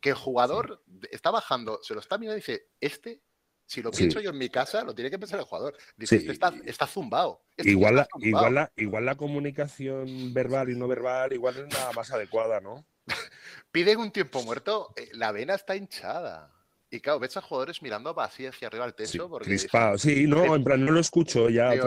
que 0.00 0.10
el 0.10 0.14
jugador 0.14 0.82
está 1.10 1.30
bajando, 1.30 1.80
se 1.82 1.94
lo 1.94 2.00
está 2.00 2.18
mirando 2.18 2.36
y 2.36 2.40
dice, 2.40 2.68
este, 2.80 3.20
si 3.66 3.82
lo 3.82 3.92
pienso 3.92 4.20
yo 4.20 4.30
en 4.30 4.38
mi 4.38 4.48
casa, 4.48 4.82
lo 4.82 4.94
tiene 4.94 5.10
que 5.10 5.18
pensar 5.18 5.38
el 5.38 5.44
jugador. 5.44 5.76
Dice, 5.96 6.16
este 6.16 6.32
está, 6.32 6.52
está, 6.64 6.88
zumbado. 6.88 7.44
Este 7.56 7.70
igual, 7.70 7.96
la, 7.96 8.08
igual, 8.18 8.54
la, 8.54 8.72
igual 8.76 9.06
la 9.06 9.14
comunicación 9.14 10.34
verbal 10.34 10.70
y 10.70 10.74
no 10.74 10.88
verbal, 10.88 11.32
igual 11.32 11.56
es 11.56 11.72
la 11.72 11.92
más 11.92 12.10
adecuada, 12.10 12.60
¿no? 12.60 12.84
Piden 13.70 14.00
un 14.00 14.10
tiempo 14.10 14.42
muerto, 14.42 14.92
eh, 14.96 15.10
la 15.12 15.30
vena 15.30 15.54
está 15.54 15.76
hinchada. 15.76 16.52
Y 16.92 17.00
claro, 17.00 17.20
ves 17.20 17.36
a 17.36 17.40
jugadores 17.40 17.80
mirando 17.82 18.18
así 18.20 18.46
hacia 18.46 18.66
arriba 18.66 18.84
al 18.84 18.94
techo. 18.94 19.28
porque 19.28 19.48
crispado. 19.48 19.96
Sí, 19.96 20.26
no, 20.26 20.56
en 20.56 20.64
plan, 20.64 20.84
no 20.84 20.90
lo 20.90 21.00
escucho. 21.00 21.48
Ya, 21.48 21.72
ya, 21.74 21.84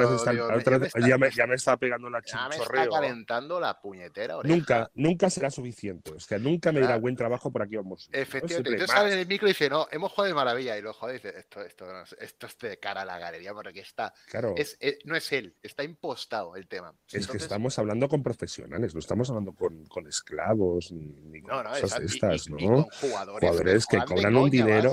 me, 1.18 1.30
ya, 1.32 1.46
me, 1.46 1.56
está 1.56 1.76
pegando 1.76 2.10
la 2.10 2.22
Ya 2.26 2.48
me 2.48 2.56
está 2.56 2.88
calentando 2.88 3.60
la 3.60 3.82
puñetera. 3.82 4.38
Nunca, 4.44 4.90
nunca 4.94 5.30
será 5.30 5.52
suficiente. 5.52 6.14
Es 6.16 6.26
que 6.26 6.40
nunca 6.40 6.72
me 6.72 6.80
dirá 6.80 6.98
buen 6.98 7.18
trabajo 7.18 7.52
por 7.52 7.64
aquí 7.64 7.76
vamos. 7.76 8.10
Efectivamente. 8.14 8.70
Entonces 8.72 8.96
sale 8.96 9.14
en 9.14 9.20
el 9.20 9.28
micro 9.28 9.48
y 9.48 9.52
dice, 9.52 9.70
no, 9.70 9.88
hemos 9.92 10.12
jugado 10.12 10.30
de 10.30 10.36
maravilla. 10.36 10.78
Y 10.78 10.82
lo 10.82 10.94
jode 10.94 11.14
dice, 11.14 11.34
esto, 11.38 11.62
esto, 11.62 11.86
esto 12.20 12.48
es 12.48 12.58
de 12.60 12.80
cara 12.80 13.02
a 13.02 13.06
la 13.06 13.20
galería 13.20 13.54
porque 13.54 13.82
está. 13.82 14.14
Claro. 14.28 14.54
Es, 14.56 14.78
no 15.04 15.18
es 15.18 15.32
él, 15.34 15.54
está 15.62 15.84
impostado 15.84 16.56
el 16.56 16.68
tema. 16.68 16.94
Es 17.12 17.28
que 17.28 17.38
estamos 17.38 17.78
hablando 17.78 18.08
con 18.08 18.24
profesionales, 18.24 18.94
no 18.94 19.00
estamos 19.00 19.30
hablando 19.30 19.54
con, 19.54 19.86
con 19.86 20.08
esclavos 20.08 20.94
ni, 20.94 21.08
ni 21.26 21.42
con 21.42 21.62
cosas 21.64 22.00
de 22.00 22.06
estas, 22.06 22.50
¿no? 22.50 22.88
jugadores 23.02 23.86
que 23.86 23.98
cobran 24.06 24.36
un 24.38 24.50
dinero 24.50 24.93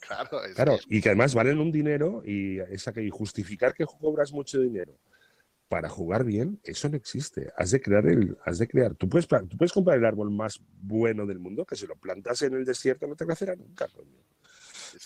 Claro, 0.00 0.78
y 0.88 1.00
que 1.00 1.08
además 1.08 1.34
valen 1.34 1.58
un 1.58 1.72
dinero 1.72 2.22
y 2.24 2.58
esa 2.58 2.92
que 2.92 3.08
justificar 3.10 3.74
que 3.74 3.84
cobras 3.84 4.32
mucho 4.32 4.60
dinero 4.60 4.98
para 5.68 5.88
jugar 5.88 6.24
bien, 6.24 6.60
eso 6.62 6.88
no 6.88 6.96
existe. 6.96 7.50
Has 7.56 7.72
de 7.72 7.80
crear 7.80 8.06
el, 8.06 8.36
has 8.44 8.58
de 8.58 8.68
crear. 8.68 8.94
Tú 8.94 9.08
puedes, 9.08 9.26
tú 9.26 9.56
puedes 9.56 9.72
comprar 9.72 9.98
el 9.98 10.04
árbol 10.04 10.30
más 10.30 10.60
bueno 10.80 11.26
del 11.26 11.40
mundo, 11.40 11.64
que 11.64 11.74
si 11.74 11.86
lo 11.86 11.96
plantas 11.96 12.42
en 12.42 12.54
el 12.54 12.64
desierto 12.64 13.06
no 13.06 13.16
te 13.16 13.26
crecerá 13.26 13.56
nunca, 13.56 13.88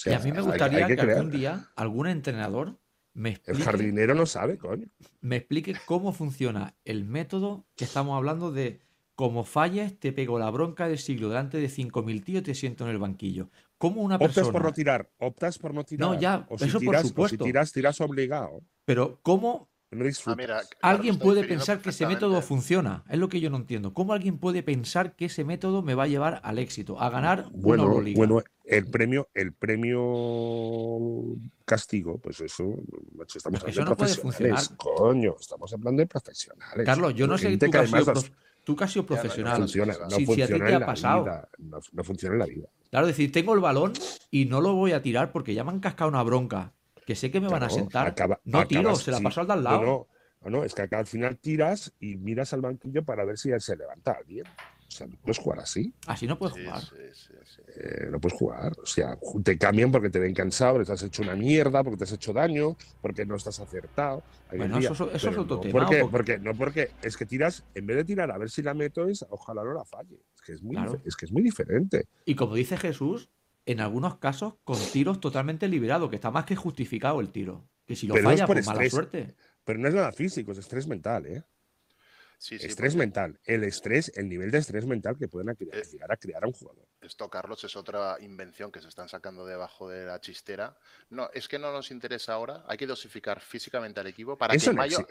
y 0.04 0.12
a 0.12 0.18
mí 0.20 0.32
me 0.32 0.40
gustaría 0.40 0.86
que, 0.86 1.00
algún 1.00 1.30
día 1.30 1.68
algún 1.74 2.06
entrenador 2.06 2.78
me 3.12 3.30
explique. 3.30 3.58
El 3.58 3.64
jardinero 3.64 4.14
no 4.14 4.26
sabe, 4.26 4.56
coño. 4.56 4.86
Me 5.20 5.36
explique 5.36 5.74
cómo 5.86 6.12
funciona 6.12 6.76
el 6.84 7.04
método 7.04 7.66
que 7.74 7.84
estamos 7.84 8.16
hablando 8.16 8.52
de 8.52 8.80
como 9.16 9.44
falles, 9.44 9.98
te 9.98 10.12
pego 10.12 10.38
la 10.38 10.50
bronca 10.50 10.88
del 10.88 10.98
siglo 10.98 11.28
delante 11.28 11.58
de 11.58 11.68
5.000 11.68 12.24
tíos 12.24 12.40
y 12.40 12.44
te 12.44 12.54
siento 12.54 12.84
en 12.84 12.90
el 12.90 12.98
banquillo. 12.98 13.50
¿Cómo 13.80 14.02
una 14.02 14.18
persona... 14.18 14.46
Optas 14.46 14.52
por 14.52 14.62
no 14.62 14.72
tirar, 14.74 15.10
optas 15.16 15.58
por 15.58 15.72
no 15.72 15.84
tirar. 15.84 16.10
No, 16.10 16.20
ya, 16.20 16.46
eso 16.60 16.80
por 16.80 16.98
supuesto. 16.98 17.38
si 17.38 17.38
tiras, 17.38 17.72
tiras 17.72 17.98
obligado. 18.02 18.60
Pero 18.84 19.20
¿cómo 19.22 19.70
ah, 19.90 20.60
alguien 20.82 21.18
puede 21.18 21.44
pensar 21.44 21.80
que 21.80 21.88
ese 21.88 22.06
método 22.06 22.42
funciona? 22.42 23.04
Es 23.08 23.18
lo 23.18 23.30
que 23.30 23.40
yo 23.40 23.48
no 23.48 23.56
entiendo. 23.56 23.94
¿Cómo 23.94 24.12
alguien 24.12 24.36
puede 24.36 24.62
pensar 24.62 25.16
que 25.16 25.24
ese 25.24 25.44
método 25.44 25.80
me 25.80 25.94
va 25.94 26.02
a 26.02 26.08
llevar 26.08 26.42
al 26.44 26.58
éxito, 26.58 27.00
a 27.00 27.08
ganar 27.08 27.46
bueno, 27.52 27.84
una 27.84 27.92
Euroliga? 27.92 28.18
Bueno, 28.18 28.42
el 28.66 28.86
premio, 28.86 29.30
el 29.32 29.54
premio 29.54 31.38
castigo, 31.64 32.18
pues 32.18 32.38
eso, 32.42 32.74
estamos 33.34 33.62
hablando 33.64 33.92
de 33.92 33.96
profesionales. 33.96 34.68
Coño, 34.76 35.36
estamos 35.40 35.72
hablando 35.72 36.00
de 36.00 36.06
profesionales. 36.06 36.84
Carlos, 36.84 37.14
yo 37.14 37.26
no 37.26 37.38
sé 37.38 37.56
tú 37.56 37.70
Tú 38.70 38.76
que 38.76 38.84
has 38.84 38.92
sido 38.92 39.04
profesional. 39.04 39.54
No 39.54 39.58
funciona, 39.62 39.94
no 39.98 40.10
si, 40.10 40.24
funciona 40.24 40.54
a 40.54 40.58
ti 40.58 40.64
te 40.64 40.74
ha 40.76 40.86
pasado. 40.86 41.48
no, 41.58 42.04
funciona 42.04 42.34
en 42.36 42.38
la 42.38 42.46
vida. 42.46 42.68
Claro, 42.88 43.08
decir, 43.08 43.32
tengo 43.32 43.52
el 43.52 43.60
balón 43.60 43.94
y 44.30 44.44
no 44.44 44.60
lo 44.60 44.74
voy 44.74 44.92
a 44.92 45.02
tirar 45.02 45.32
porque 45.32 45.54
ya 45.54 45.64
me 45.64 45.72
han 45.72 45.80
cascado 45.80 46.08
una 46.08 46.22
bronca. 46.22 46.72
Que 47.04 47.16
sé 47.16 47.32
que 47.32 47.40
me 47.40 47.48
van 47.48 47.64
a 47.64 47.68
sentar. 47.68 48.14
no 48.44 48.68
tiro, 48.68 48.94
se 48.94 49.10
la 49.10 49.18
paso 49.18 49.40
al 49.40 49.48
de 49.48 49.52
al 49.54 49.64
lado. 49.64 50.06
No, 50.44 50.50
no, 50.50 50.62
es 50.62 50.72
que 50.72 50.82
acá 50.82 51.00
al 51.00 51.08
final 51.08 51.36
tiras 51.38 51.92
y 51.98 52.16
miras 52.16 52.52
al 52.52 52.60
banquillo 52.60 53.04
para 53.04 53.24
ver 53.24 53.38
si 53.38 53.50
él 53.50 53.60
se 53.60 53.74
levanta 53.74 54.12
alguien. 54.12 54.44
O 54.90 54.92
sea, 54.92 55.06
no 55.06 55.16
puedes 55.22 55.38
jugar 55.38 55.60
así. 55.60 55.94
Así 56.08 56.26
no 56.26 56.36
puedes 56.36 56.54
jugar. 56.54 56.82
Eh, 57.76 58.08
no 58.10 58.20
puedes 58.20 58.36
jugar. 58.36 58.72
O 58.82 58.86
sea, 58.86 59.16
te 59.44 59.56
cambian 59.56 59.92
porque 59.92 60.10
te 60.10 60.18
ven 60.18 60.34
cansado, 60.34 60.74
porque 60.74 60.86
te 60.86 60.92
has 60.94 61.02
hecho 61.04 61.22
una 61.22 61.36
mierda, 61.36 61.84
porque 61.84 61.98
te 61.98 62.04
has 62.04 62.12
hecho 62.12 62.32
daño, 62.32 62.76
porque 63.00 63.24
no 63.24 63.36
estás 63.36 63.60
acertado. 63.60 64.24
bueno, 64.50 64.78
eso, 64.78 65.08
es 65.12 65.24
otro 65.24 65.44
no 65.44 65.60
tema. 65.60 65.86
Porque, 66.10 66.40
no 66.40 66.54
porque 66.56 66.90
es 67.02 67.16
que 67.16 67.24
tiras, 67.24 67.62
en 67.76 67.86
vez 67.86 67.98
de 67.98 68.04
tirar 68.04 68.32
a 68.32 68.38
ver 68.38 68.50
si 68.50 68.62
la 68.62 68.74
meto, 68.74 69.06
es 69.06 69.24
ojalá 69.30 69.62
no 69.62 69.74
la 69.74 69.84
falle. 69.84 70.24
Es 70.34 70.42
que 70.42 70.52
es 70.54 70.62
muy, 70.62 70.76
es 71.04 71.14
que 71.14 71.26
es 71.26 71.32
muy 71.32 71.42
diferente. 71.42 72.06
Y 72.24 72.34
como 72.34 72.56
dice 72.56 72.76
Jesús, 72.76 73.30
en 73.66 73.78
algunos 73.78 74.18
casos 74.18 74.54
con 74.64 74.76
tiros 74.92 75.20
totalmente 75.20 75.68
liberados, 75.68 76.10
que 76.10 76.16
está 76.16 76.32
más 76.32 76.46
que 76.46 76.56
justificado 76.56 77.20
el 77.20 77.30
tiro. 77.30 77.68
Que 77.86 77.94
si 77.94 78.08
lo 78.08 78.16
falla, 78.16 78.44
por 78.44 78.56
pues 78.56 78.66
mala 78.66 78.90
suerte. 78.90 79.36
Pero 79.64 79.78
no 79.78 79.86
es 79.86 79.94
nada 79.94 80.10
físico, 80.10 80.50
es 80.50 80.58
estrés 80.58 80.88
mental, 80.88 81.26
¿eh? 81.26 81.44
Estrés 82.48 82.96
mental. 82.96 83.38
El 83.44 83.64
estrés, 83.64 84.12
el 84.16 84.28
nivel 84.28 84.50
de 84.50 84.58
estrés 84.58 84.86
mental 84.86 85.16
que 85.18 85.28
pueden 85.28 85.50
eh, 85.50 85.82
llegar 85.92 86.10
a 86.12 86.16
crear 86.16 86.44
a 86.44 86.46
un 86.46 86.52
jugador. 86.52 86.86
Esto, 87.00 87.28
Carlos, 87.28 87.62
es 87.64 87.76
otra 87.76 88.16
invención 88.20 88.72
que 88.72 88.80
se 88.80 88.88
están 88.88 89.08
sacando 89.08 89.46
debajo 89.46 89.88
de 89.88 90.06
la 90.06 90.20
chistera. 90.20 90.76
No, 91.10 91.30
es 91.32 91.48
que 91.48 91.58
no 91.58 91.72
nos 91.72 91.90
interesa 91.90 92.34
ahora. 92.34 92.64
Hay 92.66 92.76
que 92.78 92.86
dosificar 92.86 93.40
físicamente 93.40 94.00
al 94.00 94.06
equipo 94.06 94.36
para 94.36 94.56
que 94.56 94.64
en 94.64 94.76
mayo, 94.76 95.06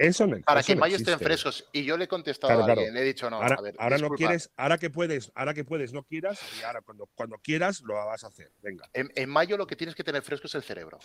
para 0.46 0.64
que 0.64 0.76
mayo 0.76 0.98
estén 0.98 1.20
frescos. 1.20 1.68
Y 1.72 1.84
yo 1.84 1.98
le 1.98 2.06
he 2.06 2.08
contestado 2.08 2.64
a 2.64 2.66
alguien, 2.66 2.94
le 2.94 3.02
he 3.02 3.06
dicho 3.06 3.30
no. 3.30 3.38
Ahora, 3.38 3.56
a 3.56 3.62
ver, 3.62 3.76
ahora 3.78 3.98
no 3.98 4.10
quieres, 4.10 4.52
ahora 4.56 4.78
que 4.78 4.90
puedes, 4.90 5.32
ahora 5.36 5.54
que 5.54 5.64
puedes, 5.64 5.94
no 5.94 6.04
quieras, 6.04 6.40
y 6.60 6.64
ahora 6.64 6.82
cuando, 6.82 7.08
cuando 7.16 7.38
quieras 7.38 7.82
lo 7.82 7.94
vas 7.94 8.24
a 8.24 8.28
hacer. 8.28 8.52
Venga. 8.62 8.90
en 8.94 9.30
mayo 9.30 9.58
lo 9.58 9.68
que 9.68 9.76
tienes 9.76 9.96
que 9.96 10.04
tener 10.04 10.22
fresco 10.22 10.48
es 10.48 10.56
el 10.56 10.64
cerebro. 10.64 11.00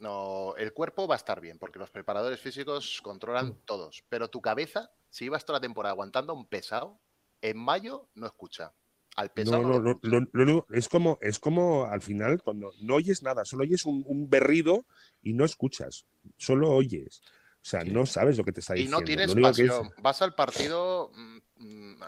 No, 0.00 0.54
el 0.56 0.72
cuerpo 0.72 1.06
va 1.06 1.14
a 1.14 1.18
estar 1.18 1.42
bien, 1.42 1.58
porque 1.58 1.78
los 1.78 1.90
preparadores 1.90 2.40
físicos 2.40 3.00
controlan 3.02 3.48
mm. 3.48 3.56
todos. 3.66 4.02
Pero 4.08 4.28
tu 4.28 4.40
cabeza, 4.40 4.90
si 5.10 5.26
ibas 5.26 5.44
toda 5.44 5.58
la 5.58 5.62
temporada 5.62 5.92
aguantando 5.92 6.32
un 6.32 6.46
pesado, 6.46 6.98
en 7.42 7.58
mayo 7.58 8.08
no 8.14 8.26
escucha. 8.26 8.72
Al 9.16 9.30
pesado. 9.30 9.98
No, 10.02 10.66
es 10.70 10.88
como, 10.88 11.18
es 11.20 11.38
como 11.38 11.84
al 11.84 12.00
final, 12.00 12.42
cuando 12.42 12.72
no 12.80 12.94
oyes 12.94 13.22
nada, 13.22 13.44
solo 13.44 13.64
oyes 13.64 13.84
un, 13.84 14.30
berrido 14.30 14.86
y 15.22 15.34
no 15.34 15.44
escuchas. 15.44 16.06
Solo 16.38 16.70
oyes. 16.70 17.20
O 17.56 17.68
sea, 17.68 17.84
no 17.84 18.06
sabes 18.06 18.38
lo 18.38 18.44
que 18.44 18.52
te 18.52 18.60
está 18.60 18.72
diciendo. 18.72 18.96
Y 18.96 19.00
no 19.00 19.04
tienes 19.04 19.34
pasión. 19.34 19.90
Vas 19.98 20.22
al 20.22 20.34
partido. 20.34 21.12
Mm, 21.14 21.38
mm, 21.56 22.02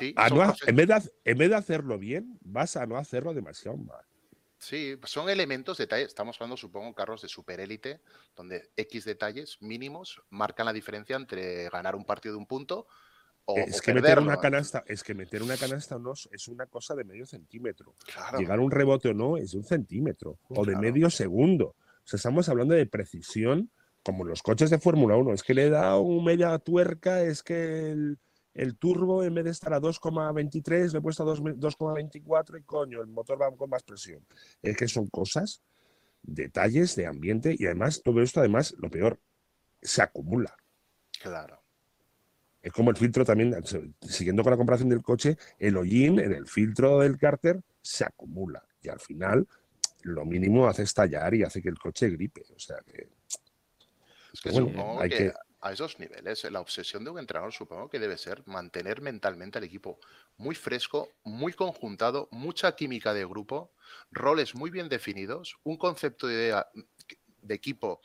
en, 0.00 0.76
vez 0.76 0.88
de, 0.88 1.12
en 1.24 1.38
vez 1.38 1.50
de 1.50 1.56
hacerlo 1.56 1.98
bien, 1.98 2.38
vas 2.40 2.76
a 2.78 2.86
no 2.86 2.96
hacerlo 2.96 3.34
demasiado 3.34 3.76
mal. 3.76 4.04
Sí, 4.64 4.98
son 5.04 5.28
elementos, 5.28 5.76
detalles. 5.76 6.08
Estamos 6.08 6.36
hablando, 6.36 6.56
supongo, 6.56 6.94
carros 6.94 7.20
de 7.20 7.28
superélite, 7.28 8.00
donde 8.34 8.70
X 8.76 9.04
detalles 9.04 9.58
mínimos 9.60 10.22
marcan 10.30 10.64
la 10.64 10.72
diferencia 10.72 11.16
entre 11.16 11.68
ganar 11.68 11.94
un 11.94 12.06
partido 12.06 12.34
de 12.34 12.38
un 12.38 12.46
punto 12.46 12.86
o, 13.46 13.58
es 13.58 13.82
que 13.82 13.92
meter 13.92 14.18
una 14.18 14.38
canasta, 14.38 14.84
es 14.86 15.02
que 15.02 15.14
meter 15.14 15.42
una 15.42 15.58
canasta 15.58 15.98
no 15.98 16.14
es 16.14 16.48
una 16.48 16.64
cosa 16.64 16.94
de 16.94 17.04
medio 17.04 17.26
centímetro. 17.26 17.94
Llegar 18.38 18.58
a 18.58 18.62
un 18.62 18.70
rebote 18.70 19.10
o 19.10 19.14
no 19.14 19.36
es 19.36 19.52
de 19.52 19.58
un 19.58 19.64
centímetro 19.64 20.38
o 20.48 20.64
de 20.64 20.76
medio 20.76 21.10
segundo. 21.10 21.66
O 21.76 22.06
sea, 22.06 22.16
estamos 22.16 22.48
hablando 22.48 22.74
de 22.74 22.86
precisión 22.86 23.70
como 24.02 24.24
los 24.24 24.42
coches 24.42 24.70
de 24.70 24.78
Fórmula 24.78 25.16
1. 25.16 25.34
Es 25.34 25.42
que 25.42 25.52
le 25.52 25.68
da 25.68 25.98
un 25.98 26.24
media 26.24 26.58
tuerca, 26.58 27.20
es 27.22 27.42
que 27.42 27.90
el, 27.90 28.18
el 28.54 28.76
turbo 28.76 29.24
en 29.24 29.34
vez 29.34 29.44
de 29.44 29.50
estar 29.50 29.74
a 29.74 29.80
2,23 29.80 30.92
le 30.92 30.98
he 30.98 31.02
puesto 31.02 31.22
a 31.24 31.34
2,24 31.34 32.60
y 32.60 32.62
coño, 32.62 33.00
el 33.00 33.08
motor 33.08 33.40
va 33.40 33.54
con 33.54 33.68
más 33.68 33.82
presión. 33.82 34.24
Es 34.62 34.76
que 34.76 34.86
son 34.88 35.08
cosas, 35.08 35.60
detalles 36.22 36.94
de 36.96 37.06
ambiente 37.06 37.54
y 37.58 37.66
además 37.66 38.00
todo 38.02 38.22
esto 38.22 38.40
además, 38.40 38.74
lo 38.78 38.88
peor, 38.90 39.18
se 39.82 40.02
acumula. 40.02 40.56
Claro. 41.20 41.60
Es 42.62 42.72
como 42.72 42.90
el 42.90 42.96
filtro 42.96 43.24
también, 43.24 43.54
siguiendo 44.00 44.42
con 44.42 44.52
la 44.52 44.56
comparación 44.56 44.88
del 44.88 45.02
coche, 45.02 45.36
el 45.58 45.76
hollín 45.76 46.18
en 46.18 46.32
el 46.32 46.46
filtro 46.46 47.00
del 47.00 47.18
cárter 47.18 47.60
se 47.82 48.04
acumula 48.04 48.64
y 48.80 48.88
al 48.88 49.00
final 49.00 49.46
lo 50.02 50.24
mínimo 50.24 50.66
hace 50.66 50.84
estallar 50.84 51.34
y 51.34 51.42
hace 51.42 51.60
que 51.60 51.68
el 51.68 51.78
coche 51.78 52.08
gripe. 52.08 52.42
O 52.54 52.58
sea 52.58 52.76
que... 52.86 53.08
Es 54.32 54.40
que 54.40 54.50
bueno, 54.50 54.98
hay 54.98 55.10
que 55.10 55.32
a 55.64 55.72
esos 55.72 55.98
niveles, 55.98 56.44
la 56.50 56.60
obsesión 56.60 57.04
de 57.04 57.10
un 57.10 57.18
entrenador 57.18 57.50
supongo 57.50 57.88
que 57.88 57.98
debe 57.98 58.18
ser 58.18 58.46
mantener 58.46 59.00
mentalmente 59.00 59.56
al 59.56 59.64
equipo 59.64 59.98
muy 60.36 60.54
fresco, 60.54 61.08
muy 61.24 61.54
conjuntado, 61.54 62.28
mucha 62.32 62.76
química 62.76 63.14
de 63.14 63.24
grupo, 63.24 63.72
roles 64.10 64.54
muy 64.54 64.70
bien 64.70 64.90
definidos, 64.90 65.56
un 65.64 65.78
concepto 65.78 66.26
de, 66.26 66.62
de 67.40 67.54
equipo 67.54 68.02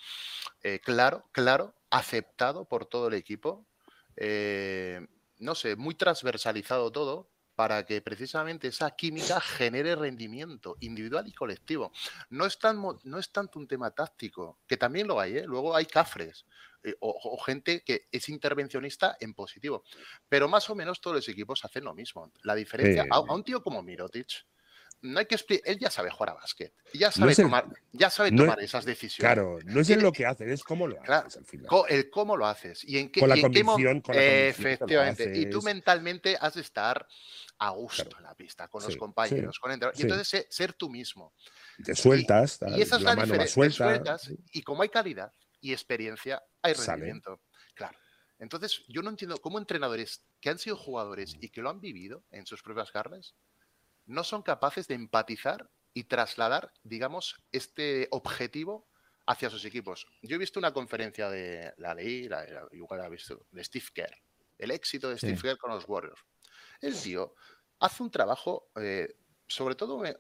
eh, 0.64 0.80
claro, 0.80 1.26
claro, 1.34 1.76
aceptado 1.90 2.64
por 2.64 2.86
todo 2.86 3.10
el 3.10 3.16
equipo, 3.16 3.68
eh, 4.16 5.06
no 5.40 5.54
sé, 5.54 5.76
muy 5.76 5.96
transversalizado 5.96 6.90
todo, 6.94 7.30
para 7.56 7.86
que 7.86 8.02
precisamente 8.02 8.70
esa 8.70 8.92
química 8.92 9.42
genere 9.42 9.98
rendimiento 9.98 10.78
individual 10.80 11.28
y 11.28 11.34
colectivo. 11.34 11.92
No 12.30 12.46
es, 12.46 12.58
tan, 12.58 12.82
no 13.04 13.20
es 13.20 13.34
tanto 13.34 13.60
un 13.60 13.68
tema 13.68 13.92
táctico, 13.92 14.60
que 14.66 14.78
también 14.78 15.10
lo 15.10 15.20
hay, 15.20 15.40
¿eh? 15.40 15.44
luego 15.46 15.76
hay 15.76 15.86
cafres 15.86 16.46
eh, 16.84 16.96
o, 17.02 17.38
gente 17.38 17.84
que 17.84 18.08
es 18.12 18.30
intervencionista 18.30 19.18
en 19.20 19.34
positivo, 19.34 19.84
pero 20.30 20.48
más 20.48 20.70
o 20.70 20.76
menos 20.76 21.02
todos 21.02 21.18
los 21.18 21.30
equipos 21.30 21.64
hacen 21.66 21.84
lo 21.84 21.94
mismo. 21.94 22.32
La 22.44 22.56
diferencia, 22.56 23.06
a, 23.10 23.20
un 23.20 23.44
tío 23.44 23.62
como 23.62 23.82
Mirotic, 23.82 24.46
no 25.02 25.20
hay 25.20 25.26
que 25.26 25.36
explicar, 25.36 25.72
él 25.72 25.80
ya 25.80 25.90
sabe 25.90 26.10
jugar 26.10 26.30
a 26.30 26.34
básquet, 26.36 26.74
ya 26.94 27.12
sabe 27.12 27.36
tomar, 27.36 27.68
ya 27.92 28.10
sabe 28.10 28.32
tomar 28.32 28.62
esas 28.62 28.86
decisiones. 28.86 29.34
Claro, 29.34 29.60
no 29.66 29.82
es 29.82 29.90
lo 29.90 30.12
que 30.12 30.26
hace, 30.26 30.52
es 30.52 30.64
cómo 30.64 30.88
lo 30.88 31.02
haces 31.02 31.38
al 31.38 31.46
final. 31.46 31.68
El 31.90 32.10
cómo 32.10 32.38
lo 32.38 32.46
haces 32.46 32.84
y 32.84 32.98
en 32.98 33.12
qué, 33.12 33.22
con 33.22 33.30
la 33.30 33.36
Efectivamente, 33.36 35.38
y 35.38 35.50
tú 35.50 35.62
mentalmente 35.62 36.38
has 36.40 36.56
de 36.56 36.62
estar 36.62 37.06
a 37.60 37.70
gusto 37.72 38.18
en 38.18 38.24
la 38.24 38.36
pista, 38.36 38.68
con 38.70 38.84
los 38.84 38.96
compañeros, 38.96 39.60
con 39.60 39.72
y 39.72 40.02
entonces 40.02 40.48
ser, 40.50 40.74
tú 40.74 40.90
mismo. 40.90 41.34
Te 41.84 41.96
sueltas, 41.96 42.60
y, 42.76 42.82
esa 42.82 42.98
es 42.98 43.02
la, 43.02 43.16
diferencia. 43.16 44.18
y 44.52 44.62
como 44.64 44.82
hay 44.82 44.90
calidad 44.90 45.32
y 45.62 45.74
experiencia, 45.74 46.44
hay 46.62 46.74
rendimiento. 46.74 47.42
Claro. 47.74 47.98
Entonces, 48.40 48.84
yo 48.88 49.02
no 49.02 49.10
entiendo 49.10 49.38
cómo 49.38 49.60
entrenadores 49.60 50.24
que 50.40 50.50
han 50.50 50.60
sido 50.60 50.78
jugadores 50.78 51.36
y 51.42 51.50
que 51.50 51.62
lo 51.62 51.70
han 51.70 51.82
vivido 51.82 52.24
en 52.32 52.46
sus 52.46 52.64
propias 52.64 52.92
carnes 52.92 53.36
no 54.06 54.24
son 54.24 54.42
capaces 54.42 54.88
de 54.88 54.96
empatizar 54.96 55.70
y 55.94 56.06
trasladar, 56.06 56.74
digamos, 56.84 57.36
este 57.52 58.08
objetivo 58.12 58.88
hacia 59.28 59.50
sus 59.50 59.64
equipos. 59.66 60.08
Yo 60.24 60.36
he 60.36 60.40
visto 60.40 60.60
una 60.60 60.74
conferencia 60.74 61.30
de 61.30 61.74
la 61.78 61.94
ley, 61.94 62.28
la, 62.28 62.68
igual 62.72 63.02
la 63.02 63.10
visto, 63.10 63.46
de 63.52 63.64
Steve 63.64 63.86
Kerr, 63.94 64.18
el 64.58 64.72
éxito 64.72 65.10
de 65.10 65.18
Steve 65.18 65.38
Kerr 65.40 65.58
con 65.58 65.72
los 65.72 65.88
Warriors. 65.88 66.20
El 66.82 67.00
tío 67.00 67.36
hace 67.80 68.02
un 68.02 68.10
trabajo, 68.10 68.72
eh, 68.76 69.16
sobre 69.48 69.76
todo 69.76 70.04
eh, 70.06 70.18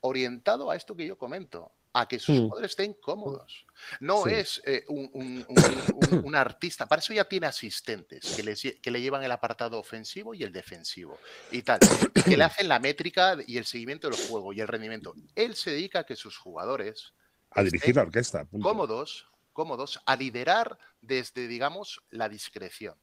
orientado 0.00 0.70
a 0.70 0.76
esto 0.76 0.94
que 0.94 1.06
yo 1.06 1.16
comento, 1.16 1.72
a 1.92 2.08
que 2.08 2.18
sus 2.18 2.36
mm. 2.36 2.42
jugadores 2.42 2.70
estén 2.70 2.94
cómodos. 2.94 3.66
No 4.00 4.26
es 4.26 4.62
eh, 4.64 4.84
un, 4.88 6.34
artista, 6.34 6.86
para 6.86 7.00
eso 7.00 7.12
ya 7.12 7.24
tiene 7.24 7.46
asistentes 7.46 8.34
que, 8.34 8.80
que, 8.80 8.90
le 8.90 9.00
llevan 9.00 9.22
el 9.22 9.32
apartado 9.32 9.78
ofensivo 9.78 10.34
y 10.34 10.42
el 10.42 10.52
defensivo 10.52 11.18
y 11.50 11.62
tal, 11.62 11.80
que 12.24 12.36
le 12.36 12.44
hacen 12.44 12.68
la 12.68 12.78
métrica 12.78 13.36
y 13.46 13.58
el 13.58 13.64
seguimiento 13.64 14.08
del 14.08 14.18
juego 14.28 14.52
y 14.52 14.60
el 14.60 14.68
rendimiento. 14.68 15.14
Él 15.34 15.54
se 15.54 15.70
dedica 15.70 16.00
a 16.00 16.04
que 16.04 16.16
sus 16.16 16.36
jugadores 16.36 17.12
a 17.50 17.62
dirigir 17.62 17.96
la 17.96 18.02
orquesta, 18.02 18.46
cómodos, 18.62 19.28
cómodos, 19.52 20.00
a 20.06 20.16
liderar 20.16 20.78
desde, 21.02 21.46
digamos, 21.46 22.02
la 22.10 22.28
discreción, 22.28 22.94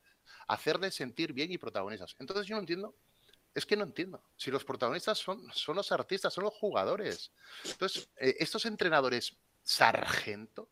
hacerles 0.48 0.96
sentir 0.96 1.34
bien 1.34 1.52
y 1.52 1.58
protagonistas. 1.58 2.16
Entonces 2.20 2.48
yo 2.48 2.56
no 2.56 2.62
entiendo 2.62 2.96
es 3.60 3.66
que 3.66 3.78
no 3.78 3.84
entiendo. 3.84 4.22
Si 4.36 4.50
los 4.50 4.66
protagonistas 4.66 5.18
son, 5.18 5.44
son 5.54 5.76
los 5.76 5.92
artistas, 5.92 6.34
son 6.34 6.46
los 6.46 6.54
jugadores. 6.54 7.32
Entonces, 7.66 8.10
eh, 8.18 8.36
estos 8.40 8.66
entrenadores 8.66 9.38
sargento. 9.64 10.70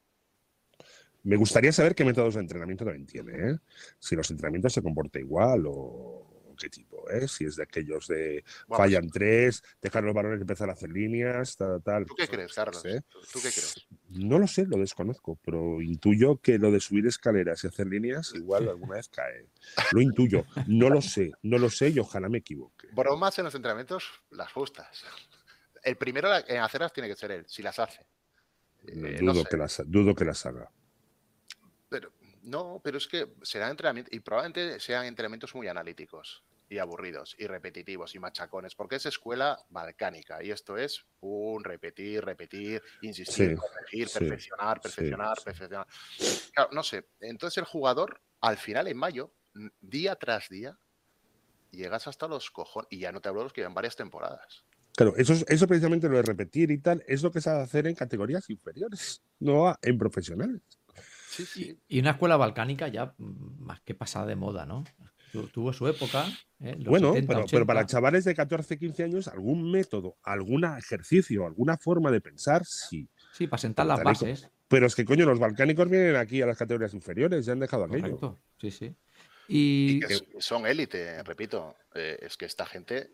Me 1.24 1.36
gustaría 1.36 1.72
saber 1.72 1.94
qué 1.94 2.04
métodos 2.06 2.36
de 2.36 2.42
entrenamiento 2.42 2.86
también 2.86 3.06
tiene. 3.06 3.52
¿eh? 3.52 3.60
Si 4.00 4.16
los 4.16 4.30
entrenamientos 4.32 4.74
se 4.74 4.82
comporta 4.82 5.20
igual 5.20 5.66
o 5.68 6.37
qué 6.58 6.70
tipo, 6.70 7.10
¿eh? 7.10 7.28
Si 7.28 7.46
es 7.46 7.56
de 7.56 7.64
aquellos 7.64 8.08
de 8.08 8.44
fallan 8.68 9.10
tres, 9.10 9.64
dejar 9.82 10.04
los 10.04 10.14
balones 10.14 10.42
empezar 10.42 10.70
a 10.70 10.74
hacer 10.74 10.90
líneas, 10.90 11.56
tal, 11.56 11.82
tal. 11.82 12.06
¿Tú 12.06 12.16
qué 12.16 12.28
crees, 12.28 12.54
Carlos? 12.54 12.84
¿eh? 12.86 13.02
¿Tú 13.10 13.40
qué 13.40 13.50
crees? 13.50 13.88
No 14.10 14.40
lo 14.40 14.48
sé, 14.48 14.66
lo 14.66 14.78
desconozco, 14.78 15.40
pero 15.44 15.82
intuyo 15.82 16.38
que 16.38 16.58
lo 16.58 16.72
de 16.72 16.80
subir 16.80 17.06
escaleras 17.08 17.64
y 17.64 17.68
hacer 17.68 17.88
líneas 17.88 18.34
igual 18.36 18.68
alguna 18.68 18.96
vez 18.96 19.10
cae. 19.10 19.48
Lo 19.92 20.02
intuyo, 20.02 20.46
no 20.68 20.90
lo 20.90 21.02
sé, 21.02 21.32
no 21.44 21.58
lo 21.58 21.70
sé 21.70 21.90
y 21.90 22.00
ojalá 22.00 22.30
me 22.30 22.40
equivoque. 22.40 22.88
Bromas 22.92 23.38
en 23.40 23.46
los 23.46 23.56
entrenamientos, 23.56 24.10
las 24.32 24.52
justas. 24.52 25.06
El 25.84 25.96
primero 25.96 26.30
en 26.48 26.62
hacerlas 26.62 26.92
tiene 26.92 27.08
que 27.08 27.16
ser 27.16 27.32
él, 27.32 27.46
si 27.48 27.62
las 27.62 27.80
hace. 27.80 28.06
Eh, 28.88 29.20
dudo, 29.20 29.44
que 29.44 29.58
las, 29.58 29.82
dudo 29.86 30.16
que 30.16 30.26
las 30.26 30.46
haga. 30.46 30.72
Pero, 31.90 32.12
no, 32.48 32.82
pero 32.84 32.98
es 32.98 33.08
que 33.08 33.34
serán 33.42 33.72
entrenamientos, 33.72 34.14
y 34.14 34.20
probablemente 34.22 34.80
sean 34.80 35.06
entrenamientos 35.06 35.54
muy 35.54 35.68
analíticos 35.68 36.44
y 36.70 36.80
aburridos 36.80 37.36
y 37.38 37.48
repetitivos 37.48 38.16
y 38.16 38.20
machacones, 38.20 38.76
porque 38.76 38.96
es 38.96 39.06
escuela 39.06 39.58
balcánica 39.70 40.44
y 40.44 40.52
esto 40.52 40.78
es 40.78 41.06
un 41.22 41.64
repetir, 41.64 42.24
repetir, 42.24 42.82
insistir, 43.02 43.58
perfeccionar, 43.58 44.82
perfeccionar, 44.82 45.38
perfeccionar. 45.44 45.88
Claro, 46.54 46.70
no 46.74 46.84
sé, 46.84 47.08
entonces 47.20 47.58
el 47.58 47.66
jugador 47.66 48.22
al 48.42 48.58
final 48.58 48.88
en 48.88 48.98
mayo, 48.98 49.34
día 49.82 50.16
tras 50.16 50.50
día, 50.50 50.78
llegas 51.72 52.08
hasta 52.08 52.28
los 52.28 52.52
cojones 52.52 52.88
y 52.92 53.00
ya 53.00 53.12
no 53.12 53.22
te 53.22 53.30
hablo 53.30 53.42
de 53.42 53.46
los 53.46 53.54
que 53.54 53.62
llevan 53.62 53.74
varias 53.74 53.96
temporadas. 53.96 54.64
Claro, 54.96 55.16
eso, 55.16 55.34
eso 55.48 55.68
precisamente 55.68 56.10
lo 56.10 56.18
de 56.18 56.24
repetir 56.24 56.72
y 56.72 56.80
tal, 56.80 57.04
es 57.08 57.24
lo 57.24 57.32
que 57.32 57.40
se 57.40 57.50
va 57.50 57.58
a 57.58 57.64
hacer 57.64 57.88
en 57.88 57.96
categorías 57.96 58.50
inferiores, 58.50 59.22
no 59.40 59.76
en 59.82 59.98
profesionales. 59.98 60.62
Y, 61.88 62.00
una 62.00 62.12
escuela 62.12 62.38
balcánica 62.38 62.88
ya 62.88 63.14
mm, 63.18 63.64
más 63.64 63.82
que 63.82 63.94
pasada 63.94 64.26
de 64.26 64.36
moda, 64.36 64.66
¿no? 64.66 64.84
tuvo 65.52 65.74
su 65.74 65.88
época. 65.88 66.26
¿eh? 66.60 66.76
Bueno, 66.80 67.14
pero, 67.50 67.66
para 67.66 67.86
chavales 67.86 68.26
de 68.26 68.34
14, 68.34 68.78
15 68.78 69.04
años, 69.04 69.28
algún 69.28 69.70
método, 69.70 70.18
algún 70.24 70.64
ejercicio, 70.66 71.46
alguna 71.46 71.78
forma 71.78 72.12
de 72.12 72.22
pensar, 72.22 72.66
sí. 72.66 73.08
Sí, 73.34 73.48
para 73.48 73.60
sentar 73.60 73.86
las 73.86 74.04
bases. 74.04 74.50
Pero 74.68 74.88
es 74.88 74.96
que, 74.96 75.06
coño, 75.06 75.26
los 75.26 75.40
balcánicos 75.40 75.90
vienen 75.90 76.16
aquí 76.16 76.42
a 76.42 76.46
las 76.46 76.58
categorías 76.58 76.94
inferiores, 76.94 77.46
ya 77.46 77.54
han 77.54 77.60
dejado 77.60 77.86
aquello. 77.86 78.38
Sí, 78.60 78.72
sí. 78.72 78.96
Y, 79.48 80.02
son 80.40 80.66
élite, 80.66 81.24
repito. 81.24 81.76
Eh, 81.94 82.18
es 82.22 82.36
que 82.36 82.46
esta 82.46 82.66
gente, 82.66 83.12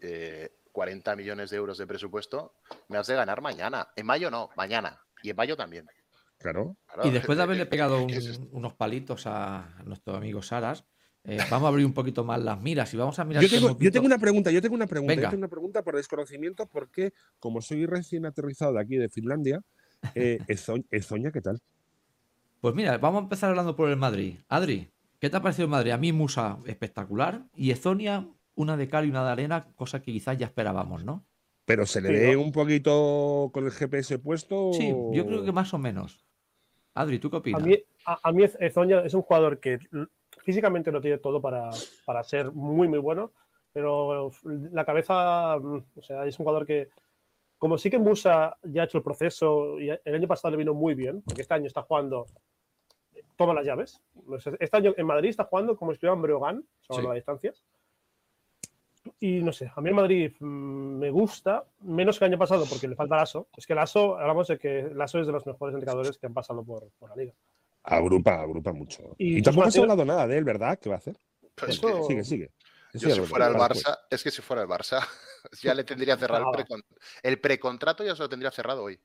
40 0.72 1.12
eh, 1.12 1.16
millones 1.16 1.50
de 1.52 1.58
euros 1.58 1.78
de 1.78 1.86
presupuesto, 1.86 2.56
me 2.88 2.98
has 2.98 3.08
de 3.08 3.16
ganar 3.16 3.42
mañana. 3.42 3.90
En 3.96 4.06
mayo 4.06 4.32
no, 4.32 4.50
mañana. 4.56 5.00
Y 5.22 5.30
en 5.30 5.36
mayo 5.36 5.56
también. 5.56 5.88
Claro. 6.44 6.76
y 7.04 7.10
después 7.10 7.38
de 7.38 7.44
haberle 7.44 7.66
pegado 7.66 8.06
unos 8.52 8.74
palitos 8.74 9.26
a 9.26 9.82
nuestro 9.86 10.16
amigo 10.16 10.42
Saras, 10.42 10.86
eh, 11.24 11.38
vamos 11.50 11.66
a 11.66 11.70
abrir 11.70 11.86
un 11.86 11.94
poquito 11.94 12.26
más 12.26 12.44
las 12.44 12.62
miras 12.62 12.94
y 12.94 12.98
vamos 12.98 13.18
a 13.18 13.24
mirar. 13.24 13.42
Yo 13.42 13.50
tengo, 13.50 13.80
yo 13.80 13.92
tengo 13.92 14.06
una 14.06 14.18
pregunta, 14.18 14.52
yo 14.52 14.62
tengo 14.62 14.76
una 14.76 14.88
pregunta, 14.88 15.16
yo 15.16 15.22
tengo 15.22 15.38
una 15.38 15.48
pregunta 15.48 15.82
por 15.82 15.96
desconocimiento, 15.96 16.68
porque 16.68 17.14
como 17.40 17.62
soy 17.62 17.86
recién 17.86 18.26
aterrizado 18.26 18.74
de 18.74 18.82
aquí 18.82 18.98
de 18.98 19.10
Finlandia, 19.10 19.62
eh, 20.16 20.40
Ezoña, 20.48 21.32
¿qué 21.32 21.42
tal? 21.42 21.62
Pues 22.60 22.76
mira, 22.76 22.98
vamos 22.98 23.22
a 23.22 23.24
empezar 23.24 23.50
hablando 23.50 23.76
por 23.76 23.90
el 23.90 23.98
Madrid. 23.98 24.36
Adri, 24.50 24.92
¿qué 25.20 25.30
te 25.30 25.38
ha 25.38 25.42
parecido 25.42 25.66
el 25.66 25.72
Madrid? 25.72 25.92
A 25.92 25.98
mí 25.98 26.12
Musa 26.12 26.60
espectacular 26.66 27.46
y 27.56 27.72
Ezonia 27.72 28.28
una 28.56 28.78
de 28.78 28.88
cal 28.88 29.06
y 29.06 29.10
una 29.10 29.24
de 29.24 29.32
arena, 29.32 29.68
cosa 29.76 30.02
que 30.02 30.12
quizás 30.12 30.38
ya 30.38 30.46
esperábamos, 30.46 31.04
¿no? 31.04 31.26
Pero 31.66 31.86
se 31.86 32.02
le 32.02 32.12
ve 32.12 32.36
un 32.36 32.52
poquito 32.52 33.50
con 33.54 33.66
el 33.66 33.72
GPS 33.72 34.20
puesto. 34.20 34.74
Sí, 34.74 34.94
yo 35.14 35.26
creo 35.26 35.46
que 35.46 35.52
más 35.54 35.74
o 35.74 35.78
menos. 35.78 36.24
Adri, 36.96 37.20
¿tú 37.20 37.30
qué 37.30 37.38
opinas? 37.38 37.62
A 37.62 37.66
mí, 37.66 37.78
a, 38.06 38.32
mí 38.32 38.44
Ezoña 38.60 39.02
es 39.02 39.14
un 39.14 39.24
jugador 39.24 39.60
que 39.60 39.80
físicamente 40.44 40.92
no 40.92 41.02
tiene 41.02 41.18
todo 41.18 41.42
para, 41.42 41.70
para, 42.06 42.24
ser 42.24 42.52
muy, 42.52 42.88
muy 42.88 43.00
bueno, 43.00 43.32
pero 43.72 44.32
la 44.44 44.86
cabeza, 44.86 45.58
mm, 45.58 45.84
o 45.96 46.02
sea, 46.02 46.26
es 46.26 46.38
un 46.38 46.46
jugador 46.46 46.66
que, 46.66 46.90
como 47.58 47.78
sí 47.78 47.90
que 47.90 47.98
Musa 47.98 48.58
ya 48.64 48.84
ha 48.84 48.86
hecho 48.86 48.98
el 48.98 49.04
proceso 49.04 49.80
y 49.80 49.90
el 49.90 50.16
año 50.16 50.28
pasado 50.28 50.52
le 50.52 50.58
vino 50.58 50.74
muy 50.74 50.94
bien, 50.94 51.22
porque 51.22 51.42
este 51.42 51.54
año 51.54 51.68
está 51.68 51.82
jugando 51.82 52.26
todas 53.36 53.56
las 53.56 53.66
llaves. 53.66 54.02
Este 54.60 54.78
año 54.78 54.94
en 54.96 55.06
Madrid 55.06 55.30
está 55.30 55.46
jugando 55.46 55.76
como 55.76 55.92
si 55.92 55.96
estuviera 55.96 56.16
en 56.16 56.22
Breogán, 56.22 56.66
sobre 56.82 57.06
las 57.06 57.16
distancias. 57.16 57.64
Y 59.20 59.42
no 59.42 59.52
sé, 59.52 59.72
a 59.76 59.82
mí 59.82 59.89
el 59.89 59.96
Madrid 59.96 60.34
mm, 60.39 61.00
me 61.00 61.10
gusta, 61.10 61.66
menos 61.82 62.18
que 62.18 62.26
el 62.26 62.32
año 62.32 62.39
pasado, 62.39 62.66
porque 62.70 62.88
le 62.88 62.96
falta 62.96 63.18
Lasso. 63.18 63.48
Es 63.56 63.68
que 63.68 63.76
Lasso, 63.76 64.18
hablamos 64.18 64.48
de 64.48 64.58
que 64.58 64.89
Lasso 64.94 65.20
es 65.20 65.28
de 65.28 65.34
los 65.34 65.46
mejores 65.46 65.74
indicadores 65.74 66.18
que 66.18 66.26
han 66.26 66.34
pasado 66.34 66.63
por, 66.63 66.89
por 67.00 67.10
la 67.10 67.16
liga. 67.16 67.34
Agrupa, 67.84 68.42
agrupa 68.42 68.72
mucho. 68.72 69.16
Y, 69.18 69.42
tampoco 69.42 69.68
has 69.68 69.78
hablado 69.78 70.06
nada 70.06 70.26
de 70.28 70.38
él, 70.38 70.44
¿verdad? 70.44 70.80
¿Qué 70.80 70.89
va 70.89 70.96
a 70.96 71.00
hacer? 71.00 71.18
Pues 71.56 71.82
sigue, 72.08 72.24
sigue. 72.24 72.52
Yo 72.94 73.10
si 73.10 73.22
fuera 73.22 73.48
el 73.48 73.56
Barça, 73.56 74.00
es 74.10 74.24
que 74.24 74.32
si 74.32 74.42
fuera 74.42 74.62
el 74.62 74.68
Barça, 74.68 75.00
ya 75.62 75.74
le 75.74 75.84
tendría 75.84 76.16
cerrado 76.16 76.52
el, 76.54 76.84
el 77.24 77.39
precontrato, 77.39 78.04
ya 78.06 78.16
se 78.16 78.22
lo 78.22 78.30
tendría 78.30 78.52
cerrado 78.52 78.84
hoy. 78.84 79.00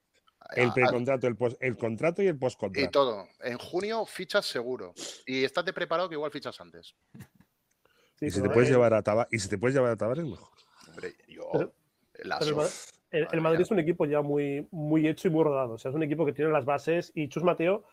El 0.54 0.72
precontrato, 0.72 1.26
el, 1.26 1.36
el 1.60 1.76
contrato 1.76 2.22
y 2.22 2.26
el 2.26 2.38
postcontrato. 2.38 2.88
Y 2.88 2.90
todo. 2.90 3.28
En 3.40 3.58
junio 3.58 4.06
fichas 4.06 4.46
seguro. 4.46 4.94
Y 5.26 5.44
estate 5.44 5.72
preparado 5.72 6.08
que 6.08 6.14
igual 6.14 6.30
fichas 6.30 6.60
antes. 6.60 6.94
Y, 8.20 8.30
si 8.30 8.42
te 8.42 8.50
puedes 8.50 8.70
llevar 8.70 8.94
a 8.94 9.02
Tavares, 9.02 9.32
y 9.32 9.38
si 9.38 9.48
te 9.48 9.58
puedes 9.58 9.74
llevar 9.74 9.92
a 9.92 9.96
Tavares, 9.96 10.24
mejor. 10.24 10.48
Hombre, 10.88 11.14
yo. 11.28 11.72
el, 13.10 13.40
Madrid 13.40 13.60
es 13.60 13.70
un 13.70 13.78
equipo 13.78 14.06
ya 14.06 14.22
muy, 14.22 14.66
muy 14.70 15.06
hecho 15.06 15.28
y 15.28 15.30
muy 15.30 15.44
rodado. 15.44 15.74
O 15.74 15.78
sea, 15.78 15.90
es 15.90 15.94
un 15.94 16.02
equipo 16.02 16.26
que 16.26 16.32
tiene 16.32 16.50
las 16.50 16.64
bases 16.64 17.12
y 17.14 17.28
Chus 17.28 17.44
Mateo 17.44 17.84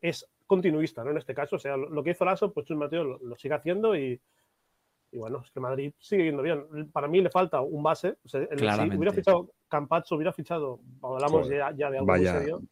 es 0.00 0.28
continuista, 0.46 1.02
¿no? 1.02 1.10
En 1.10 1.18
este 1.18 1.34
caso, 1.34 1.56
o 1.56 1.58
sea, 1.58 1.76
lo, 1.76 2.02
que 2.02 2.10
hizo 2.10 2.24
Lasso, 2.24 2.52
pues 2.52 2.66
Chus 2.66 2.76
Mateo 2.76 3.04
lo, 3.04 3.36
sigue 3.36 3.54
haciendo 3.54 3.96
y, 3.96 4.20
y, 5.10 5.18
bueno, 5.18 5.42
es 5.44 5.50
que 5.50 5.60
Madrid 5.60 5.92
sigue 5.98 6.24
yendo 6.24 6.42
bien. 6.42 6.90
Para 6.92 7.08
mí 7.08 7.20
le 7.20 7.30
falta 7.30 7.60
un 7.60 7.82
base. 7.82 8.16
O 8.24 8.28
sea, 8.28 8.46
si 8.46 8.96
hubiera 8.96 9.12
fichado 9.12 9.50
Campazzo, 9.68 10.16
hubiera 10.16 10.32
fichado, 10.32 10.80
hablamos 11.02 11.48
ya, 11.48 11.72
de 11.72 11.84
algo 11.84 12.06
muy 12.06 12.26
serio. 12.26 12.62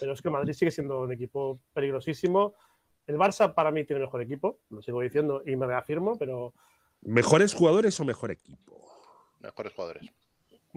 Pero 0.00 0.12
es 0.12 0.22
que 0.22 0.30
Madrid 0.30 0.52
sigue 0.54 0.70
siendo 0.70 1.00
un 1.00 1.12
equipo 1.12 1.60
peligrosísimo. 1.72 2.54
El 3.08 3.16
Barça 3.16 3.54
para 3.54 3.72
mí 3.72 3.84
tiene 3.84 4.02
mejor 4.02 4.22
equipo, 4.22 4.60
lo 4.68 4.82
sigo 4.82 5.00
diciendo 5.00 5.42
y 5.44 5.56
me 5.56 5.66
reafirmo, 5.66 6.16
pero. 6.16 6.52
¿Mejores 7.00 7.54
jugadores 7.54 7.98
o 7.98 8.04
mejor 8.04 8.30
equipo? 8.30 8.80
Mejores 9.40 9.72
jugadores 9.72 10.10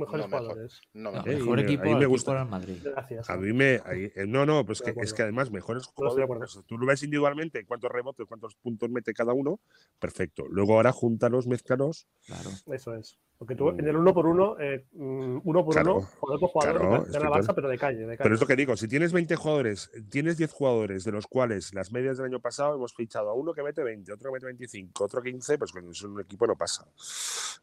mejores 0.01 0.25
jugadores. 0.25 0.81
No, 0.93 1.11
mejor 1.11 1.59
equipo, 1.59 1.85
me 1.85 2.05
gusta. 2.05 2.45
Madrid. 2.45 2.77
Gracias. 2.83 3.29
A 3.29 3.37
mí 3.37 3.53
me. 3.53 3.75
Eh, 3.91 4.25
no, 4.27 4.45
no, 4.45 4.65
pues 4.65 4.81
que, 4.81 4.93
es 4.97 5.13
que 5.13 5.21
además 5.23 5.51
mejores 5.51 5.85
jugadores. 5.85 6.59
tú 6.67 6.77
lo 6.77 6.85
ves 6.85 7.03
individualmente, 7.03 7.65
cuántos 7.65 7.91
rebotes, 7.91 8.27
cuántos 8.27 8.55
puntos 8.55 8.89
mete 8.89 9.13
cada 9.13 9.33
uno, 9.33 9.59
perfecto. 9.99 10.45
Luego 10.49 10.75
ahora 10.75 10.91
júntalos, 10.91 11.47
mezclalos. 11.47 12.07
Claro. 12.25 12.49
Eso 12.71 12.95
es. 12.95 13.17
Porque 13.37 13.55
tú 13.55 13.69
en 13.69 13.87
el 13.87 13.95
uno 13.95 14.13
por 14.13 14.27
uno, 14.27 14.55
eh, 14.59 14.85
mm, 14.91 15.39
uno 15.43 15.65
por 15.65 15.75
uno, 15.75 16.01
jugador 16.19 16.39
por 16.39 16.49
jugador, 16.49 17.07
claro, 17.09 17.29
la 17.29 17.37
Barça, 17.37 17.55
pero 17.55 17.69
de 17.69 17.77
calle, 17.77 18.01
de 18.01 18.15
calle, 18.15 18.19
Pero 18.21 18.35
es 18.35 18.41
lo 18.41 18.45
que 18.45 18.55
digo, 18.55 18.77
si 18.77 18.87
tienes 18.87 19.11
20 19.13 19.35
jugadores, 19.35 19.89
tienes 20.11 20.37
10 20.37 20.51
jugadores, 20.51 21.03
de 21.05 21.11
los 21.11 21.25
cuales 21.25 21.73
las 21.73 21.91
medias 21.91 22.17
del 22.17 22.27
año 22.27 22.39
pasado 22.39 22.75
hemos 22.75 22.93
fichado 22.93 23.31
a 23.31 23.33
uno 23.33 23.53
que 23.53 23.63
mete 23.63 23.81
20, 23.83 24.13
otro 24.13 24.29
que 24.29 24.33
mete 24.33 24.45
25, 24.45 25.03
otro 25.03 25.23
15, 25.23 25.57
pues 25.57 25.71
cuando 25.71 25.89
es 25.89 26.03
un 26.03 26.19
equipo 26.19 26.45
no 26.45 26.55
pasa. 26.55 26.85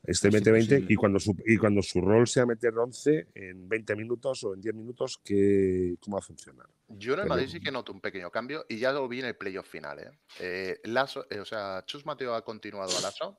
Este 0.02 0.30
mete 0.30 0.50
20 0.50 0.84
y 0.88 0.96
cuando, 0.96 1.20
su, 1.20 1.36
y 1.46 1.56
cuando 1.56 1.80
su 1.82 2.00
rol 2.00 2.26
sea 2.28 2.46
meter 2.46 2.76
11 2.76 3.28
en 3.34 3.68
20 3.68 3.96
minutos 3.96 4.44
o 4.44 4.54
en 4.54 4.60
10 4.60 4.74
minutos, 4.74 5.20
¿qué, 5.24 5.96
¿cómo 6.00 6.16
va 6.16 6.20
a 6.20 6.22
funcionar? 6.26 6.66
Yo 6.88 7.14
en 7.14 7.20
el 7.20 7.26
Madrid 7.26 7.48
sí 7.48 7.60
que 7.60 7.70
noto 7.70 7.92
un 7.92 8.00
pequeño 8.00 8.30
cambio 8.30 8.64
y 8.68 8.78
ya 8.78 8.92
lo 8.92 9.08
vi 9.08 9.20
en 9.20 9.26
el 9.26 9.36
playoff 9.36 9.68
final. 9.68 9.98
¿eh? 9.98 10.10
Eh, 10.38 10.80
Lazo, 10.84 11.26
eh, 11.30 11.40
o 11.40 11.44
sea, 11.44 11.82
Chus 11.86 12.06
Mateo 12.06 12.34
ha 12.34 12.44
continuado 12.44 12.96
a 12.96 13.00
Lazo 13.00 13.38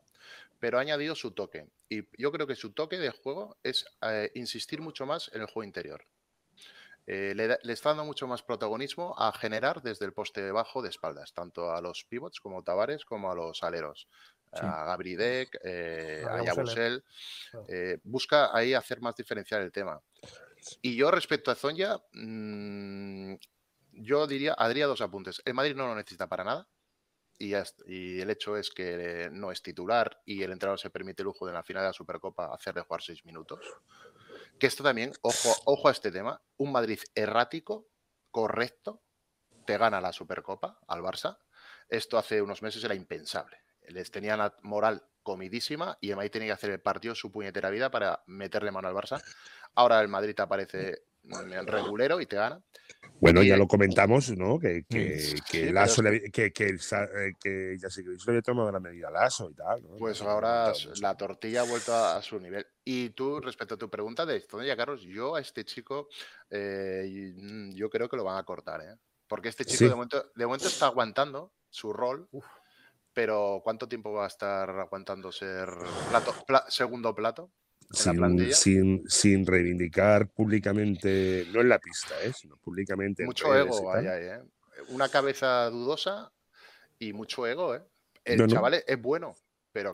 pero 0.59 0.77
ha 0.77 0.81
añadido 0.81 1.15
su 1.15 1.31
toque. 1.31 1.67
Y 1.89 2.03
yo 2.21 2.31
creo 2.31 2.45
que 2.45 2.55
su 2.55 2.71
toque 2.73 2.97
de 2.97 3.11
juego 3.11 3.57
es 3.63 3.85
eh, 4.01 4.31
insistir 4.35 4.81
mucho 4.81 5.05
más 5.05 5.31
en 5.33 5.41
el 5.41 5.47
juego 5.47 5.63
interior. 5.63 6.05
Eh, 7.07 7.33
le, 7.35 7.73
está 7.73 7.89
dando 7.89 8.05
mucho 8.05 8.27
más 8.27 8.43
protagonismo 8.43 9.15
a 9.17 9.31
generar 9.31 9.81
desde 9.81 10.05
el 10.05 10.13
poste 10.13 10.51
bajo 10.51 10.83
de 10.83 10.89
espaldas, 10.89 11.33
tanto 11.33 11.71
a 11.71 11.81
los 11.81 12.03
pivots 12.03 12.39
como 12.39 12.63
Tavares 12.63 13.03
como 13.03 13.31
a 13.31 13.35
los 13.35 13.63
aleros. 13.63 14.07
A 14.51 14.85
Gabridek, 14.85 15.59
eh, 15.63 16.25
a 16.27 16.43
Yabusel. 16.43 17.03
busca 18.03 18.55
ahí 18.55 18.73
hacer 18.73 19.01
más 19.01 19.15
diferencial 19.15 19.61
el 19.61 19.71
tema. 19.71 20.01
Y 20.81 20.95
yo 20.95 21.11
respecto 21.11 21.51
a 21.51 21.55
Zonja, 21.55 22.01
mm, 22.13 23.35
yo 23.93 24.27
diría, 24.27 24.55
Adría 24.57 24.87
dos 24.87 25.01
apuntes. 25.01 25.41
El 25.45 25.53
Madrid 25.53 25.75
no 25.75 25.87
lo 25.87 25.95
necesita 25.95 26.27
para 26.27 26.43
nada 26.43 26.67
y, 27.39 27.53
el 28.19 28.29
hecho 28.29 28.57
es 28.57 28.69
que 28.69 29.29
no 29.31 29.51
es 29.51 29.61
titular 29.61 30.21
y 30.25 30.43
el 30.43 30.51
entrenador 30.51 30.79
se 30.79 30.89
permite 30.89 31.21
el 31.21 31.27
lujo 31.27 31.47
de 31.47 31.53
la 31.53 31.63
final 31.63 31.83
de 31.83 31.87
la 31.89 31.93
Supercopa 31.93 32.53
hacerle 32.53 32.81
jugar 32.81 33.01
seis 33.01 33.23
minutos. 33.25 33.59
Que 34.59 34.67
esto 34.67 34.83
también, 34.83 35.13
ojo, 35.21 35.55
ojo 35.65 35.87
a 35.87 35.91
este 35.91 36.11
tema, 36.11 36.41
un 36.57 36.73
Madrid 36.73 36.99
errático, 37.15 37.87
correcto, 38.29 39.01
te 39.65 39.77
gana 39.77 40.01
la 40.01 40.11
Supercopa 40.11 40.79
al 40.87 41.01
Barça. 41.01 41.39
Esto 41.87 42.17
hace 42.17 42.41
unos 42.41 42.61
meses 42.61 42.83
era 42.83 42.93
impensable. 42.93 43.57
Les 43.89 44.11
tenía 44.11 44.37
la 44.37 44.55
moral 44.63 45.03
comidísima 45.23 45.97
y 46.01 46.09
el 46.09 46.15
Madrid 46.15 46.31
tenía 46.31 46.47
que 46.47 46.53
hacer 46.53 46.71
el 46.71 46.81
partido 46.81 47.15
su 47.15 47.31
puñetera 47.31 47.69
vida 47.69 47.91
para 47.91 48.23
meterle 48.27 48.71
mano 48.71 48.87
al 48.87 48.95
Barça. 48.95 49.21
Ahora 49.75 50.01
el 50.01 50.07
Madrid 50.07 50.39
aparece 50.39 51.03
en 51.23 51.67
regulero 51.67 52.19
y 52.21 52.25
te 52.25 52.37
gana. 52.37 52.61
Bueno, 53.19 53.43
ya 53.43 53.57
lo 53.57 53.67
comentamos, 53.67 54.29
¿no? 54.37 54.57
Que, 54.57 54.85
que, 54.89 55.35
que, 55.51 55.73
Lasso 55.73 56.01
que, 56.01 56.53
que, 56.53 56.67
eh, 56.67 57.33
que, 57.39 57.77
ya 57.77 57.89
sé 57.89 58.03
que 58.03 58.11
le 58.11 58.17
había 58.27 58.41
tomado 58.41 58.71
la 58.71 58.79
medida 58.79 59.09
y 59.11 59.53
tal. 59.53 59.83
Pues 59.97 60.21
ahora 60.21 60.71
la 61.01 61.17
tortilla 61.17 61.61
ha 61.61 61.65
vuelto 61.65 61.93
a, 61.93 62.21
su 62.21 62.39
nivel. 62.39 62.65
Y 62.85 63.09
tú, 63.09 63.41
respecto 63.41 63.75
a 63.75 63.77
tu 63.77 63.89
pregunta 63.89 64.25
de 64.25 64.41
ya 64.65 64.77
Carlos, 64.77 65.01
yo 65.01 65.35
a 65.35 65.41
este 65.41 65.65
chico, 65.65 66.07
eh, 66.49 67.33
mm, 67.35 67.73
yo 67.73 67.89
creo 67.89 68.07
que 68.07 68.15
lo 68.15 68.23
van 68.23 68.37
a 68.37 68.43
cortar, 68.43 68.81
¿eh? 68.81 68.95
Porque 69.27 69.49
este 69.49 69.65
chico 69.65 69.83
de, 69.83 69.91
momento, 69.91 70.31
de 70.33 70.45
momento 70.45 70.67
está 70.67 70.87
aguantando 70.87 71.51
su 71.69 71.91
rol. 71.93 72.27
Pero 73.19 73.59
¿cuánto 73.61 73.85
tiempo 73.85 74.13
va 74.13 74.23
a 74.23 74.27
estar 74.27 74.69
aguantando 74.69 75.29
ser 75.29 75.67
plato, 76.07 76.33
segundo 76.69 77.13
plato? 77.13 77.51
sin, 77.91 79.03
sin, 79.09 79.45
reivindicar 79.45 80.29
públicamente, 80.29 81.45
no 81.51 81.59
en 81.59 81.67
la 81.67 81.79
pista, 81.79 82.15
¿eh? 82.23 82.31
sino 82.31 82.55
públicamente. 82.55 83.25
Mucho 83.25 83.53
ego 83.53 83.93
hay 83.93 84.05
¿eh? 84.05 84.39
Una 84.87 85.09
cabeza 85.09 85.69
dudosa 85.69 86.31
y 86.97 87.11
mucho 87.11 87.45
ego. 87.45 87.75
¿eh? 87.75 87.81
El 88.23 88.47
chaval 88.47 88.81
es 88.87 89.01
bueno, 89.01 89.35
pero 89.73 89.93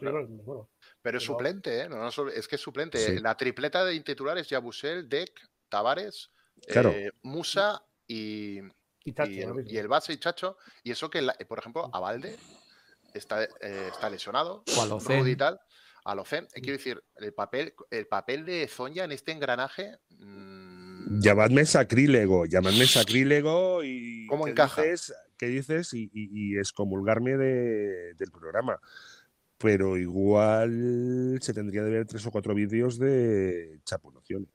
Pero 1.02 1.18
es 1.18 1.24
suplente, 1.24 1.82
¿eh? 1.82 1.90
No, 1.90 2.08
es 2.30 2.48
que 2.48 2.58
es 2.58 2.62
suplente. 2.62 3.20
La 3.22 3.36
tripleta 3.36 3.84
de 3.84 4.00
titulares, 4.02 4.48
Yabusel, 4.50 5.10
Deck, 5.10 5.32
Tavares, 5.68 6.30
eh, 6.68 7.10
Musa 7.24 7.82
y, 8.06 8.60
y, 9.04 9.78
el, 9.78 9.88
base 9.88 10.14
y 10.14 10.18
Chacho. 10.18 10.60
Y 10.84 10.92
eso 10.92 11.10
que, 11.10 11.28
por 11.48 11.58
ejemplo, 11.58 11.90
a 11.92 12.00
Valde 12.00 12.38
está, 13.18 13.44
eh, 13.44 13.90
está 13.92 14.10
lesionado. 14.10 14.64
y 15.26 15.36
tal 15.36 15.60
a 16.06 16.16
lo. 16.16 16.24
Eh, 16.24 16.48
quiero 16.62 16.78
decir, 16.78 17.04
el 17.18 17.34
papel, 17.34 17.74
el 17.90 18.08
papel 18.08 18.46
de 18.46 18.68
Zonja 18.68 19.04
en 19.04 19.12
este 19.12 19.32
engranaje. 19.32 19.98
Mmm... 20.10 21.20
Llamadme 21.20 21.66
sacrílego, 21.66 22.46
llamadme 22.46 22.88
sacrílego 22.88 23.84
y. 23.84 24.26
¿Cómo 24.28 24.48
encaja? 24.48 24.84
que 25.38 25.48
dices 25.48 25.94
y, 25.94 26.10
y, 26.14 26.58
excomulgarme 26.58 27.38
del 27.38 28.32
programa. 28.32 28.80
Pero 29.58 29.98
igual 29.98 31.38
se 31.42 31.54
tendría 31.54 31.84
de 31.84 31.92
ver 31.92 32.08
tres 32.08 32.26
o 32.26 32.32
cuatro 32.32 32.56
vídeos 32.56 32.98
de 32.98 33.82
Chapunoción. 33.84 34.48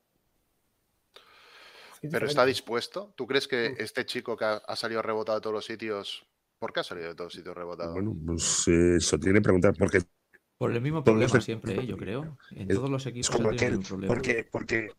Pero 2.10 2.26
está 2.26 2.46
dispuesto. 2.46 3.12
¿Tú 3.14 3.26
crees 3.26 3.46
que 3.46 3.74
este 3.78 4.06
chico 4.06 4.36
que 4.36 4.46
ha, 4.46 4.76
salido 4.76 5.02
rebotado 5.02 5.38
de 5.38 5.42
todos 5.42 5.54
los 5.54 5.66
sitios, 5.66 6.26
¿por 6.60 6.72
qué 6.72 6.80
ha 6.80 6.84
salido 6.84 7.08
de 7.08 7.14
todos 7.16 7.26
los 7.26 7.34
sitios 7.34 7.56
rebotado? 7.56 7.94
Bueno, 7.94 8.14
pues 8.24 8.68
eh, 8.68 8.96
eso 8.98 9.18
tiene 9.18 9.40
que 9.40 9.42
preguntar. 9.42 9.74
Porque 9.76 10.02
por 10.58 10.70
el 10.72 10.82
mismo 10.82 11.02
problema 11.02 11.40
siempre, 11.40 11.74
¿eh? 11.74 11.86
yo 11.86 11.96
creo. 11.96 12.36
En 12.50 12.68
todos 12.68 12.90
los 12.90 13.06
equipos 13.06 13.30
como 13.30 13.48
aquel, 13.48 13.80
problema. 13.80 14.14
Porque, 14.14 14.46
porque, 14.48 14.90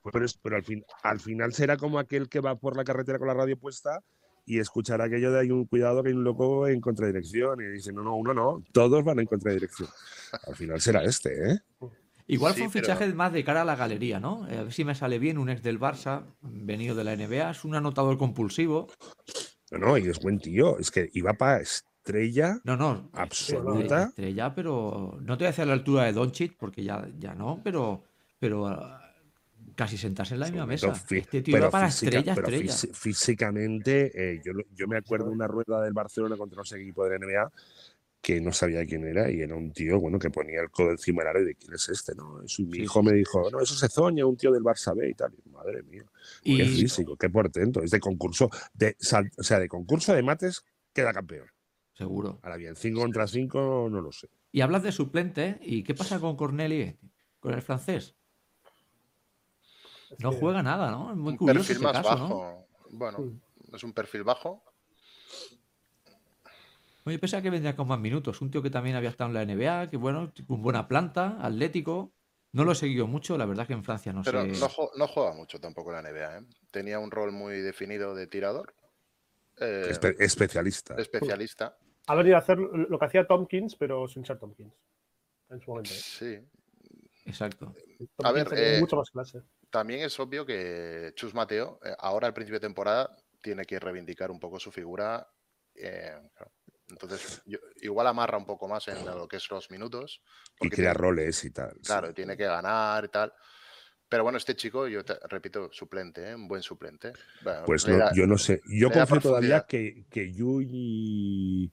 pero, 0.41 0.56
al, 0.56 0.63
fin, 0.63 0.84
al 1.04 1.19
final 1.19 1.54
será 1.54 1.78
como 1.78 2.00
aquel 2.00 2.28
que 2.28 2.39
va 2.39 2.56
por 2.56 2.76
la 2.76 2.84
carretera 2.84 3.19
con 3.19 3.28
la 3.28 3.36
radio 3.36 3.56
puesta 3.58 4.02
y 4.43 4.58
escuchará 4.58 5.06
aquello 5.06 5.32
de 5.32 5.39
hay 5.39 5.52
un 5.52 5.65
cuidado 5.65 6.02
que 6.02 6.10
hay 6.10 6.15
un 6.15 6.24
loco 6.24 6.67
en 6.67 6.82
contradirección 6.82 7.62
y 7.62 7.65
dice, 7.65 7.93
no, 7.93 8.02
no, 8.02 8.15
uno 8.15 8.34
no, 8.34 8.63
todos 8.71 9.04
van 9.04 9.19
en 9.19 9.28
contradirección. 9.28 9.88
Al 10.47 10.56
final 10.56 10.82
será 10.82 11.04
este, 11.04 11.52
¿eh? 11.52 11.60
Igual 12.26 12.54
fue 12.54 12.63
un 12.63 12.71
fichaje 12.71 13.13
más 13.13 13.34
de 13.34 13.43
cara 13.43 13.62
a 13.62 13.65
la 13.65 13.76
galería, 13.76 14.19
¿no? 14.19 14.45
A 14.45 14.63
ver 14.63 14.74
si 14.74 14.84
me 14.84 14.95
sale 14.95 15.19
bien, 15.19 15.38
un 15.38 15.50
ex 15.50 15.62
del 15.62 15.80
Barça, 15.80 16.24
venido 16.41 16.95
de 16.95 17.04
la 17.04 17.15
NBA, 17.15 17.52
es 17.52 17.65
un 17.65 17.76
anotador 17.76 18.17
compulsivo. 18.17 18.88
No, 19.71 19.77
no, 19.77 19.97
y 19.97 20.07
es 20.07 20.19
buen 20.19 20.39
tío, 20.39 20.77
es 20.77 20.91
que 20.91 21.10
iba 21.13 21.34
para 21.34 21.62
estrella 21.62 22.60
no, 22.63 22.75
no, 22.75 23.10
absoluta. 23.13 24.05
Estrella, 24.05 24.53
pero 24.53 25.17
no 25.21 25.38
te 25.38 25.43
voy 25.43 25.47
a 25.47 25.49
hacer 25.51 25.63
a 25.63 25.67
la 25.67 25.73
altura 25.73 26.03
de 26.03 26.13
Doncic, 26.13 26.57
porque 26.57 26.84
ya, 26.84 27.07
ya 27.17 27.34
no, 27.36 27.62
pero, 27.63 28.03
pero 28.39 28.67
ah, 28.67 29.01
casi 29.75 29.97
sentarse 29.97 30.34
en 30.34 30.41
la 30.41 30.47
misma 30.47 30.65
mesa. 30.65 30.91
Este 31.10 31.41
tío 31.41 31.69
para 31.69 31.88
estrella, 31.88 32.34
estrella. 32.34 32.73
Físicamente, 32.93 34.12
eh, 34.13 34.41
yo, 34.43 34.51
yo, 34.75 34.88
me 34.88 34.97
acuerdo 34.97 35.27
de 35.27 35.31
una 35.31 35.47
rueda 35.47 35.81
del 35.81 35.93
Barcelona 35.93 36.36
contra 36.38 36.57
los 36.57 36.71
equipos 36.73 37.10
de 37.10 37.19
la 37.19 37.25
NBA 37.25 37.51
que 38.21 38.39
no 38.39 38.53
sabía 38.53 38.86
quién 38.86 39.05
era 39.05 39.31
y 39.31 39.41
era 39.41 39.55
un 39.55 39.71
tío 39.71 39.99
bueno 39.99 40.19
que 40.19 40.29
ponía 40.29 40.62
el 40.62 40.69
codo 40.69 40.91
encima 40.91 41.23
del 41.23 41.29
aro 41.29 41.41
y 41.41 41.45
de 41.45 41.55
quién 41.55 41.73
es 41.73 41.89
este, 41.89 42.13
¿no? 42.13 42.39
mi 42.60 42.77
hijo 42.77 43.01
me 43.01 43.13
dijo, 43.13 43.49
no, 43.49 43.60
eso 43.60 43.86
es 43.86 43.91
Zoña, 43.91 44.25
un 44.25 44.38
tío 44.38 44.51
del 44.51 44.63
Barça 44.63 44.95
B 44.95 45.10
y 45.10 45.13
tal. 45.15 45.34
madre 45.51 45.81
mía, 45.84 46.05
qué 46.43 46.65
físico, 46.65 47.17
qué 47.17 47.29
portento. 47.29 47.81
Es 47.81 47.91
de 47.91 47.99
concurso, 47.99 48.49
de, 48.73 48.95
o 49.38 49.43
sea, 49.43 49.60
de 49.60 49.67
concurso 49.67 50.13
de 50.13 50.21
mates 50.21 50.63
queda 50.93 51.13
campeón. 51.13 51.47
Seguro. 51.93 52.39
Ahora 52.43 52.57
bien, 52.57 52.75
5 52.75 52.99
contra 52.99 53.27
5 53.27 53.89
no 53.91 54.01
lo 54.01 54.12
sé. 54.12 54.29
Y 54.51 54.62
hablas 54.62 54.84
de 54.84 54.91
suplente, 54.91 55.60
¿y 55.62 55.84
qué 55.84 55.93
pasa 55.93 56.19
con 56.19 56.36
Corneli, 56.36 56.97
con 57.39 57.53
el 57.53 57.62
francés? 57.62 58.15
No 60.19 60.31
juega 60.31 60.62
nada, 60.62 60.91
¿no? 60.91 61.12
Es 61.12 61.17
muy 61.17 61.38
curioso. 61.38 61.67
Perfil 61.67 61.84
más 61.84 62.03
bajo. 62.03 62.67
Bueno, 62.89 63.39
es 63.71 63.84
un 63.84 63.93
perfil 63.93 64.23
bajo. 64.23 64.63
Oye, 67.05 67.19
pensaba 67.19 67.41
que 67.41 67.49
vendría 67.49 67.75
con 67.75 67.87
más 67.87 67.99
minutos. 67.99 68.41
Un 68.41 68.51
tío 68.51 68.61
que 68.61 68.69
también 68.69 68.95
había 68.95 69.09
estado 69.09 69.29
en 69.29 69.33
la 69.33 69.45
NBA, 69.45 69.89
que 69.89 69.97
bueno, 69.97 70.31
con 70.47 70.61
buena 70.61 70.87
planta, 70.87 71.37
atlético. 71.41 72.13
No 72.53 72.65
lo 72.65 72.73
he 72.73 72.75
seguido 72.75 73.07
mucho, 73.07 73.37
la 73.37 73.45
verdad 73.45 73.65
que 73.65 73.73
en 73.73 73.83
Francia 73.83 74.11
no 74.11 74.23
Pero 74.23 74.41
sé. 74.41 74.59
no, 74.59 74.69
no, 74.97 75.07
juega 75.07 75.33
mucho 75.33 75.59
tampoco 75.59 75.95
en 75.95 76.03
la 76.03 76.11
NBA. 76.11 76.37
¿eh? 76.37 76.41
Tenía 76.69 76.99
un 76.99 77.09
rol 77.09 77.31
muy 77.31 77.61
definido 77.61 78.13
de 78.13 78.27
tirador. 78.27 78.73
Eh, 79.57 79.91
especialista. 80.19 80.95
Especialista 80.95 81.77
ha 82.07 82.15
venido 82.15 82.35
a 82.35 82.39
hacer 82.39 82.57
lo 82.57 82.99
que 82.99 83.05
hacía 83.05 83.25
Tompkins, 83.25 83.75
pero 83.75 84.07
sin 84.07 84.25
ser 84.25 84.39
Tompkins. 84.39 84.73
En 85.49 85.59
su 85.61 85.71
momento. 85.71 85.91
¿eh? 85.91 85.97
Sí. 85.97 86.39
Exacto. 87.25 87.73
a 88.23 88.31
ver, 88.31 88.47
eh, 88.53 88.79
mucho 88.79 88.95
más 88.95 89.11
clase. 89.11 89.43
también 89.69 90.01
es 90.01 90.19
obvio 90.19 90.45
que 90.45 91.11
Chus 91.15 91.35
Mateo, 91.35 91.79
eh, 91.85 91.93
ahora 91.99 92.27
al 92.27 92.33
principio 92.33 92.59
de 92.59 92.67
temporada, 92.67 93.15
tiene 93.41 93.63
que 93.63 93.79
reivindicar 93.79 94.31
un 94.31 94.39
poco 94.39 94.59
su 94.59 94.71
figura. 94.71 95.27
Entonces, 96.91 97.41
igual 97.82 98.08
amarra 98.08 98.38
un 98.38 98.45
poco 98.45 98.67
más 98.67 98.88
en 98.88 99.06
lo 99.06 99.27
que 99.27 99.38
es 99.38 99.49
los 99.49 99.71
minutos. 99.71 100.21
Y 100.60 100.69
crea 100.69 100.93
roles 100.93 101.43
y 101.45 101.51
tal. 101.51 101.73
Claro, 101.84 102.13
tiene 102.13 102.38
que 102.38 102.45
ganar 102.45 103.06
y 103.06 103.08
tal. 103.08 103.34
Pero 104.08 104.23
bueno, 104.23 104.38
este 104.38 104.56
chico, 104.56 104.88
yo 104.88 105.06
te, 105.06 105.17
repito, 105.30 105.71
suplente, 105.71 106.36
un 106.36 106.47
buen 106.47 106.62
suplente. 106.62 107.13
pues 107.65 107.86
yo 108.13 108.27
no 108.27 108.38
sé. 108.38 108.62
Yo 108.67 108.91
confío 108.91 109.21
todavía 109.21 109.65
que, 109.67 110.06
que 110.10 110.32
Yui 110.34 111.71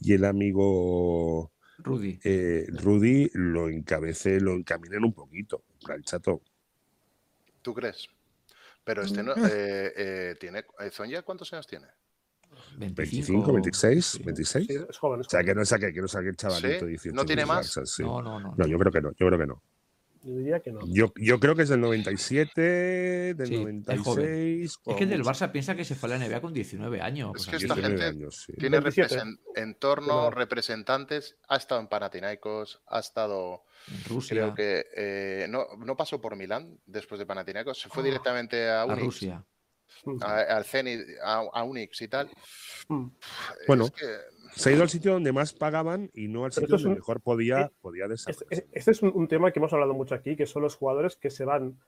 y 0.00 0.12
el 0.12 0.24
amigo 0.24 1.50
Rudy, 1.78 2.18
eh, 2.24 2.66
Rudy 2.68 3.30
lo 3.34 3.68
encabece, 3.68 4.40
lo 4.40 4.52
encaminen 4.52 5.04
un 5.04 5.12
poquito, 5.12 5.64
el 5.88 6.04
chato. 6.04 6.42
¿Tú 7.62 7.72
crees? 7.72 8.08
Pero 8.84 9.02
este 9.02 9.22
no, 9.22 9.32
eh, 9.46 9.92
eh, 9.96 10.36
tiene, 10.40 10.64
¿Zonya 10.90 11.22
cuántos 11.22 11.52
años 11.52 11.66
tiene? 11.66 11.86
25, 12.78 13.52
26, 13.52 14.20
26. 14.24 14.70
es 14.70 14.98
joven, 14.98 15.20
O 15.20 15.24
sea, 15.24 15.42
que 15.42 15.54
no 15.54 15.64
saque, 15.64 15.92
que 15.92 16.00
no 16.00 16.08
saque 16.08 16.28
el 16.28 16.36
chavalito 16.36 16.86
¿Sí? 16.98 17.10
¿No 17.12 17.24
tiene 17.24 17.44
más? 17.44 17.76
no, 17.98 18.22
no, 18.22 18.40
no, 18.40 18.54
no. 18.56 18.66
yo 18.66 18.78
creo 18.78 18.92
que 18.92 19.00
no, 19.00 19.10
yo 19.12 19.26
creo 19.26 19.38
que 19.38 19.46
no. 19.46 19.62
Yo 20.22 20.34
diría 20.34 20.60
que 20.60 20.72
no. 20.72 20.80
Yo, 20.86 21.12
yo 21.16 21.38
creo 21.38 21.54
que 21.54 21.62
es 21.62 21.68
del 21.68 21.80
97, 21.80 23.34
del 23.34 23.50
96. 23.50 24.78
Es, 24.84 24.96
que 24.96 25.06
del 25.06 25.22
Barça 25.22 25.50
piensa 25.50 25.76
que 25.76 25.84
se 25.84 25.94
fue 25.94 26.12
a 26.12 26.18
la 26.18 26.26
NBA 26.26 26.40
con 26.40 26.52
19 26.52 27.00
años. 27.00 27.32
Es 27.36 27.46
que 27.46 27.56
esta 27.56 27.76
gente 27.76 28.12
tiene 28.58 28.80
entorno, 29.54 30.30
representantes, 30.30 31.36
ha 31.48 31.56
estado 31.56 31.80
en 31.80 31.88
Panathinaikos, 31.88 32.82
ha 32.88 32.98
estado. 32.98 33.64
Rusia. 34.08 34.34
Creo 34.34 34.54
que 34.54 34.86
eh, 34.94 35.46
no, 35.48 35.66
no, 35.78 35.96
pasó 35.96 36.20
por 36.20 36.36
Milán 36.36 36.78
después 36.84 37.18
de 37.18 37.24
Panathinaikos, 37.24 37.80
se 37.80 37.88
fue 37.88 38.02
ah. 38.02 38.06
directamente 38.06 38.68
a 38.68 38.84
Unix. 38.84 38.98
A 38.98 39.04
Rusia. 39.04 39.44
Al 40.20 40.64
Zenit, 40.64 41.00
a, 41.22 41.62
Unix 41.64 42.02
y 42.02 42.08
tal. 42.08 42.30
Mm. 42.88 43.06
Bueno. 43.66 43.86
Se 44.54 44.70
ha 44.70 44.72
ido 44.72 44.82
al 44.82 44.88
sitio 44.88 45.12
donde 45.12 45.30
más 45.30 45.52
pagaban 45.52 46.10
y 46.14 46.26
no 46.26 46.44
al 46.44 46.52
sitio 46.52 46.78
donde 46.78 46.96
mejor 46.96 47.20
podía, 47.20 47.60
eh, 47.60 47.70
podía 47.80 48.08
desarrollarse. 48.08 48.66
Este, 48.72 48.90
es 48.90 49.02
un, 49.02 49.28
tema 49.28 49.52
que 49.52 49.60
hemos 49.60 49.72
hablado 49.72 49.94
mucho 49.94 50.14
aquí, 50.14 50.36
que 50.36 50.46
son 50.46 50.62
los 50.62 50.74
jugadores 50.74 51.16
que 51.16 51.30
se 51.30 51.44
van 51.44 51.78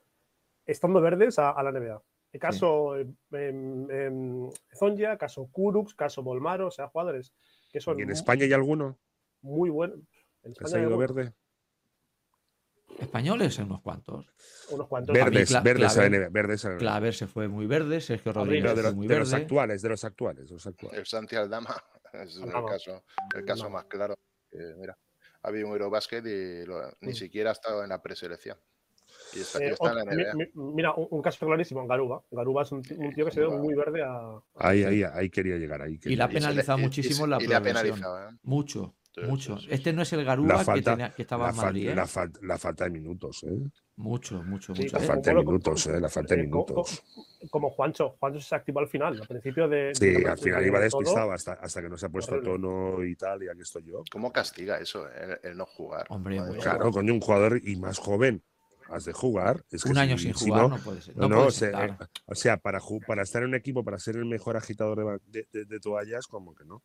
estando 0.65 1.01
verdes 1.01 1.39
a, 1.39 1.61
la 1.61 1.71
NBA. 1.71 2.01
El 2.31 2.39
caso 2.39 2.95
sí. 2.97 3.15
Zonja, 4.77 5.17
caso 5.17 5.49
Kurux, 5.51 5.95
caso 5.95 6.23
Bolmaro, 6.23 6.67
o 6.67 6.71
sea, 6.71 6.87
jugadores 6.87 7.33
que 7.71 7.81
son. 7.81 7.99
¿Y 7.99 8.03
en 8.03 8.11
España 8.11 8.45
hay 8.45 8.53
alguno? 8.53 8.99
Muy 9.41 9.69
buenos. 9.69 9.99
¿Se 10.63 10.77
ha 10.77 10.81
ido 10.81 10.97
verde? 10.97 11.33
Españoles, 13.01 13.57
unos 13.59 13.81
cuantos. 13.81 14.25
Unos 14.69 14.87
cuantos. 14.87 15.13
Verdes, 15.13 15.63
verdes, 15.63 15.97
a 15.97 16.01
la 16.01 16.09
NBA, 16.09 16.29
verdes 16.29 16.67
Claver 16.77 17.13
se 17.13 17.27
fue 17.27 17.47
muy 17.47 17.65
verde, 17.65 17.99
Sergio 17.99 18.31
Rodríguez 18.31 18.75
de, 18.75 18.83
los, 18.83 18.95
muy 18.95 19.07
de 19.07 19.19
los 19.19 19.33
actuales, 19.33 19.81
de 19.81 19.89
los 19.89 20.03
actuales, 20.03 20.47
de 20.47 20.53
los 20.53 20.67
actuales. 20.67 20.99
El 20.99 21.05
Santi 21.05 21.35
Aldama 21.35 21.75
es 22.13 22.37
el 22.37 22.51
caso, 22.51 23.03
el 23.35 23.45
caso 23.45 23.69
más 23.69 23.85
claro. 23.85 24.17
mira, 24.77 24.97
ha 25.41 25.47
habido 25.47 25.67
un 25.67 25.73
Eurobasket 25.73 26.25
y 26.25 26.69
ni 27.01 27.11
mm. 27.11 27.15
siquiera 27.15 27.49
ha 27.49 27.53
estado 27.53 27.83
en 27.83 27.89
la 27.89 28.01
preselección. 28.01 28.57
Y 29.33 29.39
está, 29.39 29.59
eh, 29.63 29.75
en 29.79 29.95
la 29.95 30.03
NBA. 30.05 30.51
mira, 30.53 30.93
un, 30.93 31.21
caso 31.21 31.45
clarísimo, 31.45 31.85
Garuba. 31.87 32.23
Garuba 32.31 32.63
es 32.63 32.71
un, 32.71 32.81
tío 32.81 33.25
que 33.25 33.31
se 33.31 33.41
ve 33.41 33.47
muy 33.47 33.73
verde 33.75 34.03
a. 34.03 34.41
Ahí, 34.55 34.83
ahí, 34.83 35.03
ahí 35.03 35.29
quería 35.29 35.57
llegar. 35.57 35.81
Ahí 35.81 35.99
y 36.03 36.15
la 36.15 36.25
ha 36.25 36.29
penalizado 36.29 36.77
muchísimo 36.77 37.27
la 37.27 37.41
y, 37.41 37.45
¿eh? 37.45 38.37
Mucho. 38.43 38.95
Mucho. 39.27 39.57
Este 39.69 39.91
no 39.91 40.03
es 40.03 40.13
el 40.13 40.23
Garuba 40.23 40.63
que, 40.63 40.81
tenía, 40.81 41.13
que, 41.13 41.23
estaba 41.23 41.47
la 41.47 41.51
en 41.51 41.57
Madrid. 41.57 41.89
¿eh? 41.89 41.95
La, 41.95 42.57
falta 42.57 42.85
de 42.85 42.89
minutos, 42.91 43.43
¿eh? 43.43 43.57
Mucho, 43.97 44.41
mucho, 44.43 44.73
mucho. 44.73 44.97
La 44.97 45.03
falta 45.03 45.33
de 45.33 45.35
minutos, 45.37 45.87
¿eh? 45.87 45.99
La 45.99 46.09
falta 46.09 46.35
de 46.35 46.43
minutos. 46.43 47.03
Como, 47.49 47.69
Juancho. 47.71 48.15
Juancho 48.19 48.39
se 48.39 48.55
activó 48.55 48.79
al 48.79 48.87
final, 48.87 49.19
al 49.19 49.27
principio 49.27 49.67
de. 49.67 49.93
Sí, 49.93 50.23
al 50.25 50.37
final 50.37 50.65
iba 50.65 50.79
despistado 50.79 51.33
hasta, 51.33 51.53
hasta 51.53 51.81
que 51.81 51.89
no 51.89 51.97
se 51.97 52.05
ha 52.05 52.09
puesto 52.09 52.41
tono 52.41 53.03
y 53.03 53.15
tal, 53.15 53.43
y 53.43 53.49
aquí 53.49 53.61
estoy 53.61 53.83
yo. 53.83 54.03
¿Cómo 54.09 54.31
castiga 54.31 54.79
eso, 54.79 55.05
el, 55.43 55.57
no 55.57 55.65
jugar? 55.65 56.05
Hombre, 56.09 56.39
claro, 56.61 56.91
coño, 56.91 57.13
un 57.13 57.19
jugador 57.19 57.59
y 57.61 57.75
más 57.75 57.99
joven 57.99 58.41
has 58.89 59.05
de 59.05 59.13
jugar. 59.13 59.63
Es 59.71 59.85
un 59.85 59.97
año 59.97 60.17
sin 60.17 60.33
jugar 60.33 60.69
no, 60.69 60.77
puede 60.77 61.01
ser. 61.01 61.17
No, 61.17 61.27
no 61.27 61.45
o, 61.47 61.51
sea, 61.51 61.97
o, 62.25 62.35
sea, 62.35 62.57
para, 62.57 62.79
para 63.07 63.23
estar 63.23 63.41
en 63.41 63.49
un 63.49 63.55
equipo, 63.55 63.83
para 63.83 63.99
ser 63.99 64.15
el 64.15 64.25
mejor 64.25 64.57
agitador 64.57 65.21
de, 65.25 65.47
de, 65.51 65.65
de 65.65 65.79
toallas, 65.79 66.27
como 66.27 66.53
que 66.53 66.65
no. 66.65 66.83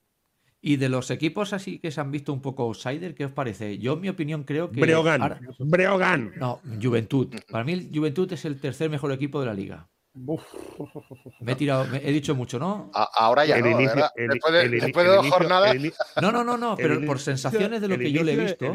Y 0.66 0.78
de 0.78 0.88
los 0.88 1.12
equipos 1.12 1.52
así 1.52 1.78
que 1.78 1.92
se 1.92 2.00
han 2.00 2.10
visto 2.10 2.32
un 2.32 2.42
poco 2.42 2.64
outsider, 2.64 3.14
¿qué 3.14 3.26
os 3.26 3.30
parece? 3.30 3.78
Yo, 3.78 3.92
en 3.92 4.00
mi 4.00 4.08
opinión, 4.08 4.42
creo 4.42 4.68
que. 4.68 4.80
Breogán. 4.80 5.38
Breogán. 5.60 6.32
No, 6.40 6.60
Juventud. 6.82 7.28
Para 7.48 7.62
mí, 7.62 7.88
Juventud 7.94 8.32
es 8.32 8.44
el 8.44 8.60
tercer 8.60 8.90
mejor 8.90 9.12
equipo 9.12 9.38
de 9.38 9.46
la 9.46 9.54
liga. 9.54 9.88
Me 11.40 11.52
he 11.52 11.54
tirado, 11.54 11.86
he 11.94 12.10
dicho 12.10 12.34
mucho, 12.34 12.58
¿no? 12.58 12.90
ahora 12.92 13.46
ya 13.46 13.60
no, 13.60 13.78
después 13.78 15.06
de, 15.06 15.14
dos 15.14 15.28
jornadas. 15.28 15.76
no, 16.20 16.32
no, 16.32 16.42
no, 16.42 16.58
no, 16.58 16.74
pero 16.74 17.00
por 17.06 17.20
sensaciones 17.20 17.80
de 17.80 17.86
lo 17.86 17.96
que 17.96 18.10
yo 18.10 18.24
le 18.24 18.32
he 18.32 18.36
visto. 18.36 18.66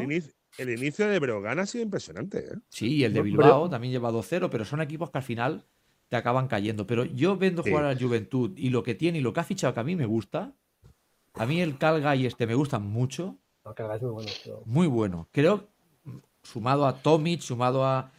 El 0.56 0.70
inicio, 0.70 1.08
de 1.08 1.18
Breogán 1.18 1.58
ha 1.58 1.66
sido 1.66 1.84
impresionante. 1.84 2.38
¿eh? 2.38 2.58
Sí, 2.70 2.96
y 2.96 3.04
el 3.04 3.12
de 3.12 3.20
Bilbao 3.20 3.68
también 3.68 3.92
lleva 3.92 4.10
2-0, 4.10 4.48
pero 4.50 4.64
son 4.64 4.80
equipos 4.80 5.10
que 5.10 5.18
al 5.18 5.24
final 5.24 5.66
te 6.08 6.16
acaban 6.16 6.48
cayendo. 6.48 6.86
Pero 6.86 7.04
yo 7.04 7.36
vendo 7.36 7.62
jugar 7.62 7.84
a 7.84 7.92
la 7.92 8.00
Juventud 8.00 8.52
y 8.56 8.70
lo 8.70 8.82
que 8.82 8.94
tiene 8.94 9.18
y 9.18 9.20
lo 9.20 9.34
que 9.34 9.40
ha 9.40 9.44
fichado 9.44 9.74
que 9.74 9.80
a 9.80 9.84
mí 9.84 9.94
me 9.94 10.06
gusta, 10.06 10.54
a 11.34 11.46
mí 11.46 11.60
el 11.60 11.78
Calga 11.78 12.14
y 12.16 12.26
este 12.26 12.46
me 12.46 12.54
gustan 12.54 12.86
mucho. 12.86 13.38
es 13.64 14.02
muy 14.02 14.10
bueno. 14.10 14.30
Muy 14.64 14.86
bueno. 14.86 15.28
Creo, 15.32 15.68
sumado 16.42 16.86
a 16.86 16.94
Tomic, 16.94 17.40
sumado 17.40 17.84
a, 17.84 18.10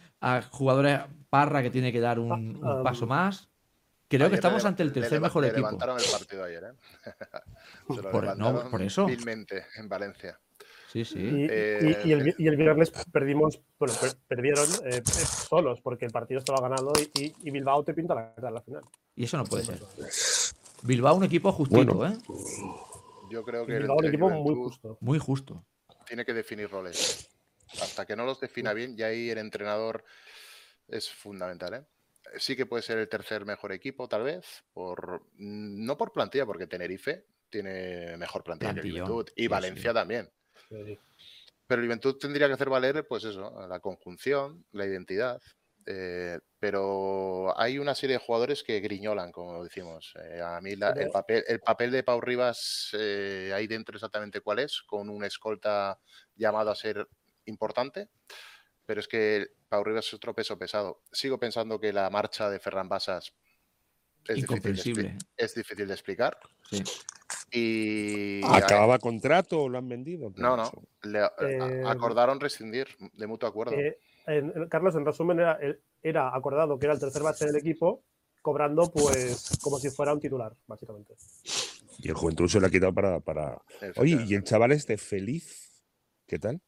jugadores 0.52 1.02
Parra 1.30 1.64
que 1.64 1.72
tiene 1.72 1.92
que 1.92 2.00
dar 2.00 2.20
un, 2.20 2.62
ah, 2.64 2.82
paso 2.84 3.08
más, 3.08 3.50
Creo 4.18 4.30
que 4.30 4.36
estamos 4.36 4.64
ante 4.66 4.84
el 4.84 4.94
tercer 4.94 5.20
mejor 5.20 5.44
equipo. 5.46 5.62
levantaron 5.62 5.98
el 5.98 6.06
partido 6.12 6.44
ayer, 6.44 6.64
¿eh? 6.64 7.12
Se 7.96 8.02
lo 8.02 8.12
por, 8.12 8.38
no, 8.38 8.70
por 8.70 8.82
eso. 8.82 9.08
en 9.10 9.90
Valencia. 9.90 10.40
Sí, 10.92 11.04
sí. 11.04 11.20
Y, 11.20 11.48
eh, 11.50 11.98
el, 12.38 12.56
viernes 12.56 12.92
perdimos, 13.12 13.60
bueno, 13.80 13.96
perdieron 14.28 14.68
eh, 14.86 15.02
solos 15.04 15.82
porque 15.82 16.06
el 16.06 16.12
partido 16.12 16.38
estaba 16.38 16.62
ganado 16.62 16.94
y, 17.16 17.50
Bilbao 17.50 17.84
te 17.84 17.96
pinta 17.96 18.14
la, 18.14 18.52
la 18.52 18.62
final. 18.62 18.84
Y 19.16 19.24
eso 19.24 19.38
no 19.38 19.46
puede 19.46 19.64
ser. 19.64 19.80
Bilbao 20.84 21.16
un 21.16 21.24
equipo 21.24 21.52
justito, 21.52 22.06
¿eh? 22.06 22.16
Yo 23.34 23.44
creo 23.44 23.66
que 23.66 23.74
un 23.78 24.06
equipo 24.06 24.30
muy 24.30 24.56
justo. 24.56 24.98
Muy 25.02 25.18
justo. 25.18 25.66
Tiene 26.06 26.24
que 26.24 26.34
definir 26.34 26.70
roles. 26.70 27.28
Hasta 27.82 28.06
que 28.06 28.16
no 28.16 28.26
los 28.26 28.40
defina 28.40 28.74
bien, 28.74 28.96
ya 28.96 29.08
ahí 29.08 29.32
el 29.32 29.40
entrenador 29.40 30.06
es 30.88 31.10
fundamental, 31.10 31.74
¿eh? 31.74 31.84
Sí 32.38 32.56
que 32.56 32.68
puede 32.68 32.84
ser 32.84 33.00
el 33.00 33.10
tercer 33.10 33.46
mejor 33.46 33.72
equipo, 33.72 34.08
tal 34.08 34.24
vez, 34.24 34.64
por 34.72 35.24
no 35.38 35.98
por 35.98 36.12
plantilla, 36.12 36.46
porque 36.46 36.68
Tenerife 36.68 37.26
tiene 37.50 38.16
mejor 38.18 38.44
plantilla 38.44 38.76
que 38.76 38.82
Juventud 38.82 39.28
y 39.36 39.48
Valencia 39.48 39.94
también. 39.94 40.30
Pero 40.70 41.82
el 41.82 41.88
Juventud 41.88 42.18
tendría 42.18 42.48
que 42.48 42.54
hacer 42.54 42.70
valer, 42.70 43.08
pues 43.08 43.24
eso, 43.24 43.68
la 43.68 43.80
conjunción, 43.80 44.64
la 44.72 44.86
identidad. 44.86 45.42
Eh, 45.86 46.40
pero 46.60 47.60
hay 47.60 47.78
una 47.78 47.94
serie 47.94 48.18
de 48.18 48.24
jugadores 48.24 48.64
que 48.64 48.80
griñolan, 48.80 49.32
como 49.32 49.64
decimos. 49.64 50.14
Eh, 50.24 50.42
a 50.42 50.62
mí 50.62 50.72
el, 50.72 51.10
papel, 51.12 51.44
el 51.48 51.60
papel 51.60 51.92
de 51.92 52.04
Pau 52.04 52.22
Rivas 52.22 52.90
eh, 52.94 53.52
ahí 53.54 53.68
dentro 53.68 53.96
exactamente 53.96 54.42
cuál 54.42 54.60
es, 54.60 54.82
con 54.84 55.10
un 55.10 55.24
escolta 55.24 56.00
llamado 56.36 56.72
a 56.72 56.76
ser 56.76 57.08
importante. 57.46 58.10
Pero 58.86 59.00
es 59.00 59.08
que 59.08 59.48
Pau 59.68 59.84
Rivas 59.84 60.08
es 60.08 60.14
otro 60.14 60.34
peso 60.34 60.58
pesado. 60.58 61.04
Sigo 61.12 61.40
pensando 61.40 61.80
que 61.80 61.94
la 61.94 62.10
marcha 62.10 62.50
de 62.50 62.60
Ferran 62.60 62.90
Basas 62.90 63.34
es 64.28 64.48
difícil, 64.48 64.96
de, 64.96 65.18
es 65.36 65.54
difícil 65.54 65.88
de 65.88 65.94
explicar. 65.94 66.38
Sí. 66.70 66.84
Y 67.52 68.42
¿Acababa 68.46 68.98
contrato 69.00 69.64
o 69.64 69.70
lo 69.70 69.78
han 69.78 69.88
vendido? 69.88 70.34
No, 70.38 70.58
no. 70.58 70.72
Le, 71.04 71.20
eh, 71.42 71.84
acordaron 71.86 72.40
rescindir 72.40 72.88
de 73.14 73.28
mutuo 73.28 73.48
acuerdo. 73.48 73.74
Eh, 73.74 74.00
Carlos, 74.70 74.96
en 74.96 75.06
resumen, 75.06 75.40
era, 75.40 75.60
era, 76.02 76.36
acordado 76.36 76.80
que 76.80 76.86
era 76.86 76.94
el 76.94 77.00
tercer 77.00 77.24
base 77.24 77.46
del 77.46 77.58
equipo, 77.58 78.04
cobrando 78.42 78.92
pues 78.92 79.58
como 79.62 79.80
si 79.80 79.90
fuera 79.90 80.14
un 80.14 80.20
titular, 80.20 80.54
básicamente. 80.68 81.16
Y 82.00 82.10
el 82.10 82.16
Juventud 82.16 82.48
se 82.48 82.60
lo 82.60 82.68
ha 82.68 82.70
quitado 82.70 82.94
para. 82.94 83.20
para... 83.20 83.62
Oye, 83.98 84.24
¿y 84.28 84.34
el 84.36 84.44
chaval 84.44 84.72
este 84.72 84.98
feliz? 84.98 85.84
¿Qué 86.28 86.40
tal? 86.40 86.62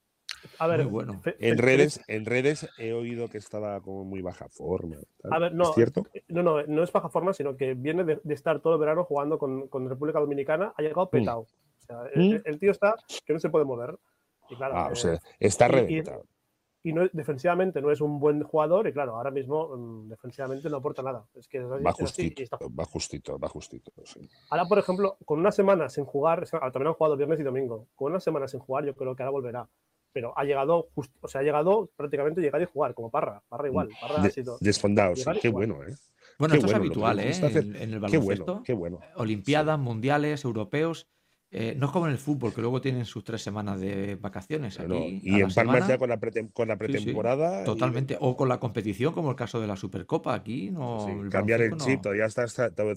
A 0.60 0.68
ver, 0.68 0.86
bueno. 0.86 1.22
En 1.40 1.58
redes, 1.58 2.02
en 2.08 2.26
redes 2.26 2.70
he 2.78 2.94
oído 2.94 3.30
que 3.30 3.38
estaba 3.38 3.82
como 3.82 4.04
muy 4.04 4.22
baja 4.22 4.48
forma. 4.50 4.98
A 5.30 5.40
ver, 5.40 5.54
no, 5.54 5.70
¿Es 5.70 5.76
cierto? 5.76 6.04
No, 6.28 6.44
no, 6.44 6.64
no 6.64 6.84
es 6.84 6.92
baja 6.92 7.10
forma, 7.10 7.34
sino 7.34 7.56
que 7.58 7.74
viene 7.74 8.04
de, 8.04 8.22
estar 8.30 8.60
todo 8.62 8.74
el 8.74 8.80
verano 8.80 9.04
jugando 9.04 9.38
con, 9.38 9.68
con, 9.68 9.90
República 9.90 10.20
Dominicana, 10.20 10.74
ha 10.76 10.82
llegado 10.82 11.06
mm. 11.06 11.10
petado. 11.10 11.40
O 11.40 11.86
sea, 11.86 11.98
¿Mm? 12.16 12.42
el, 12.44 12.60
tío 12.60 12.72
está 12.72 12.96
que 13.26 13.34
no 13.34 13.40
se 13.40 13.50
puede 13.50 13.66
mover. 13.66 13.98
Y 14.50 14.56
claro, 14.56 14.76
ah, 14.78 14.90
o 14.92 14.96
sea, 14.96 15.14
eh, 15.14 15.20
está 15.40 15.68
reventado. 15.68 16.24
Y, 16.24 16.35
no, 16.94 17.08
defensivamente 17.12 17.82
no 17.82 17.92
es 17.92 18.02
un 18.02 18.20
buen 18.20 18.44
jugador 18.44 18.88
y 18.88 18.94
claro, 18.94 19.16
ahora 19.16 19.32
mismo 19.32 19.76
mm, 19.76 20.10
defensivamente 20.10 20.70
no 20.70 20.78
aporta 20.78 21.02
nada. 21.02 21.26
Es 21.36 21.48
que 21.48 21.60
va, 21.62 21.92
justito, 21.94 22.44
va 22.78 22.86
justito, 22.86 23.40
va 23.40 23.48
justito, 23.50 23.92
Ahora, 24.50 24.66
por 24.66 24.80
ejemplo, 24.80 25.18
con 25.26 25.40
una 25.40 25.52
semana 25.52 25.90
sin 25.90 26.06
jugar, 26.06 26.48
también 26.50 26.88
han 26.88 26.94
jugado 26.94 27.18
viernes 27.18 27.40
y 27.40 27.44
domingo, 27.44 27.88
con 27.96 28.12
una 28.12 28.20
semana 28.20 28.48
sin 28.48 28.60
jugar 28.60 28.86
yo 28.86 28.96
creo 28.96 29.16
que 29.16 29.24
ahora 29.24 29.32
volverá 29.32 29.70
pero 30.16 30.32
ha 30.38 30.46
llegado, 30.46 30.88
o 30.96 31.28
sea, 31.28 31.42
ha 31.42 31.44
llegado 31.44 31.90
prácticamente 31.98 32.40
llegar 32.40 32.62
y 32.62 32.66
jugar, 32.66 32.94
como 32.94 33.12
Parra. 33.12 33.44
Parra 33.50 33.68
igual. 33.68 33.90
Parra 34.00 34.24
ha 34.24 34.30
sido. 34.30 34.58
Desfondado, 34.62 35.14
qué 35.42 35.50
bueno, 35.50 35.84
¿eh? 35.84 35.94
Bueno, 36.40 36.56
esto 36.56 36.68
es 36.68 36.74
habitual, 36.74 37.20
¿eh? 37.20 37.34
En, 37.36 37.94
el 37.94 38.00
baloncesto. 38.00 38.64
Qué 38.64 38.72
bueno, 38.72 39.02
Olimpiadas, 39.16 39.78
mundiales, 39.78 40.46
europeos. 40.46 41.10
Eh, 41.58 41.74
no 41.78 41.86
es 41.86 41.92
como 41.94 42.06
en 42.06 42.12
el 42.12 42.18
fútbol, 42.18 42.54
que 42.54 42.60
luego 42.60 42.82
tienen 42.82 43.06
sus 43.06 43.24
tres 43.24 43.42
semanas 43.42 43.80
de 43.80 44.16
vacaciones. 44.16 44.78
Aquí, 44.78 45.22
y 45.24 45.40
en 45.40 45.48
Palma 45.54 45.88
ya 45.88 45.98
con 45.98 46.10
la, 46.10 46.18
pretemporada. 46.18 47.64
totalmente. 47.64 48.18
O 48.20 48.36
con 48.36 48.50
la 48.50 48.60
competición, 48.60 49.14
como 49.14 49.30
el 49.30 49.38
caso 49.38 49.62
de 49.62 49.68
la 49.68 49.78
Supercopa. 49.78 50.34
Aquí 50.34 50.70
no. 50.70 51.08
cambiar 51.32 51.62
el 51.62 51.78
chip, 51.78 52.02
todavía, 52.02 52.28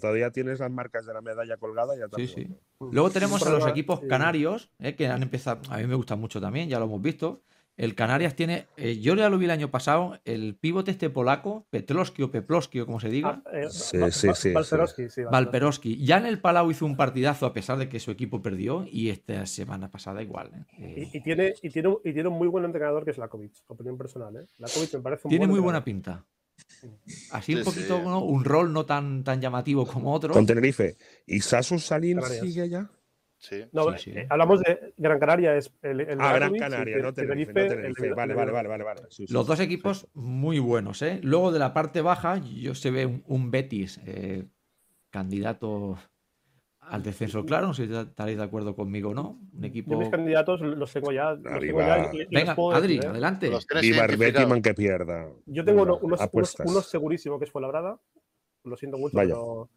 todavía 0.00 0.32
tienes 0.32 0.58
las 0.58 0.72
marcas 0.72 1.06
de 1.06 1.14
la 1.14 1.20
medalla 1.20 1.56
colgada. 1.56 1.94
Ya 1.96 2.08
sí, 2.16 2.26
sí. 2.26 2.48
Luego 2.80 3.10
tenemos 3.10 3.46
a 3.46 3.50
los 3.50 3.64
equipos 3.68 4.00
canarios, 4.00 4.72
eh, 4.80 4.96
que 4.96 5.06
han 5.06 5.22
empezado. 5.22 5.60
A 5.70 5.76
mí 5.76 5.86
me 5.86 5.94
gusta 5.94 6.16
mucho 6.16 6.40
también, 6.40 6.68
ya 6.68 6.80
lo 6.80 6.86
hemos 6.86 7.00
visto. 7.00 7.44
El 7.78 7.94
Canarias 7.94 8.34
tiene, 8.34 8.66
eh, 8.76 8.98
yo 8.98 9.14
ya 9.14 9.30
lo 9.30 9.38
vi 9.38 9.44
el 9.44 9.52
año 9.52 9.70
pasado, 9.70 10.18
el 10.24 10.56
pivote 10.56 10.90
este 10.90 11.10
polaco, 11.10 11.64
Petloski 11.70 12.24
o 12.24 12.30
Peploski 12.32 12.80
o 12.80 12.86
como 12.86 12.98
se 12.98 13.08
diga. 13.08 13.40
Ah, 13.46 13.50
eh, 13.52 13.68
sí, 13.70 13.98
sí, 14.10 14.28
sí, 14.34 15.22
Valperoski, 15.30 16.04
Ya 16.04 16.18
en 16.18 16.26
el 16.26 16.40
Palau 16.40 16.72
hizo 16.72 16.84
un 16.84 16.96
partidazo 16.96 17.46
a 17.46 17.52
pesar 17.52 17.78
de 17.78 17.88
que 17.88 18.00
su 18.00 18.10
equipo 18.10 18.42
perdió 18.42 18.84
y 18.90 19.10
esta 19.10 19.46
semana 19.46 19.92
pasada 19.92 20.20
igual. 20.24 20.66
¿eh? 20.76 21.08
Y, 21.12 21.20
tiene, 21.20 21.54
y, 21.62 21.70
tiene, 21.70 21.96
y 22.04 22.12
tiene 22.12 22.28
un 22.28 22.36
muy 22.36 22.48
buen 22.48 22.64
entrenador 22.64 23.04
que 23.04 23.12
es 23.12 23.18
Lakovic, 23.18 23.52
opinión 23.68 23.96
personal. 23.96 24.34
¿eh? 24.34 24.46
Lakovic 24.58 24.94
me 24.94 25.00
parece 25.00 25.28
un 25.28 25.30
Tiene 25.30 25.46
muy 25.46 25.60
buena 25.60 25.84
pinta. 25.84 26.26
Así 27.30 27.54
un 27.54 27.62
poquito, 27.62 27.96
un 27.96 28.44
rol 28.44 28.72
no 28.72 28.86
tan, 28.86 29.22
tan 29.22 29.40
llamativo 29.40 29.86
como 29.86 30.12
otro. 30.12 30.34
Con 30.34 30.46
Tenerife. 30.46 30.96
¿Y 31.24 31.38
Sasu 31.38 31.78
Salín 31.78 32.20
sigue 32.22 32.62
allá? 32.62 32.90
Sí, 33.38 33.64
no, 33.70 33.94
eh, 33.94 34.26
hablamos 34.28 34.60
de 34.60 34.94
Gran 34.96 35.20
Canaria, 35.20 35.56
es 35.56 35.72
el, 35.82 36.00
el 36.00 36.20
ah, 36.20 36.32
Gran 36.32 36.56
Canaria, 36.56 36.98
no 36.98 37.14
Tenerife, 37.14 37.68
vale, 38.12 38.34
vale, 38.34 38.50
vale, 38.50 38.68
vale, 38.68 39.02
Los 39.28 39.46
dos 39.46 39.60
equipos 39.60 40.08
muy 40.12 40.58
buenos, 40.58 41.02
¿eh? 41.02 41.20
Luego 41.22 41.52
de 41.52 41.60
la 41.60 41.72
parte 41.72 42.00
baja, 42.00 42.38
yo 42.38 42.74
se 42.74 42.90
ve 42.90 43.22
un, 43.26 43.50
Betis 43.52 44.00
eh, 44.06 44.48
candidato 45.10 45.96
al 46.80 47.02
descenso, 47.04 47.44
claro, 47.44 47.68
no 47.68 47.74
sé 47.74 47.86
si 47.86 47.94
estaréis 47.94 48.38
de 48.38 48.44
acuerdo 48.44 48.74
conmigo 48.74 49.10
o 49.10 49.14
no. 49.14 49.38
Un 49.52 49.64
equipo... 49.64 49.92
Yo 49.92 49.98
mis 49.98 50.08
candidatos 50.08 50.60
los 50.60 50.92
tengo 50.92 51.12
ya. 51.12 51.34
Los 51.34 51.60
tengo 51.60 51.80
ya 51.80 52.10
Venga, 52.30 52.56
Adri, 52.74 52.98
adelante. 52.98 53.52
Viva 53.80 54.04
el 54.04 54.16
Betis, 54.16 54.62
que 54.62 54.74
pierda. 54.74 55.28
Yo 55.46 55.64
tengo 55.64 55.82
unos, 55.82 56.02
unos, 56.02 56.56
unos, 56.64 56.86
segurísimo 56.86 57.38
que 57.38 57.44
es 57.44 57.52
Fuenlabrada. 57.52 58.00
Lo 58.64 58.76
siento 58.76 58.98
mucho, 58.98 59.16
pero 59.16 59.70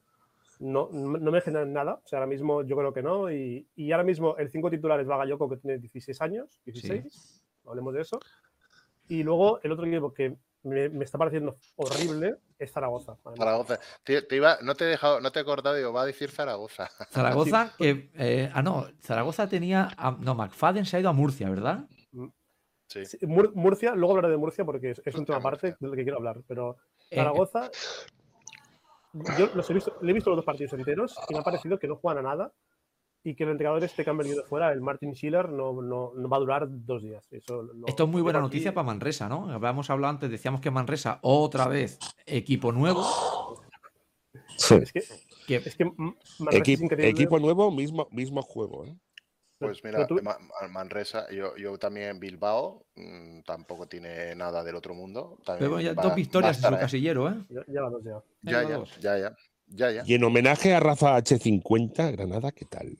no, 0.62 0.90
no 0.92 1.32
me 1.32 1.42
generan 1.42 1.74
nada. 1.74 2.00
O 2.04 2.08
sea, 2.08 2.20
ahora 2.20 2.30
mismo 2.30 2.62
yo 2.64 2.78
creo 2.78 2.94
que 2.94 3.02
no. 3.02 3.32
Y, 3.32 3.68
y 3.76 3.92
ahora 3.92 4.04
mismo 4.04 4.38
el 4.38 4.50
5 4.50 4.70
titulares 4.70 5.10
va 5.10 5.18
Galloco, 5.18 5.50
que 5.50 5.58
tiene 5.58 5.80
16 5.80 6.22
años, 6.22 6.62
16, 6.66 7.44
hablemos 7.66 7.94
de 7.94 8.02
eso. 8.02 8.20
Y 9.08 9.24
luego 9.24 9.60
el 9.64 9.72
otro 9.72 9.86
equipo 9.86 10.14
que 10.14 10.38
me, 10.64 10.90
me, 10.90 11.04
está 11.04 11.18
pareciendo 11.18 11.58
horrible 11.76 12.36
es 12.60 12.72
Zaragoza. 12.72 13.18
Zaragoza. 13.36 13.80
Te, 14.04 14.24
iba, 14.36 14.60
no 14.62 14.76
te 14.76 14.86
he 14.86 14.88
dejado, 14.88 15.20
no 15.20 15.32
te 15.32 15.40
he 15.40 15.42
acordado, 15.42 15.76
digo, 15.76 15.92
va 15.92 16.04
a 16.04 16.06
decir 16.06 16.30
Zaragoza. 16.30 16.90
Zaragoza, 17.10 17.74
que. 17.78 18.12
Eh, 18.14 18.52
ah, 18.54 18.62
no, 18.62 18.88
Zaragoza 19.02 19.50
tenía. 19.50 19.90
no, 20.20 20.36
McFadden 20.36 20.86
se 20.86 20.98
ha 20.98 21.00
ido 21.00 21.10
a 21.10 21.14
Murcia, 21.14 21.50
¿verdad? 21.50 21.86
Mm. 22.12 22.28
Sí. 22.88 23.18
Murcia, 23.26 23.96
luego 23.96 24.16
hablaré 24.16 24.34
de 24.34 24.38
Murcia 24.38 24.66
porque 24.66 24.92
es, 24.92 25.16
un 25.16 25.26
tema 25.26 25.38
aparte 25.38 25.78
del 25.80 25.96
que 25.96 26.04
quiero 26.04 26.18
hablar, 26.18 26.42
pero 26.46 26.76
eh, 27.10 27.16
Zaragoza 27.16 27.72
yo 29.38 29.50
los 29.54 29.70
he 29.70 29.74
visto, 29.74 29.98
le 30.02 30.12
he 30.12 30.14
visto 30.14 30.30
los 30.30 30.38
dos 30.38 30.46
partidos 30.46 30.74
enteros 30.74 31.16
y 31.30 31.34
me 31.34 31.40
ha 31.40 31.44
parecido 31.44 31.78
que 31.78 31.88
no 31.88 31.96
juegan 31.96 32.26
a 32.26 32.30
nada 32.30 32.54
y 33.24 33.36
que 33.36 33.44
el 33.44 33.52
entrenador 33.52 33.84
este 33.84 34.04
que 34.04 34.10
han 34.10 34.18
venido 34.18 34.38
de 34.38 34.44
fuera, 34.44 34.72
el 34.72 34.82
Martin 34.82 35.14
Schiller, 35.14 35.50
no, 35.50 35.82
no, 35.82 36.12
no 36.16 36.30
va 36.30 36.38
a 36.38 36.40
durar 36.40 36.68
dos 36.70 37.04
días. 37.04 37.28
Esto 37.32 37.64
es 37.86 38.10
muy 38.10 38.22
buena 38.22 38.40
noticia 38.40 38.74
para 38.74 38.86
Manresa, 38.86 39.30
¿no? 39.30 39.52
Habíamos 39.52 39.90
hablado 39.90 40.12
antes, 40.12 40.32
decíamos 40.32 40.60
que 40.62 40.72
Manresa, 40.72 41.20
otra 41.22 41.68
vez, 41.68 42.00
equipo 42.26 42.72
nuevo. 42.72 43.04
Sí. 44.58 44.76
Es 44.76 44.92
que, 44.92 45.00
es 45.56 45.76
que 45.76 47.10
equipo 47.10 47.40
nuevo, 47.40 47.72
mismo, 47.72 48.08
mismo 48.12 48.42
juego. 48.42 48.86
¿eh? 48.86 48.96
Pues 49.62 49.84
mira, 49.84 50.08
Manresa, 50.70 51.30
yo, 51.30 51.56
yo 51.56 51.78
también 51.78 52.20
Bilbao, 52.20 52.86
mm, 52.96 53.42
tampoco 53.42 53.88
tiene 53.88 54.36
nada 54.36 54.64
del 54.64 54.76
otro 54.76 54.96
mundo. 54.96 55.38
Pero 55.46 55.80
ya 55.80 55.94
dos 55.94 56.16
victorias 56.16 56.64
en 56.64 56.74
su 56.74 56.80
casillero, 56.80 57.30
¿eh? 57.30 57.36
Ya, 57.50 57.64
ya, 57.68 57.82
ya. 58.04 58.24
Ya, 58.42 58.64
ya, 58.64 58.84
ya, 59.00 59.36
ya, 59.68 59.92
ya, 59.92 60.04
Y 60.06 60.16
en 60.16 60.24
homenaje 60.24 60.74
a 60.74 60.80
Rafa 60.80 61.16
H50, 61.18 62.12
Granada, 62.12 62.52
¿qué 62.52 62.66
tal? 62.66 62.98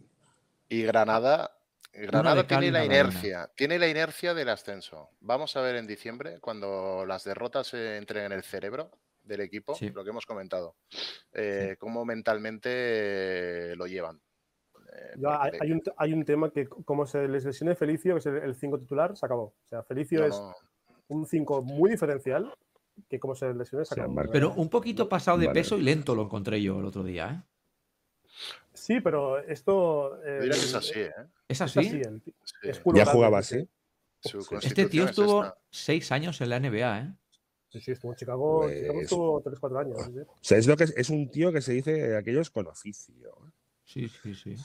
Y 0.70 0.84
Granada, 0.84 1.52
Granada 1.94 2.46
tiene 2.46 2.72
la 2.72 2.86
inercia, 2.86 3.50
tiene 3.56 3.80
la 3.80 3.88
inercia 3.88 4.34
del 4.34 4.50
ascenso. 4.50 5.10
Vamos 5.20 5.56
a 5.58 5.62
ver 5.62 5.76
en 5.76 5.88
diciembre, 5.88 6.40
cuando 6.40 7.06
las 7.08 7.24
derrotas 7.24 7.74
entren 7.74 8.26
en 8.26 8.32
el 8.34 8.44
cerebro 8.44 8.92
del 9.24 9.42
equipo, 9.42 9.76
lo 9.94 10.04
que 10.04 10.10
hemos 10.10 10.26
comentado, 10.26 10.76
eh, 11.34 11.76
cómo 11.80 12.06
mentalmente 12.06 13.76
lo 13.76 13.88
llevan. 13.88 14.22
Eh, 14.94 15.14
hay, 15.60 15.72
un, 15.72 15.82
hay, 15.98 16.14
un, 16.14 16.26
tema 16.26 16.50
que, 16.50 16.68
como 16.68 17.06
se 17.06 17.28
les 17.28 17.46
lesione 17.46 17.76
Felicio, 17.76 18.14
que 18.16 18.20
es 18.20 18.26
el 18.26 18.56
5 18.56 18.80
titular, 18.80 19.16
se 19.16 19.26
acabó. 19.26 19.44
O 19.44 19.70
sea, 19.70 19.84
Felicio 19.84 20.26
es 20.26 20.42
un 21.08 21.26
5 21.26 21.62
muy 21.62 21.92
diferencial, 21.92 22.54
que 23.10 23.20
como 23.20 23.36
se 23.36 23.54
lesione, 23.54 23.86
se 23.86 23.94
acabó. 23.94 24.22
Pero 24.32 24.54
un 24.54 24.70
poquito 24.70 25.08
pasado 25.08 25.38
de 25.38 25.50
peso 25.50 25.78
y 25.78 25.84
lento 25.84 26.16
lo 26.16 26.24
encontré 26.24 26.62
yo 26.62 26.80
el 26.80 26.86
otro 26.86 27.04
día, 27.04 27.32
¿eh? 27.32 27.52
Sí, 28.74 29.00
pero 29.02 29.40
esto. 29.40 30.22
Eh, 30.24 30.50
es 30.50 30.74
así, 30.74 31.00
¿eh? 31.02 31.14
Es 31.48 31.62
así. 31.62 32.02
ya 32.94 33.06
jugaba 33.06 33.40
así. 33.40 33.68
Este 34.62 34.86
tío 34.88 35.06
estuvo 35.06 35.46
seis 35.70 36.12
años 36.12 36.42
en 36.42 36.50
la 36.50 36.60
NBA, 36.60 37.00
¿eh? 37.00 37.14
Sí, 37.70 37.80
sí, 37.80 37.92
estuvo 37.92 38.12
en 38.12 38.18
Chicago, 38.18 38.62
pues, 38.64 38.82
estuvo 39.04 39.42
3-4 39.42 39.80
años. 39.80 39.98
O 40.28 40.38
sea, 40.42 40.58
es, 40.58 40.68
lo 40.68 40.76
que 40.76 40.84
es, 40.84 41.10
un 41.10 41.30
tío 41.30 41.54
que 41.54 41.62
se 41.62 41.72
dice 41.72 42.18
aquellos 42.18 42.50
con 42.50 42.68
oficio. 42.68 43.51
Sí, 43.86 44.08
sí, 44.08 44.34
sí. 44.34 44.56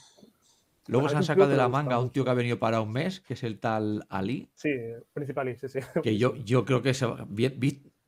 Luego 0.88 1.08
se 1.08 1.16
han 1.16 1.24
sacado 1.24 1.48
de 1.48 1.56
la 1.56 1.68
manga 1.68 1.96
a 1.96 2.00
un 2.00 2.10
tío 2.10 2.24
que 2.24 2.30
ha 2.30 2.34
venido 2.34 2.58
para 2.58 2.80
un 2.80 2.92
mes, 2.92 3.20
que 3.20 3.34
es 3.34 3.42
el 3.42 3.58
tal 3.58 4.06
Ali. 4.08 4.48
Sí, 4.54 4.70
principal 5.12 5.56
sí, 5.56 5.68
sí. 5.68 5.80
Que 6.02 6.16
yo, 6.16 6.36
yo 6.36 6.64
creo 6.64 6.82
que 6.82 6.94
se 6.94 7.06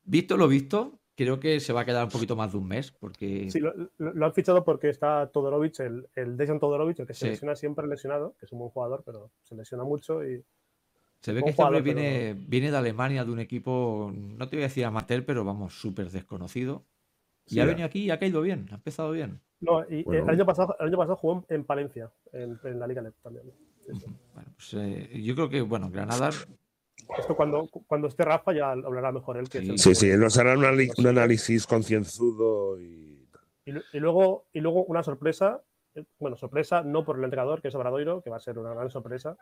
visto 0.04 0.36
lo 0.36 0.48
visto, 0.48 1.00
creo 1.16 1.40
que 1.40 1.58
se 1.58 1.72
va 1.72 1.80
a 1.80 1.84
quedar 1.84 2.04
un 2.04 2.10
poquito 2.10 2.36
más 2.36 2.52
de 2.52 2.58
un 2.58 2.68
mes. 2.68 2.92
Porque... 2.92 3.50
Sí, 3.50 3.58
lo, 3.60 4.26
han 4.26 4.32
fichado 4.32 4.64
porque 4.64 4.90
está 4.90 5.28
Todorovic, 5.30 5.80
el, 5.80 6.08
el 6.14 6.36
Dejan 6.36 6.60
Todorovic, 6.60 7.00
el 7.00 7.06
que 7.06 7.14
se 7.14 7.30
lesiona 7.30 7.56
siempre 7.56 7.86
lesionado, 7.88 8.36
que 8.38 8.46
es 8.46 8.52
un 8.52 8.60
buen 8.60 8.70
jugador, 8.70 9.02
pero 9.04 9.32
se 9.42 9.56
lesiona 9.56 9.82
mucho 9.82 10.24
y 10.24 10.44
se 11.20 11.32
ve 11.32 11.42
que 11.42 11.50
este 11.50 11.62
hombre 11.62 11.82
viene, 11.82 12.34
viene 12.34 12.70
de 12.70 12.76
Alemania, 12.76 13.24
de 13.24 13.32
un 13.32 13.40
equipo, 13.40 14.12
no 14.14 14.48
te 14.48 14.56
voy 14.56 14.62
a 14.62 14.68
decir 14.68 14.84
amateur, 14.84 15.24
pero 15.24 15.44
vamos, 15.44 15.80
súper 15.80 16.10
desconocido. 16.10 16.86
Y 17.46 17.60
ha 17.60 17.64
venido 17.64 17.86
aquí 17.86 18.04
y 18.04 18.10
ha 18.10 18.18
caído 18.18 18.42
bien, 18.42 18.68
ha 18.70 18.74
empezado 18.74 19.10
bien. 19.10 19.40
No, 19.60 19.84
y 19.88 20.04
el, 20.14 20.28
año 20.28 20.46
pasado, 20.46 20.76
el 20.78 20.88
año 20.88 20.96
pasado 20.96 21.16
jugó 21.16 21.44
en 21.48 21.64
Palencia, 21.64 22.10
en, 22.32 22.58
la 22.78 22.86
Liga 22.86 23.02
NET 23.02 23.14
también. 23.22 23.52
Bueno, 24.34 24.52
pues, 24.54 24.74
eh, 24.74 25.22
yo 25.22 25.34
creo 25.34 25.48
que, 25.48 25.62
bueno, 25.62 25.90
Granada. 25.90 26.30
Esto 27.18 27.34
cuando, 27.34 27.68
cuando 27.86 28.08
esté 28.08 28.24
Rafa 28.24 28.52
ya 28.52 28.70
hablará 28.70 29.10
mejor 29.12 29.38
él. 29.38 29.48
Que 29.48 29.60
sí, 29.60 29.78
sí, 29.78 29.94
sí, 29.94 30.10
él 30.10 30.20
nos 30.20 30.36
hará 30.38 30.56
un, 30.56 31.06
análisis 31.06 31.66
concienzudo 31.66 32.80
y... 32.80 33.28
y... 33.64 33.72
Y, 33.92 33.98
luego, 33.98 34.46
y 34.52 34.60
luego 34.60 34.84
una 34.84 35.02
sorpresa, 35.02 35.62
eh, 35.94 36.04
bueno, 36.18 36.36
sorpresa 36.36 36.82
no 36.82 37.04
por 37.04 37.18
el 37.18 37.24
entrenador, 37.24 37.60
que 37.60 37.68
es 37.68 37.74
Obradoiro, 37.74 38.22
que 38.22 38.30
va 38.30 38.36
a 38.36 38.40
ser 38.40 38.58
una 38.58 38.74
gran 38.74 38.90
sorpresa, 38.90 39.36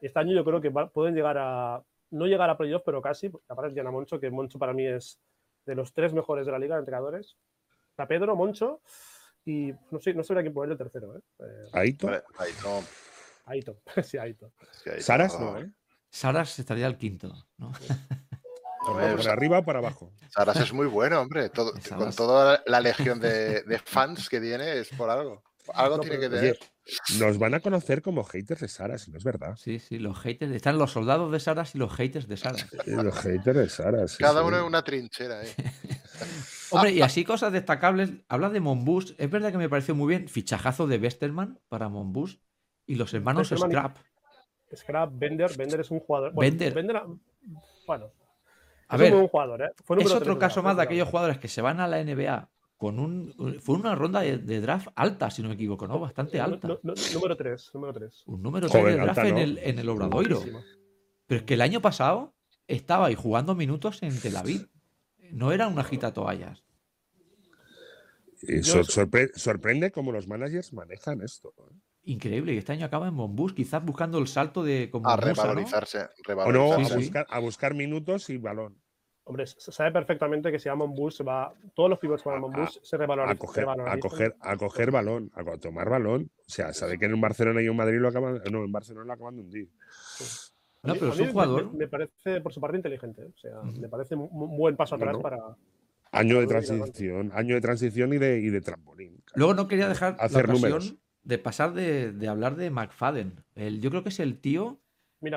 este 0.00 0.18
año 0.18 0.34
yo 0.34 0.44
creo 0.44 0.60
que 0.60 0.70
pueden 0.70 1.14
llegar 1.14 1.38
a, 1.38 1.82
no 2.10 2.26
llegar 2.26 2.50
a 2.50 2.58
playoff, 2.58 2.82
pero 2.84 3.00
casi, 3.00 3.30
aparte 3.48 3.74
Diana 3.74 3.90
Moncho, 3.90 4.20
que 4.20 4.30
Moncho 4.30 4.58
para 4.58 4.72
mí 4.72 4.86
es 4.86 5.18
de 5.64 5.74
los 5.74 5.92
tres 5.92 6.12
mejores 6.12 6.46
de 6.46 6.52
la 6.52 6.58
liga 6.58 6.74
de 6.74 6.80
entrenadores. 6.80 7.36
Está 7.90 8.06
Pedro, 8.06 8.36
Moncho 8.36 8.80
y 9.44 9.72
no 9.90 10.00
sé, 10.00 10.14
no 10.14 10.22
a 10.22 10.42
quién 10.42 10.54
poner 10.54 10.72
el 10.72 10.78
tercero. 10.78 11.16
¿eh? 11.16 11.20
eh 11.40 11.68
Aito. 11.72 12.08
Aito. 12.38 12.84
Aito, 13.46 13.80
sí, 14.02 14.16
Aito. 14.16 14.52
Saras 15.00 15.38
no, 15.38 15.58
¿eh? 15.58 15.70
Saras 16.10 16.58
estaría 16.58 16.86
al 16.86 16.96
quinto, 16.96 17.32
¿no? 17.58 17.72
¿Para 18.86 19.32
arriba 19.32 19.58
o 19.58 19.64
para 19.64 19.78
abajo? 19.78 20.12
Saras 20.28 20.60
es 20.60 20.72
muy 20.72 20.86
bueno, 20.86 21.20
hombre. 21.20 21.50
con 21.50 22.12
toda 22.14 22.62
la 22.66 22.80
legión 22.80 23.18
de, 23.18 23.62
de, 23.62 23.78
fans 23.78 24.28
que 24.28 24.40
tiene 24.40 24.78
es 24.78 24.90
por 24.90 25.08
algo. 25.08 25.42
Algo 25.72 26.00
tiene 26.00 26.18
que 26.18 26.28
tener. 26.28 26.58
nos 27.18 27.38
van 27.38 27.54
a 27.54 27.60
conocer 27.60 28.02
como 28.02 28.24
haters 28.24 28.60
de 28.60 28.68
Sara, 28.68 28.98
si 28.98 29.10
no 29.10 29.18
es 29.18 29.24
verdad. 29.24 29.56
Sí, 29.56 29.78
sí, 29.78 29.98
los 29.98 30.18
haters. 30.18 30.52
Están 30.52 30.78
los 30.78 30.92
soldados 30.92 31.32
de 31.32 31.40
Saras 31.40 31.74
y 31.74 31.78
los 31.78 31.92
haters 31.94 32.28
de 32.28 32.36
Saras. 32.36 32.68
los 32.86 33.18
haters 33.18 33.56
de 33.56 33.68
Saras. 33.68 34.16
Cada 34.18 34.44
uno 34.44 34.58
en 34.58 34.64
una 34.64 34.82
trinchera. 34.82 35.44
¿eh? 35.44 35.54
Hombre, 36.70 36.92
y 36.92 37.00
así 37.00 37.24
cosas 37.24 37.52
destacables. 37.52 38.10
Habla 38.28 38.50
de 38.50 38.60
Monbus. 38.60 39.14
Es 39.18 39.30
verdad 39.30 39.52
que 39.52 39.58
me 39.58 39.68
pareció 39.68 39.94
muy 39.94 40.08
bien. 40.08 40.28
Fichajazo 40.28 40.86
de 40.86 40.98
Westerman 40.98 41.60
para 41.68 41.88
Monbus. 41.88 42.40
Y 42.86 42.96
los 42.96 43.14
hermanos 43.14 43.48
Scrap. 43.48 43.96
Scrap, 44.74 45.10
Bender. 45.14 45.56
Bender 45.56 45.80
es 45.80 45.90
un 45.90 46.00
jugador. 46.00 46.32
Bueno, 46.32 46.56
Bender. 46.58 47.02
bueno. 47.86 48.12
A 48.88 48.96
ver, 48.98 49.14
un 49.14 49.28
jugador, 49.28 49.62
¿eh? 49.62 49.70
es 49.98 50.12
otro 50.12 50.38
caso 50.38 50.62
más 50.62 50.76
de 50.76 50.82
aquellos 50.82 51.08
jugadores 51.08 51.38
que 51.38 51.48
se 51.48 51.62
van 51.62 51.80
a 51.80 51.88
la 51.88 52.04
NBA 52.04 52.50
con 52.76 52.98
un. 52.98 53.60
Fue 53.60 53.76
una 53.76 53.94
ronda 53.94 54.20
de, 54.20 54.60
draft 54.60 54.88
alta, 54.94 55.30
si 55.30 55.42
no 55.42 55.48
me 55.48 55.54
equivoco, 55.54 55.86
¿no? 55.86 55.98
Bastante 55.98 56.40
alta. 56.40 56.68
número 57.12 57.36
3, 57.36 57.70
número 57.74 57.92
3. 57.92 58.22
Un 58.26 58.42
número 58.42 58.68
3 58.68 58.84
de 58.84 58.96
draft 58.96 59.18
en, 59.20 59.38
el, 59.38 59.58
en 59.58 59.78
el 59.78 59.88
Obradoiro. 59.88 60.42
Pero 61.26 61.40
es 61.40 61.46
que 61.46 61.54
el 61.54 61.60
año 61.60 61.80
pasado 61.80 62.34
estaba 62.66 63.06
ahí 63.06 63.14
jugando 63.14 63.54
minutos 63.54 64.02
en 64.02 64.18
Tel 64.20 64.36
Aviv. 64.36 64.68
No 65.30 65.52
era 65.52 65.68
una 65.68 65.84
gita 65.84 66.12
toallas. 66.12 66.64
sorprende 69.34 69.90
cómo 69.90 70.12
los 70.12 70.28
managers 70.28 70.72
manejan 70.72 71.22
esto. 71.22 71.54
¿eh? 71.58 71.74
Increíble, 72.06 72.52
y 72.52 72.58
este 72.58 72.72
año 72.72 72.84
acaba 72.84 73.08
en 73.08 73.14
Monbus, 73.14 73.54
quizás 73.54 73.82
buscando 73.82 74.18
el 74.18 74.26
salto 74.26 74.62
de 74.62 74.90
como 74.90 75.08
a 75.08 75.16
revalorizarse, 75.16 76.06
O 76.36 76.52
no, 76.52 76.74
a, 76.74 76.78
buscar, 76.78 77.26
a 77.30 77.38
buscar 77.38 77.74
minutos 77.74 78.28
y 78.28 78.36
balón. 78.36 78.78
Hombre, 79.26 79.46
sabe 79.46 79.90
perfectamente 79.90 80.52
que 80.52 80.58
si 80.58 80.68
a 80.68 80.74
Monbus 80.74 81.22
va. 81.26 81.54
Todos 81.74 81.88
los 81.88 81.98
pivots 81.98 82.22
con 82.22 82.38
Monbus 82.38 82.78
se 82.82 82.96
revalorizan. 82.98 83.36
A 83.36 83.38
coger, 83.38 83.66
a 83.68 83.98
coger, 83.98 84.36
a 84.38 84.56
coger 84.56 84.90
balón, 84.90 85.30
a 85.34 85.42
tomar 85.56 85.88
balón. 85.88 86.30
O 86.40 86.50
sea, 86.50 86.74
sabe 86.74 86.98
que 86.98 87.06
en 87.06 87.14
un 87.14 87.22
Barcelona 87.22 87.62
y 87.62 87.68
un 87.68 87.76
Madrid 87.76 87.98
lo 87.98 88.08
acaban. 88.08 88.42
No, 88.52 88.64
en 88.64 88.72
Barcelona 88.72 89.06
lo 89.06 89.12
acaban 89.14 89.36
de 89.36 89.42
hundir. 89.42 89.70
No, 90.82 90.94
pero 90.94 91.08
es 91.08 91.20
un 91.20 91.32
jugador. 91.32 91.72
Me, 91.72 91.88
parece 91.88 92.42
por 92.42 92.52
su 92.52 92.60
parte 92.60 92.76
inteligente. 92.76 93.22
¿eh? 93.22 93.32
O 93.34 93.38
sea, 93.38 93.62
me 93.62 93.88
parece 93.88 94.14
un 94.14 94.56
buen 94.58 94.76
paso 94.76 94.96
atrás 94.96 95.16
para. 95.16 95.38
Año 96.12 96.40
de 96.40 96.46
transición, 96.46 97.32
año 97.34 97.54
de 97.54 97.60
transición 97.60 98.12
y 98.12 98.18
de, 98.18 98.38
y 98.38 98.50
de 98.50 98.60
trampolín. 98.60 99.20
Luego 99.34 99.54
no 99.54 99.66
quería 99.66 99.88
dejar 99.88 100.16
hacer 100.20 100.46
la 100.46 100.54
ocasión 100.54 101.00
de 101.24 101.38
pasar 101.38 101.72
de, 101.72 102.12
de, 102.12 102.28
hablar 102.28 102.54
de 102.56 102.70
McFadden. 102.70 103.42
El, 103.54 103.80
yo 103.80 103.90
creo 103.90 104.02
que 104.02 104.10
es 104.10 104.20
el 104.20 104.38
tío 104.38 104.78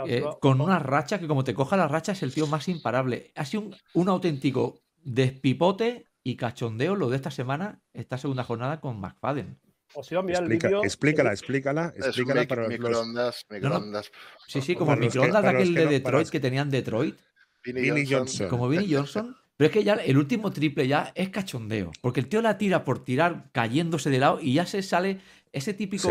eh, 0.07 0.23
con 0.39 0.61
una 0.61 0.79
racha 0.79 1.19
que 1.19 1.27
como 1.27 1.43
te 1.43 1.53
coja 1.53 1.77
la 1.77 1.88
racha 1.88 2.11
es 2.11 2.23
el 2.23 2.33
tío 2.33 2.47
más 2.47 2.67
imparable. 2.67 3.31
Ha 3.35 3.45
sido 3.45 3.69
un, 3.93 4.09
auténtico 4.09 4.81
despipote 5.03 6.07
y 6.23 6.35
cachondeo 6.35 6.95
lo 6.95 7.09
de 7.09 7.15
esta 7.15 7.31
semana, 7.31 7.81
esta 7.93 8.17
segunda 8.17 8.43
jornada 8.43 8.79
con 8.79 8.99
McFadden. 8.99 9.59
Os 9.93 10.11
iba 10.11 10.19
a 10.19 10.21
enviar 10.21 10.43
el 10.43 10.49
vídeo. 10.49 10.83
Explícala, 10.83 11.31
explícala, 11.31 11.93
explícala 11.95 12.45
para 12.45 12.67
microondas, 12.67 13.45
microondas. 13.49 14.11
Sí, 14.47 14.61
sí, 14.61 14.75
como 14.75 14.93
el 14.93 14.99
microondas 14.99 15.41
de 15.41 15.49
aquel 15.49 15.73
de 15.73 15.85
Detroit 15.88 16.29
que 16.29 16.39
tenían 16.39 16.69
Detroit. 16.69 17.17
Vinny 17.63 18.05
Johnson. 18.05 18.49
Como 18.49 18.67
Vinny 18.69 18.93
Johnson. 18.93 19.35
Pero 19.57 19.67
es 19.69 19.73
que 19.73 19.83
ya 19.83 19.95
el 19.95 20.17
último 20.17 20.51
triple 20.51 20.88
ya 20.88 21.11
es 21.15 21.29
cachondeo. 21.29 21.91
Porque 22.01 22.19
el 22.19 22.27
tío 22.27 22.43
la 22.43 22.59
tira 22.59 22.85
por 22.85 23.03
tirar 23.03 23.49
cayéndose 23.51 24.11
de 24.11 24.19
lado 24.19 24.39
y 24.39 24.53
ya 24.53 24.67
se 24.67 24.83
sale 24.83 25.19
ese 25.58 25.74
típico 25.74 26.10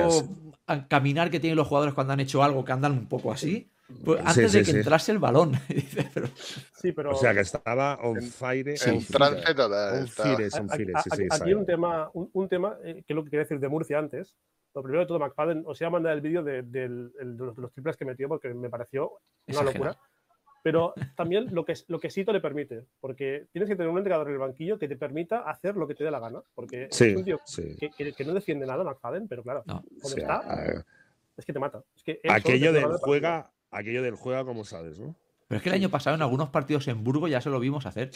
caminar 0.89 1.31
que 1.31 1.41
tienen 1.41 1.57
los 1.57 1.67
jugadores 1.67 1.95
cuando 1.95 2.13
han 2.13 2.21
hecho 2.21 2.43
algo, 2.43 2.65
que 2.65 2.73
andan 2.73 2.93
un 2.93 3.09
poco 3.09 3.33
así. 3.33 3.71
Pues 4.05 4.21
antes 4.25 4.53
de 4.53 4.63
que 4.65 4.71
entrase 4.73 5.13
el 5.13 5.19
balón. 5.19 5.53
Sí, 6.75 6.93
pero... 6.93 7.13
O 7.13 7.15
sea, 7.17 7.35
que 7.35 7.41
estaba 7.41 7.99
on 8.03 8.23
fire. 8.23 8.69
En 8.69 9.05
trance 9.07 9.55
total. 9.55 10.03
On 10.03 10.09
fire, 10.09 10.49
on 10.61 10.69
fire. 10.69 10.93
Aquí 10.95 11.45
hay 11.45 11.55
un 11.55 11.67
tema, 11.67 12.11
un, 12.13 12.49
tema 12.49 12.77
eh, 12.85 13.03
que 13.05 13.13
es 13.13 13.17
lo 13.17 13.25
que 13.25 13.31
quería 13.31 13.45
decir 13.45 13.59
de 13.59 13.69
Murcia 13.69 13.99
antes. 13.99 14.37
Lo 14.75 14.83
primero 14.83 15.01
de 15.01 15.07
todo, 15.07 15.19
McFadden, 15.19 15.65
os 15.67 15.81
iba 15.81 15.89
a 15.89 15.91
mandar 15.91 16.13
el 16.13 16.21
vídeo 16.21 16.45
de, 16.45 16.63
los, 17.25 17.73
triples 17.73 17.97
que 17.97 18.05
metió 18.05 18.29
porque 18.29 18.53
me 18.53 18.69
pareció 18.69 19.13
una 19.49 19.63
locura. 19.63 19.99
Pero 20.67 20.95
también 21.17 21.47
lo 21.55 21.64
que, 21.64 21.75
lo 21.87 22.01
que 22.01 22.11
Sito 22.11 22.33
le 22.33 22.41
permite, 22.41 22.83
porque 23.01 23.47
tienes 23.53 23.69
que 23.69 23.77
tener 23.77 23.89
un 23.89 23.99
entrenador 23.99 24.27
en 24.27 24.33
el 24.33 24.41
banquillo 24.41 24.81
que 24.81 24.89
te 24.89 24.97
permita 24.97 25.49
hacer 25.49 25.77
lo 25.77 25.87
que 25.87 25.95
te 25.95 26.03
dé 26.03 26.11
la 26.11 26.19
gana. 26.19 26.43
Porque 26.57 26.89
es 26.91 27.01
un 27.01 27.23
tío 27.23 27.41
que, 27.97 28.25
no 28.25 28.35
defiende 28.35 28.67
nada, 28.67 28.83
McFadden, 28.83 29.29
pero 29.29 29.45
claro, 29.45 29.62
no. 29.64 29.85
está, 30.03 30.85
es 31.37 31.45
que 31.45 31.53
te 31.53 31.61
mata. 31.61 31.85
Es 31.95 32.03
que 32.03 32.21
aquello 32.29 32.73
del 32.73 32.97
juega, 32.97 33.49
aquello 33.71 34.03
del 34.03 34.17
juega 34.17 34.45
como 34.45 34.64
sabes, 34.64 34.99
¿no? 34.99 35.14
Pero 35.47 35.59
es 35.59 35.62
que 35.62 35.69
el 35.69 35.77
año 35.77 35.89
pasado 35.89 36.17
en 36.17 36.23
algunos 36.23 36.49
partidos 36.49 36.89
en 36.89 37.05
Burgo 37.05 37.29
ya 37.29 37.41
se 37.41 37.49
lo 37.49 37.61
vimos 37.61 37.87
hacer. 37.87 38.11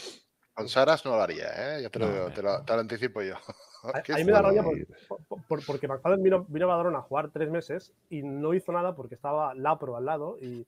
Con 0.53 0.67
Saras 0.67 1.05
no 1.05 1.11
lo 1.11 1.21
haría, 1.21 1.77
¿eh? 1.77 1.83
Ya 1.83 1.89
te, 1.89 1.99
lo, 1.99 2.29
te, 2.31 2.41
lo, 2.41 2.61
anticipo 2.67 3.21
yo. 3.21 3.35
Ahí 4.13 4.25
me 4.25 4.33
da 4.33 4.41
rabia 4.41 4.61
porque 5.65 5.87
McFadden 5.87 6.21
vino, 6.21 6.45
vino 6.49 6.65
a 6.65 6.69
Badalona 6.69 6.97
a 6.97 7.03
jugar 7.03 7.29
tres 7.31 7.49
meses 7.49 7.93
y 8.09 8.23
no 8.23 8.53
hizo 8.53 8.73
nada 8.73 8.93
porque 8.93 9.15
estaba 9.15 9.55
Lapro 9.55 9.95
al 9.95 10.03
lado 10.03 10.37
y 10.41 10.67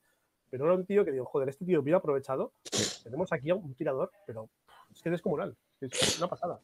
pero 0.54 0.66
era 0.66 0.76
un 0.76 0.86
tío 0.86 1.04
que 1.04 1.12
digo, 1.12 1.26
joder, 1.26 1.50
este 1.50 1.66
tío 1.66 1.82
bien 1.82 1.96
aprovechado. 1.96 2.54
Tenemos 3.04 3.34
aquí 3.34 3.50
a 3.50 3.56
un 3.56 3.74
tirador, 3.74 4.12
pero 4.28 4.52
es 4.94 5.02
que 5.02 5.10
es 5.10 5.14
descomunal. 5.14 5.58
Es 5.82 6.20
una 6.20 6.28
pasada. 6.28 6.60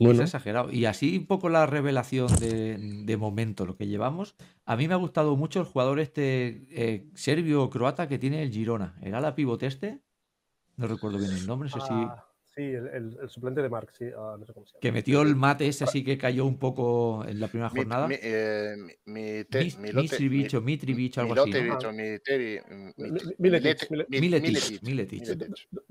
Es 0.00 0.18
exagerado. 0.18 0.72
Y 0.72 0.86
así 0.86 1.16
un 1.16 1.26
poco 1.28 1.48
la 1.48 1.64
revelación 1.64 2.26
de, 2.40 3.16
momento, 3.16 3.66
lo 3.66 3.76
que 3.76 3.86
llevamos. 3.86 4.34
A 4.64 4.74
mí 4.74 4.88
me 4.88 4.94
ha 4.94 4.96
gustado 4.96 5.36
mucho 5.36 5.60
el 5.60 5.66
jugador 5.66 6.00
este 6.00 6.66
eh, 6.70 7.08
serbio-croata 7.14 8.08
que 8.08 8.18
tiene 8.18 8.42
el 8.42 8.50
Girona. 8.50 8.98
¿Era 9.00 9.20
la 9.20 9.36
pivote 9.36 9.66
este? 9.66 10.02
No 10.74 10.88
recuerdo 10.88 11.18
bien 11.18 11.30
el 11.30 11.46
nombre, 11.46 11.70
no 11.72 11.80
sé 11.80 11.86
si... 11.86 11.94
Sí, 12.54 12.62
el, 12.62 13.16
suplente 13.28 13.62
de 13.62 13.68
Mark, 13.68 13.90
sí, 13.96 14.06
ah, 14.16 14.36
no 14.38 14.44
sé 14.44 14.52
cómo 14.52 14.66
se 14.66 14.72
llama. 14.72 14.80
Que 14.80 14.90
metió 14.90 15.22
el 15.22 15.36
mate 15.36 15.68
ese 15.68 15.84
así 15.84 16.02
que 16.02 16.18
cayó 16.18 16.44
un 16.44 16.58
poco 16.58 17.24
en 17.24 17.38
la 17.38 17.46
primera 17.46 17.70
jornada. 17.70 18.08
Mi, 18.08 18.16
eh, 18.20 18.74
mi, 19.04 19.44
te, 19.44 19.66
mi, 19.78 19.92
Mitrivich 19.92 20.54
o 20.54 20.60
Mitrivich, 20.60 21.18
algo 21.18 21.34
así. 21.34 21.52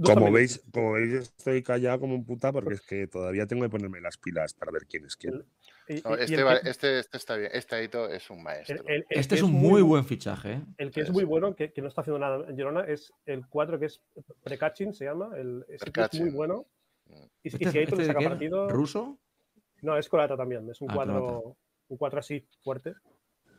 Como 0.03 0.32
veis, 0.32 0.62
como 0.72 0.93
veis, 0.93 1.14
estoy 1.14 1.64
callado 1.64 2.01
como 2.01 2.16
un 2.16 2.26
puta 2.26 2.51
porque 2.51 2.74
es 2.74 2.82
que 2.82 3.07
todavía 3.07 3.47
tengo 3.47 3.64
que 3.64 3.70
ponerme 3.70 4.01
las 4.01 4.18
pilas 4.18 4.53
para 4.53 4.72
ver 4.72 4.86
quién 4.86 5.05
es 5.05 5.16
quién. 5.16 5.45
Este, 5.89 6.69
este, 6.69 6.99
este, 6.99 7.17
está 7.17 7.35
bien. 7.35 7.51
Este 7.53 7.75
Aito 7.75 8.07
es 8.09 8.29
un 8.29 8.43
maestro. 8.43 8.83
este 9.09 9.35
es 9.35 9.41
un 9.41 9.51
muy, 9.51 9.81
buen 9.81 10.05
fichaje. 10.05 10.53
¿eh? 10.53 10.61
El 10.77 10.91
que 10.91 11.01
es 11.01 11.11
muy 11.11 11.23
bueno, 11.23 11.55
que, 11.55 11.71
que, 11.71 11.81
no 11.81 11.87
está 11.87 12.01
haciendo 12.01 12.19
nada 12.19 12.45
en 12.47 12.55
Girona, 12.55 12.83
es 12.83 13.11
el 13.25 13.47
4 13.47 13.79
que 13.79 13.85
es 13.87 14.01
Precachin, 14.43 14.93
se 14.93 15.05
llama. 15.05 15.31
El, 15.35 15.65
ese 15.67 15.91
que 15.91 16.01
es 16.01 16.19
muy 16.19 16.29
bueno. 16.29 16.65
Y, 17.43 17.49
¿Este, 17.49 17.71
si 17.71 17.77
Aito 17.79 17.95
le 17.95 18.05
saca 18.05 18.19
partido. 18.19 18.69
¿Ruso? 18.69 19.17
No, 19.81 19.97
es 19.97 20.07
croata 20.07 20.37
también. 20.37 20.69
Es 20.69 20.79
un 20.81 20.89
4 20.89 21.43
ah, 21.47 21.53
un 21.87 21.97
4 21.97 22.19
así 22.19 22.45
fuerte. 22.61 22.93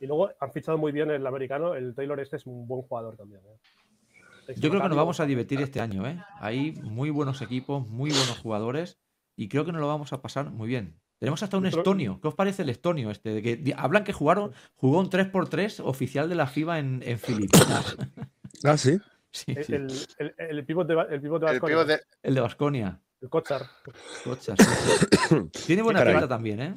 Y 0.00 0.06
luego 0.06 0.30
han 0.38 0.52
fichado 0.52 0.78
muy 0.78 0.92
bien 0.92 1.10
el 1.10 1.26
americano. 1.26 1.74
El 1.74 1.94
Taylor 1.94 2.20
este 2.20 2.36
es 2.36 2.46
un 2.46 2.66
buen 2.66 2.82
jugador 2.82 3.16
también. 3.16 3.42
¿eh? 3.44 4.54
Yo 4.56 4.70
creo 4.70 4.82
que 4.82 4.88
nos 4.88 4.96
vamos 4.96 5.20
a 5.20 5.26
divertir 5.26 5.60
este 5.60 5.80
año, 5.80 6.06
¿eh? 6.06 6.18
Hay 6.38 6.72
muy 6.72 7.10
buenos 7.10 7.42
equipos, 7.42 7.86
muy 7.88 8.10
buenos 8.10 8.38
jugadores 8.38 8.98
y 9.36 9.48
creo 9.48 9.64
que 9.64 9.72
nos 9.72 9.80
lo 9.80 9.88
vamos 9.88 10.12
a 10.12 10.22
pasar 10.22 10.50
muy 10.50 10.68
bien. 10.68 11.00
Tenemos 11.20 11.42
hasta 11.42 11.58
un 11.58 11.66
estonio. 11.66 12.18
¿Qué 12.20 12.28
os 12.28 12.34
parece 12.34 12.62
el 12.62 12.70
estonio 12.70 13.10
este? 13.10 13.34
De 13.34 13.42
que 13.42 13.74
hablan 13.76 14.04
que 14.04 14.14
jugaron, 14.14 14.52
jugó 14.74 15.00
un 15.00 15.10
3x3 15.10 15.82
oficial 15.84 16.30
de 16.30 16.34
la 16.34 16.46
FIBA 16.46 16.78
en, 16.80 17.02
en 17.04 17.18
Filipinas. 17.18 17.96
Ah, 18.64 18.76
sí. 18.76 18.98
sí, 19.30 19.54
el, 19.56 19.90
El, 20.18 20.34
el, 20.36 20.64
pivot 20.66 20.86
de, 20.86 20.94
el 21.08 21.22
pivot 21.22 21.40
de 21.40 21.46
Basconia. 21.46 22.00
El 22.22 22.34
de 22.34 22.40
Basconia. 22.42 23.00
El 23.22 23.30
Kochar. 23.30 23.62
Tiene 25.66 25.82
buena 25.82 26.04
pinta 26.04 26.28
también, 26.28 26.60
¿eh? 26.60 26.74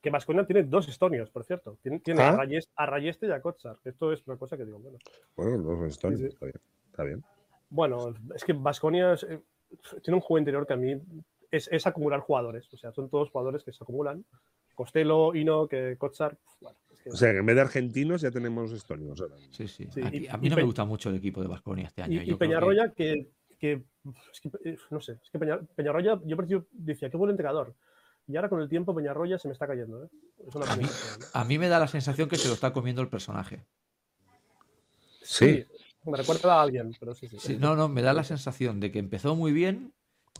Que 0.00 0.08
Basconia 0.08 0.46
tiene 0.46 0.62
dos 0.62 0.88
estonios, 0.88 1.28
por 1.28 1.44
cierto. 1.44 1.76
Tiene, 1.82 2.00
tiene 2.00 2.22
¿Ah? 2.22 2.38
a, 2.76 2.86
Rayeste 2.86 3.26
y 3.26 3.32
a 3.32 3.42
Kochar. 3.42 3.76
Esto 3.84 4.12
es 4.12 4.26
una 4.26 4.38
cosa 4.38 4.56
que 4.56 4.64
digo, 4.64 4.78
bueno. 4.78 4.98
Bueno, 5.36 5.58
dos 5.58 5.88
estonios, 5.88 6.22
está, 6.22 6.46
bien, 6.46 6.60
está 6.86 7.02
bien. 7.02 7.24
Bueno, 7.68 8.14
es 8.34 8.44
que 8.44 8.54
Basconia 8.54 9.14
eh, 9.14 9.40
tiene 10.02 10.14
un 10.14 10.20
juego 10.20 10.38
interior 10.38 10.66
que 10.66 10.72
a 10.72 10.76
mí 10.76 10.98
es, 11.56 11.68
es, 11.72 11.86
acumular 11.86 12.20
jugadores. 12.20 12.72
O 12.72 12.76
sea, 12.76 12.92
son 12.92 13.08
todos 13.08 13.30
jugadores 13.30 13.64
que 13.64 13.72
se 13.72 13.82
acumulan. 13.82 14.24
Costello, 14.74 15.34
Ino, 15.34 15.66
que. 15.68 15.96
Bueno, 16.60 16.76
O 17.10 17.16
sea, 17.16 17.30
en 17.30 17.46
vez 17.46 17.56
de 17.56 17.62
argentinos 17.62 18.20
ya 18.20 18.30
tenemos 18.30 18.72
estonios. 18.72 19.20
Ahora. 19.20 19.36
Sí, 19.50 19.66
sí. 19.68 19.88
a 20.28 20.36
mí 20.36 20.48
no 20.48 20.56
me 20.56 20.62
gusta 20.62 20.84
mucho 20.84 21.10
el 21.10 21.16
equipo 21.16 21.40
de 21.40 21.48
Basconia 21.48 21.86
este 21.86 22.02
año. 22.02 22.22
Y, 22.22 22.34
Peñarroya, 22.34 22.92
que 22.92 23.30
que, 23.58 23.82
es 24.32 24.40
que, 24.40 24.50
eh, 24.64 24.78
no 24.90 25.00
sé, 25.00 25.18
es 25.22 25.30
que 25.30 25.38
Peñarroya, 25.38 26.20
yo 26.24 26.66
decía, 26.72 27.10
qué 27.10 27.16
buen 27.16 27.30
entrenador. 27.30 27.74
Y 28.28 28.36
ahora 28.36 28.48
con 28.48 28.60
el 28.60 28.68
tiempo 28.68 28.94
Peñarroya 28.94 29.38
se 29.38 29.48
me 29.48 29.52
está 29.52 29.66
cayendo. 29.66 30.04
¿eh? 30.04 30.08
a, 31.32 31.44
mí, 31.44 31.58
me 31.58 31.68
da 31.68 31.78
la 31.78 31.88
sensación 31.88 32.28
que 32.28 32.36
se 32.36 32.48
lo 32.48 32.54
está 32.54 32.72
comiendo 32.72 33.02
el 33.02 33.08
personaje. 33.08 33.64
Sí. 35.22 35.64
me 36.04 36.16
recuerda 36.16 36.58
a 36.58 36.62
alguien, 36.62 36.94
pero 36.98 37.14
sí, 37.14 37.28
sí, 37.38 37.56
No, 37.58 37.76
no, 37.76 37.88
me 37.88 38.02
da 38.02 38.12
la 38.12 38.24
sensación 38.24 38.80
de 38.80 38.92
que 38.92 38.98
empezó 38.98 39.34
muy 39.34 39.52
bien 39.52 39.92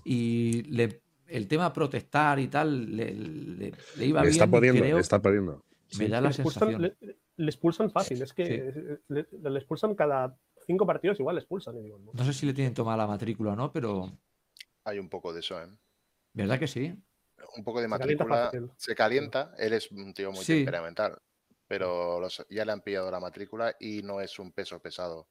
y 0.05 0.63
le, 0.65 1.01
el 1.29 1.49
tema 1.49 1.73
protestar 1.73 2.39
y 2.39 2.49
tal 2.49 2.97
le, 2.97 3.13
le, 3.13 3.73
iba 3.99 4.23
bien. 4.23 4.33
Está 4.33 4.47
pudiendo, 4.47 4.99
está 4.99 5.21
pudiendo. 5.21 5.65
Me 5.99 6.09
da 6.09 6.21
la 6.21 6.33
sensación. 6.33 6.95
Le, 7.39 7.47
expulsan 7.51 7.91
fácil, 7.91 8.23
es 8.23 8.33
que 8.33 8.99
le, 9.09 9.27
expulsan 9.57 9.95
cada 9.95 10.39
cinco 10.67 10.87
partidos 10.87 11.21
igual 11.21 11.39
expulsan. 11.39 11.77
¿no? 12.13 12.25
sé 12.25 12.33
si 12.33 12.47
le 12.47 12.55
tienen 12.55 12.75
tomada 12.75 12.99
la 12.99 13.07
matrícula 13.07 13.53
o 13.53 13.57
no, 13.57 13.73
pero. 13.73 14.11
Hay 14.85 14.99
un 14.99 15.09
poco 15.09 15.33
de 15.33 15.41
eso, 15.41 15.61
¿eh? 15.61 15.69
¿Verdad 16.33 16.59
que 16.59 16.67
sí? 16.67 16.95
Un 17.57 17.65
poco 17.65 17.81
de 17.81 17.89
matrícula. 17.89 18.51
Se 18.77 18.95
calienta, 18.95 19.53
él 19.59 19.73
es 19.73 19.91
un 19.91 20.13
tío 20.15 20.33
muy 20.33 20.45
temperamental. 20.45 21.19
Pero 21.69 22.27
ya 22.49 22.65
le 22.65 22.73
han 22.73 22.81
pillado 22.81 23.11
la 23.11 23.19
matrícula 23.19 23.75
y 23.81 24.03
no 24.03 24.21
es 24.21 24.39
un 24.39 24.53
peso 24.53 24.79
pesado. 24.81 25.29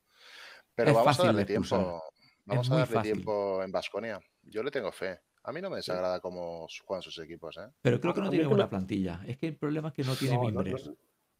Pero 0.73 0.93
vamos 0.93 1.19
a 1.19 1.23
darle 1.23 1.45
tiempo. 1.45 2.03
Vamos 2.43 2.69
a 2.69 2.77
darle 2.77 3.01
tiempo 3.01 3.63
en 3.63 3.71
Basconia. 3.71 4.19
Yo 4.43 4.61
le 4.61 4.71
tengo 4.71 4.91
fe. 4.91 5.19
A 5.47 5.51
mí 5.51 5.61
no 5.61 5.69
me 5.69 5.77
desagrada 5.77 6.19
cómo 6.19 6.67
juegan 6.85 7.03
sus 7.03 7.19
equipos. 7.19 7.55
¿eh? 7.57 7.69
Pero 7.81 8.01
creo 8.01 8.13
que 8.13 8.21
no 8.21 8.29
tiene 8.31 8.47
buena 8.47 8.67
plantilla. 8.67 9.21
Es 9.27 9.37
que 9.37 9.47
el 9.47 9.57
problema 9.57 9.89
es 9.89 9.93
que 9.93 10.03
no 10.03 10.15
tiene 10.15 10.39
miembros. 10.39 10.91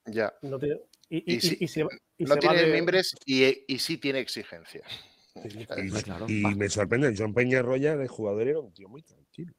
Ya. 0.06 0.32
No 0.44 0.60
tiene, 0.60 0.82
y, 1.10 1.40
no 2.20 2.38
tiene 2.38 2.66
miembros 2.68 3.16
y, 3.26 3.80
sí 3.80 3.98
tiene 3.98 4.20
exigencias. 4.20 4.88
y, 6.28 6.44
me 6.56 6.70
sorprende, 6.70 7.16
John 7.18 7.34
Peñarroya 7.34 7.98
de 7.98 8.08
jugador 8.08 8.48
era 8.48 8.60
un 8.60 8.72
tío 8.72 8.88
muy 8.88 9.02
tranquilo. 9.02 9.54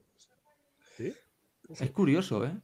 Es 1.69 1.91
curioso, 1.91 2.45
¿eh? 2.45 2.57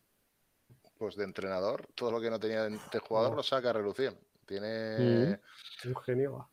Pues 0.96 1.16
de 1.16 1.24
entrenador, 1.24 1.88
todo 1.96 2.12
lo 2.12 2.20
que 2.20 2.30
no 2.30 2.38
tenía 2.38 2.62
de 2.62 2.98
jugador 3.00 3.34
lo 3.34 3.42
saca 3.42 3.70
a 3.70 3.72
relucir. 3.72 4.16
Tiene. 4.46 5.38
Mm. 5.84 5.88
Un 5.88 5.96
genio. 5.96 6.51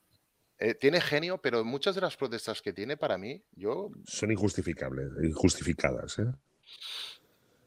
Eh, 0.59 0.75
tiene 0.75 0.99
genio, 0.99 1.37
pero 1.37 1.63
muchas 1.63 1.95
de 1.95 2.01
las 2.01 2.17
protestas 2.17 2.61
que 2.61 2.73
tiene 2.73 2.97
para 2.97 3.17
mí, 3.17 3.41
yo. 3.55 3.91
Son 4.05 4.29
injustificables, 4.31 5.09
injustificadas, 5.23 6.19
¿eh? 6.19 6.25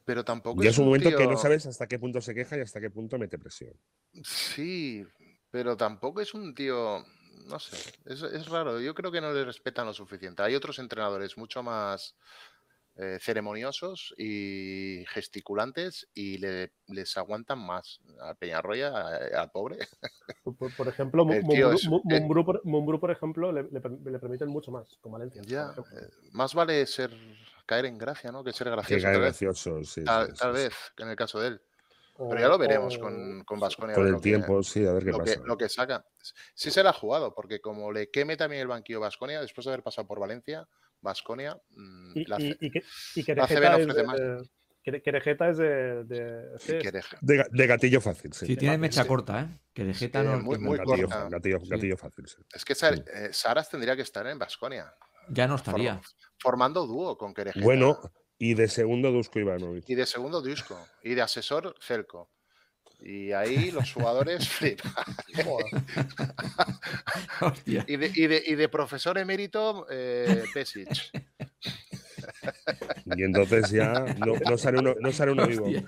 pero 0.05 0.25
tampoco. 0.25 0.63
Y 0.63 0.67
es 0.67 0.79
un, 0.79 0.87
momento 0.87 1.17
que 1.17 1.27
no 1.27 1.37
sabes 1.37 1.67
hasta 1.67 1.87
qué 1.87 1.99
punto 1.99 2.21
se 2.21 2.35
queja 2.35 2.57
y 2.59 2.61
hasta 2.61 2.81
qué 2.81 2.91
punto 2.91 3.19
mete 3.19 3.39
presión. 3.39 3.75
Sí, 4.23 5.07
pero 5.51 5.77
tampoco 5.77 6.21
es 6.21 6.35
un 6.35 6.55
tío. 6.55 7.05
No 7.47 7.59
sé, 7.59 7.77
es, 8.05 8.47
raro. 8.47 8.81
Yo 8.81 8.95
creo 8.95 9.11
que 9.11 9.21
no 9.21 9.33
le 9.33 9.45
respetan 9.45 9.87
lo 9.87 9.95
suficiente. 9.95 10.43
Hay 10.43 10.55
otros 10.55 10.79
entrenadores 10.79 11.37
mucho 11.37 11.63
más 11.63 12.17
eh, 12.97 13.19
ceremoniosos 13.21 14.15
y 14.19 15.03
gesticulantes 15.09 16.09
y 16.15 16.37
les 16.37 17.17
aguantan 17.17 17.59
más. 17.59 18.01
A 18.21 18.35
Peñarroya, 18.35 18.93
al 19.35 19.51
pobre. 19.51 19.79
Por, 20.77 20.89
ejemplo, 20.89 21.25
Mumbrú, 21.25 23.01
por, 23.01 23.11
ejemplo, 23.11 23.51
le, 23.51 23.65
permiten 24.19 24.49
mucho 24.49 24.71
más 24.71 24.99
con 25.01 25.13
Valencia. 25.13 25.41
Ya, 25.47 25.71
eh, 25.71 26.09
más 26.33 26.55
vale 26.55 26.85
ser 26.87 27.11
caer 27.65 27.87
en 27.87 27.97
gracia, 27.97 28.31
¿no? 28.31 28.45
Que 28.45 28.53
ser 28.53 28.71
gracioso. 28.71 29.07
Que 29.07 29.19
gracioso, 29.19 29.85
sí. 29.85 30.05
Tal, 30.05 30.53
vez, 30.53 30.75
en 30.99 31.09
el 31.09 31.17
caso 31.17 31.41
de 31.41 31.49
él. 31.49 31.63
Pero 32.17 32.39
ya 32.39 32.49
lo 32.49 32.59
veremos 32.59 32.99
con, 32.99 33.43
con 33.45 33.59
Vasconia. 33.59 33.95
Con 33.95 34.07
el 34.07 34.21
tiempo, 34.21 34.63
sí, 34.63 34.87
a 34.87 34.93
ver 34.93 35.05
qué 35.05 35.13
lo 35.13 35.19
pasa. 35.19 35.37
Que, 35.37 35.47
lo 35.47 35.57
que 35.57 35.69
saca. 35.69 36.05
Sí 36.55 36.71
se 36.71 36.83
la 36.83 36.91
ha 36.91 36.95
jugado, 36.95 37.35
porque 37.35 37.61
como 37.61 37.91
le 37.91 38.11
queme 38.11 38.37
también 38.37 38.63
el 38.63 38.69
banquillo 38.69 39.01
Vasconia, 39.01 39.41
después 39.41 39.65
de 39.65 39.73
haber 39.73 39.83
pasado 39.83 40.07
por 40.07 40.21
Valencia, 40.21 40.69
Vasconia. 41.03 41.61
Mm, 41.71 42.13
y, 42.15 42.21
y, 42.61 42.71
que, 42.71 42.83
y 43.17 43.25
que 43.25 43.35
Querejeta 45.03 45.51
es 45.51 45.59
de. 45.59 46.05
De, 46.05 47.45
de, 47.51 47.67
gatillo 47.67 48.01
fácil, 48.01 48.33
sí. 48.33 48.47
Sí, 48.47 48.57
tiene 48.57 48.79
mecha 48.79 49.07
corta, 49.07 49.43
¿eh? 49.43 49.61
Querejeta 49.73 50.23
no. 50.23 50.41
Muy, 50.41 50.59
muy 50.59 50.79
gatillo, 50.79 51.09
corta. 51.09 51.29
Gatillo, 51.29 51.59
gatillo 51.69 51.97
fácil, 51.97 52.27
sí. 52.27 52.43
Es 52.53 52.65
que 52.65 52.73
eh, 52.73 53.33
Saras 53.33 53.71
tendría 53.71 53.95
que 53.95 54.03
estar 54.03 54.27
en 54.27 54.39
Vasconia. 54.39 54.93
Ya 55.29 55.47
no 55.47 55.55
estaría. 55.55 56.01
formando 56.39 56.87
dúo 56.87 57.17
con 57.17 57.33
Querejeta. 57.33 57.65
Bueno, 57.65 57.99
y 58.39 58.55
de 58.55 58.67
segundo 58.67 59.13
Dusko 59.13 59.39
Ivanovic. 59.39 59.89
Y 59.89 59.95
de 59.95 60.07
segundo 60.07 60.43
Dusko. 60.43 60.77
Y 61.05 61.15
de 61.15 61.23
asesor 61.23 61.77
Celco. 61.81 62.31
Y 63.05 63.33
ahí 63.33 63.71
los 63.71 63.93
jugadores 63.93 64.49
flipan. 64.49 64.93
y, 67.67 67.75
de, 67.75 68.13
y, 68.15 68.27
de, 68.27 68.43
y, 68.47 68.55
de, 68.55 68.69
profesor 68.69 69.19
emérito 69.19 69.87
eh, 69.91 70.45
Pesic. 70.55 70.89
Y 73.17 73.23
entonces 73.23 73.71
ya 73.71 74.05
no, 74.49 74.59
sale, 74.59 74.79
uno, 74.79 74.95
no 75.01 75.13
sale 75.13 75.33
uno 75.33 75.47
vivo. 75.47 75.67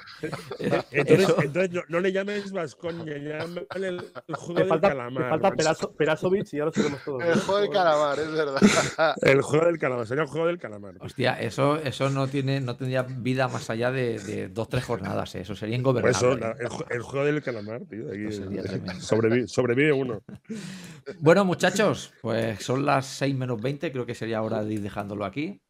Entonces, 0.91 1.35
entonces 1.43 1.83
no, 1.89 2.01
le 2.01 2.13
llames 2.13 2.53
Vasconia, 2.53 3.17
llámale 3.19 3.89
el, 3.89 4.35
juego 4.35 4.75
del 4.75 4.81
calamar. 4.81 5.29
falta 5.29 5.53
Perasovic 5.97 6.53
y 6.53 6.59
ya 6.59 6.65
lo 6.65 6.73
sabemos 6.73 7.03
todos. 7.05 7.23
El 7.23 7.41
juego 7.41 7.61
del 7.61 7.71
calamar, 7.71 8.19
es 8.19 8.33
verdad. 8.33 9.15
El 9.23 9.43
juego 9.43 9.67
del 9.67 9.79
calamar, 9.79 10.07
sería 10.07 10.23
el 10.23 10.29
juego 10.29 10.47
del 10.47 10.59
calamar. 10.59 10.95
Hostia, 11.01 11.41
eso, 11.41 11.77
eso 11.77 12.11
no, 12.11 12.29
tiene, 12.29 12.61
no 12.61 12.77
tendría 12.77 13.03
vida 13.03 13.49
más 13.49 13.71
allá 13.71 13.91
de, 13.91 14.19
de 14.19 14.49
dos, 14.49 14.69
tres 14.69 14.85
jornadas, 14.85 15.35
¿eh? 15.35 15.41
eso 15.41 15.55
sería 15.55 15.77
ingobernable. 15.77 16.19
Por 16.19 16.59
eso, 16.61 16.87
el, 16.91 17.03
juego 17.03 17.27
del 17.27 17.43
calamar, 17.43 17.83
tío. 17.89 18.09
Aquí, 18.09 18.33
sobrevive, 19.01 19.49
sobrevive, 19.49 19.93
uno. 19.93 20.23
Bueno, 21.21 21.45
muchachos, 21.45 22.13
pues 22.21 22.63
son 22.63 22.85
las 22.85 23.07
6 23.07 23.35
menos 23.35 23.61
20, 23.61 23.93
creo 23.93 24.07
que 24.07 24.15
sería 24.15 24.43
hora 24.43 24.65
de 24.65 24.75
ir 24.75 24.81
dejándolo 24.81 25.25
aquí. 25.25 25.61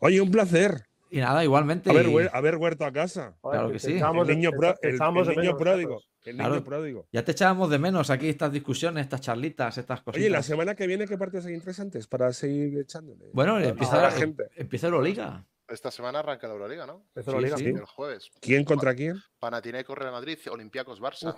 Oye, 0.00 0.20
un 0.20 0.30
placer. 0.30 0.88
Y 1.10 1.20
nada, 1.20 1.42
igualmente. 1.42 1.90
A 1.90 2.40
ver, 2.40 2.56
huerto 2.56 2.84
a 2.84 2.92
casa. 2.92 3.36
claro 3.42 3.72
que 3.72 3.78
sí. 3.78 3.92
El 3.92 4.26
niño, 4.38 4.50
pródigo. 4.52 6.02
El 6.24 6.36
niño 6.36 6.64
pródigo. 6.64 7.08
Ya 7.12 7.24
te 7.24 7.32
echábamos 7.32 7.70
de 7.70 7.78
menos 7.78 8.10
aquí 8.10 8.28
estas 8.28 8.52
discusiones, 8.52 9.02
estas 9.02 9.22
charlitas, 9.22 9.78
estas 9.78 10.02
cosas. 10.02 10.20
Oye, 10.20 10.30
la 10.30 10.42
semana 10.42 10.74
que 10.74 10.86
viene, 10.86 11.06
¿qué 11.06 11.16
partes 11.16 11.46
hay 11.46 11.54
interesantes 11.54 12.06
para 12.06 12.32
seguir 12.32 12.78
echándole? 12.78 13.30
Bueno, 13.32 13.58
empieza, 13.58 14.02
la 14.02 14.10
gente. 14.10 14.48
empieza 14.56 14.88
Euroliga. 14.88 15.46
Esta 15.66 15.90
semana 15.90 16.20
arranca 16.20 16.46
la 16.46 16.54
Euroliga, 16.54 16.86
¿no? 16.86 17.04
Empieza 17.08 17.30
la 17.30 17.36
Euroliga, 17.36 17.56
sí, 17.56 17.64
El 17.66 17.84
jueves. 17.84 18.30
¿Quién 18.40 18.64
contra 18.64 18.94
quién? 18.94 19.16
Panathinaikos 19.38 19.96
Real 19.96 20.12
Madrid, 20.12 20.38
Olympiacos 20.50 21.00
Barça. 21.00 21.34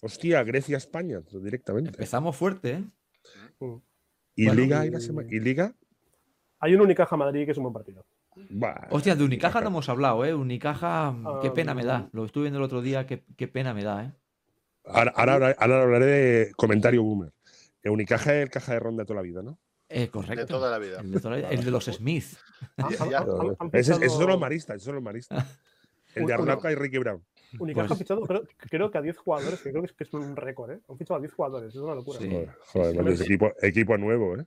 hostia, 0.00 0.42
Grecia 0.42 0.76
España 0.76 1.20
directamente. 1.32 1.90
Empezamos 1.90 2.36
fuerte, 2.36 2.70
¿eh? 2.72 2.84
¿Y 4.34 4.50
Liga 4.50 4.84
y 4.84 4.90
la 4.90 5.00
semana? 5.00 5.28
¿Y 5.30 5.40
Liga? 5.40 5.74
Hay 6.58 6.74
un 6.74 6.80
Unicaja 6.80 7.16
Madrid 7.16 7.44
que 7.44 7.52
es 7.52 7.56
un 7.58 7.64
buen 7.64 7.74
partido. 7.74 8.04
Hostia, 8.90 9.14
de 9.14 9.24
Unicaja 9.24 9.60
no 9.60 9.68
hemos 9.68 9.88
hablado, 9.88 10.24
¿eh? 10.24 10.34
Unicaja, 10.34 11.14
qué 11.42 11.50
pena 11.50 11.74
me 11.74 11.84
da. 11.84 12.08
Lo 12.12 12.24
estuve 12.24 12.44
viendo 12.44 12.58
el 12.58 12.64
otro 12.64 12.82
día, 12.82 13.06
qué, 13.06 13.48
pena 13.48 13.74
me 13.74 13.84
da, 13.84 14.04
¿eh? 14.04 14.12
Ahora, 14.84 15.56
hablaré 15.58 16.06
de 16.06 16.52
comentario 16.54 17.02
boomer. 17.02 17.32
Unicaja 17.84 18.34
es 18.34 18.42
el 18.42 18.50
caja 18.50 18.72
de 18.72 18.80
ronda 18.80 19.02
de 19.02 19.06
toda 19.06 19.16
la 19.16 19.22
vida, 19.22 19.42
¿no? 19.42 19.58
Eh, 19.88 20.08
correcto. 20.08 20.40
De 20.40 20.46
toda 20.46 20.70
la 20.70 20.78
vida. 20.78 21.00
El 21.00 21.64
de, 21.64 21.70
los 21.70 21.84
Smith. 21.84 22.36
Esos 23.72 24.12
son 24.12 24.26
los 24.26 24.40
maristas, 24.40 24.76
esos 24.76 24.86
son 24.86 24.96
los 24.96 25.04
maristas. 25.04 25.44
El 26.14 26.26
de 26.26 26.34
Arnauca 26.34 26.72
y 26.72 26.74
Ricky 26.74 26.98
Brown. 26.98 27.22
Unicaja 27.58 27.94
ha 27.94 27.96
fichado, 27.96 28.22
creo, 28.58 28.90
que 28.90 28.98
a 28.98 29.02
10 29.02 29.16
jugadores, 29.16 29.60
que 29.60 29.70
creo 29.70 29.82
que 29.82 30.04
es, 30.04 30.14
un 30.14 30.36
récord, 30.36 30.72
¿eh? 30.72 30.80
Han 30.88 30.98
fichado 30.98 31.18
a 31.18 31.20
10 31.20 31.32
jugadores, 31.32 31.74
es 31.74 31.80
una 31.80 31.94
locura. 31.94 32.18
Joder, 32.72 33.08
es 33.08 33.20
equipo, 33.20 33.52
equipo, 33.62 33.98
nuevo, 33.98 34.36
¿eh? 34.36 34.44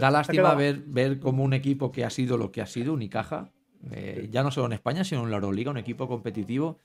da 0.00 0.10
lástima 0.10 0.54
ver, 0.54 0.82
ver 0.86 1.18
como 1.18 1.44
un 1.44 1.52
equipo 1.52 1.92
que 1.92 2.04
ha 2.04 2.10
sido 2.10 2.36
lo 2.36 2.50
que 2.50 2.60
ha 2.60 2.66
sido, 2.66 2.92
Unicaja, 2.94 3.52
eh, 3.90 4.28
ya 4.30 4.42
no 4.42 4.50
solo 4.50 4.66
en 4.66 4.72
España, 4.72 5.04
sino 5.04 5.24
en 5.24 5.30
la 5.30 5.36
Euroliga, 5.36 5.70
un 5.70 5.78
equipo 5.78 6.08
competitivo, 6.08 6.78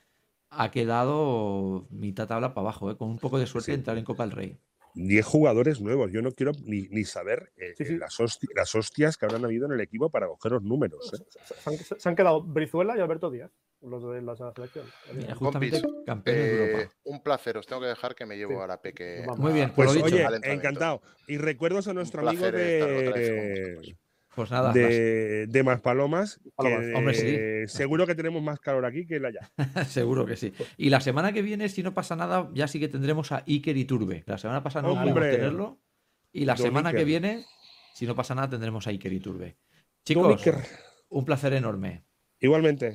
ha 0.49 0.71
quedado 0.71 1.87
mitad 1.89 2.27
tabla 2.27 2.53
para 2.53 2.65
abajo, 2.65 2.91
¿eh? 2.91 2.97
con 2.97 3.09
un 3.09 3.17
poco 3.17 3.39
de 3.39 3.47
suerte 3.47 3.71
de 3.71 3.77
entrar 3.77 3.97
en 3.97 4.05
Copa 4.05 4.23
del 4.23 4.35
Rey. 4.35 4.57
10 4.95 5.25
jugadores 5.25 5.81
nuevos. 5.81 6.11
Yo 6.11 6.21
no 6.21 6.31
quiero 6.31 6.51
ni, 6.63 7.03
saber 7.03 7.51
eh, 7.57 7.73
Las, 7.97 8.75
hostias, 8.75 9.17
que 9.17 9.25
habrán 9.25 9.45
habido 9.45 9.65
en 9.65 9.73
el 9.73 9.81
equipo 9.81 10.09
para 10.09 10.27
coger 10.27 10.53
los 10.53 10.63
números. 10.63 11.11
¿eh? 11.13 11.77
Se, 11.97 12.09
han, 12.09 12.15
quedado 12.15 12.41
Brizuela 12.41 12.97
y 12.97 13.01
Alberto 13.01 13.29
Díaz, 13.29 13.51
los 13.81 14.03
de 14.03 14.21
la 14.21 14.35
selección. 14.35 14.85
Eh, 16.25 16.87
un 17.03 17.21
placer, 17.23 17.57
os 17.57 17.65
tengo 17.65 17.81
que 17.81 17.87
dejar 17.87 18.15
que 18.15 18.25
me 18.25 18.37
llevo 18.37 18.61
a 18.61 18.67
la 18.67 18.81
Peque. 18.81 19.25
Muy 19.37 19.53
bien, 19.53 19.71
pues, 19.75 19.89
oye, 19.95 20.25
encantado. 20.43 21.01
Y 21.27 21.37
recuerdos 21.37 21.87
a 21.87 21.93
nuestro 21.93 22.27
amigo 22.27 22.51
de. 22.51 23.97
Pues 24.35 24.49
nada. 24.51 24.73
De, 24.73 25.47
de 25.47 25.63
más 25.63 25.81
palomas. 25.81 26.39
Seguro 27.67 28.07
que 28.07 28.15
tenemos 28.15 28.41
más 28.41 28.59
calor 28.59 28.85
aquí 28.85 29.05
que 29.05 29.17
en 29.17 29.25
allá. 29.25 29.51
seguro 29.87 30.25
que 30.25 30.35
sí. 30.35 30.53
Y 30.77 30.89
la 30.89 31.01
semana 31.01 31.33
que 31.33 31.41
viene, 31.41 31.69
si 31.69 31.83
no 31.83 31.93
pasa 31.93 32.15
nada, 32.15 32.49
ya 32.53 32.67
sí 32.67 32.79
que 32.79 32.87
tendremos 32.87 33.31
a 33.31 33.43
Iker 33.47 33.77
y 33.77 33.85
Turbe. 33.85 34.23
La 34.25 34.37
semana 34.37 34.63
pasada 34.63 34.87
no 34.87 34.95
pudimos 34.95 35.21
tenerlo. 35.21 35.79
Y 36.31 36.45
la 36.45 36.57
semana 36.57 36.91
que 36.93 37.03
viene, 37.03 37.45
si 37.93 38.07
no 38.07 38.15
pasa 38.15 38.33
nada, 38.33 38.49
tendremos 38.49 38.87
a 38.87 38.89
Iker 38.89 39.13
y 39.13 39.19
Turbe. 39.19 39.57
Chicos, 40.03 40.43
un 41.09 41.25
placer 41.25 41.53
enorme. 41.53 42.03
Igualmente. 42.39 42.91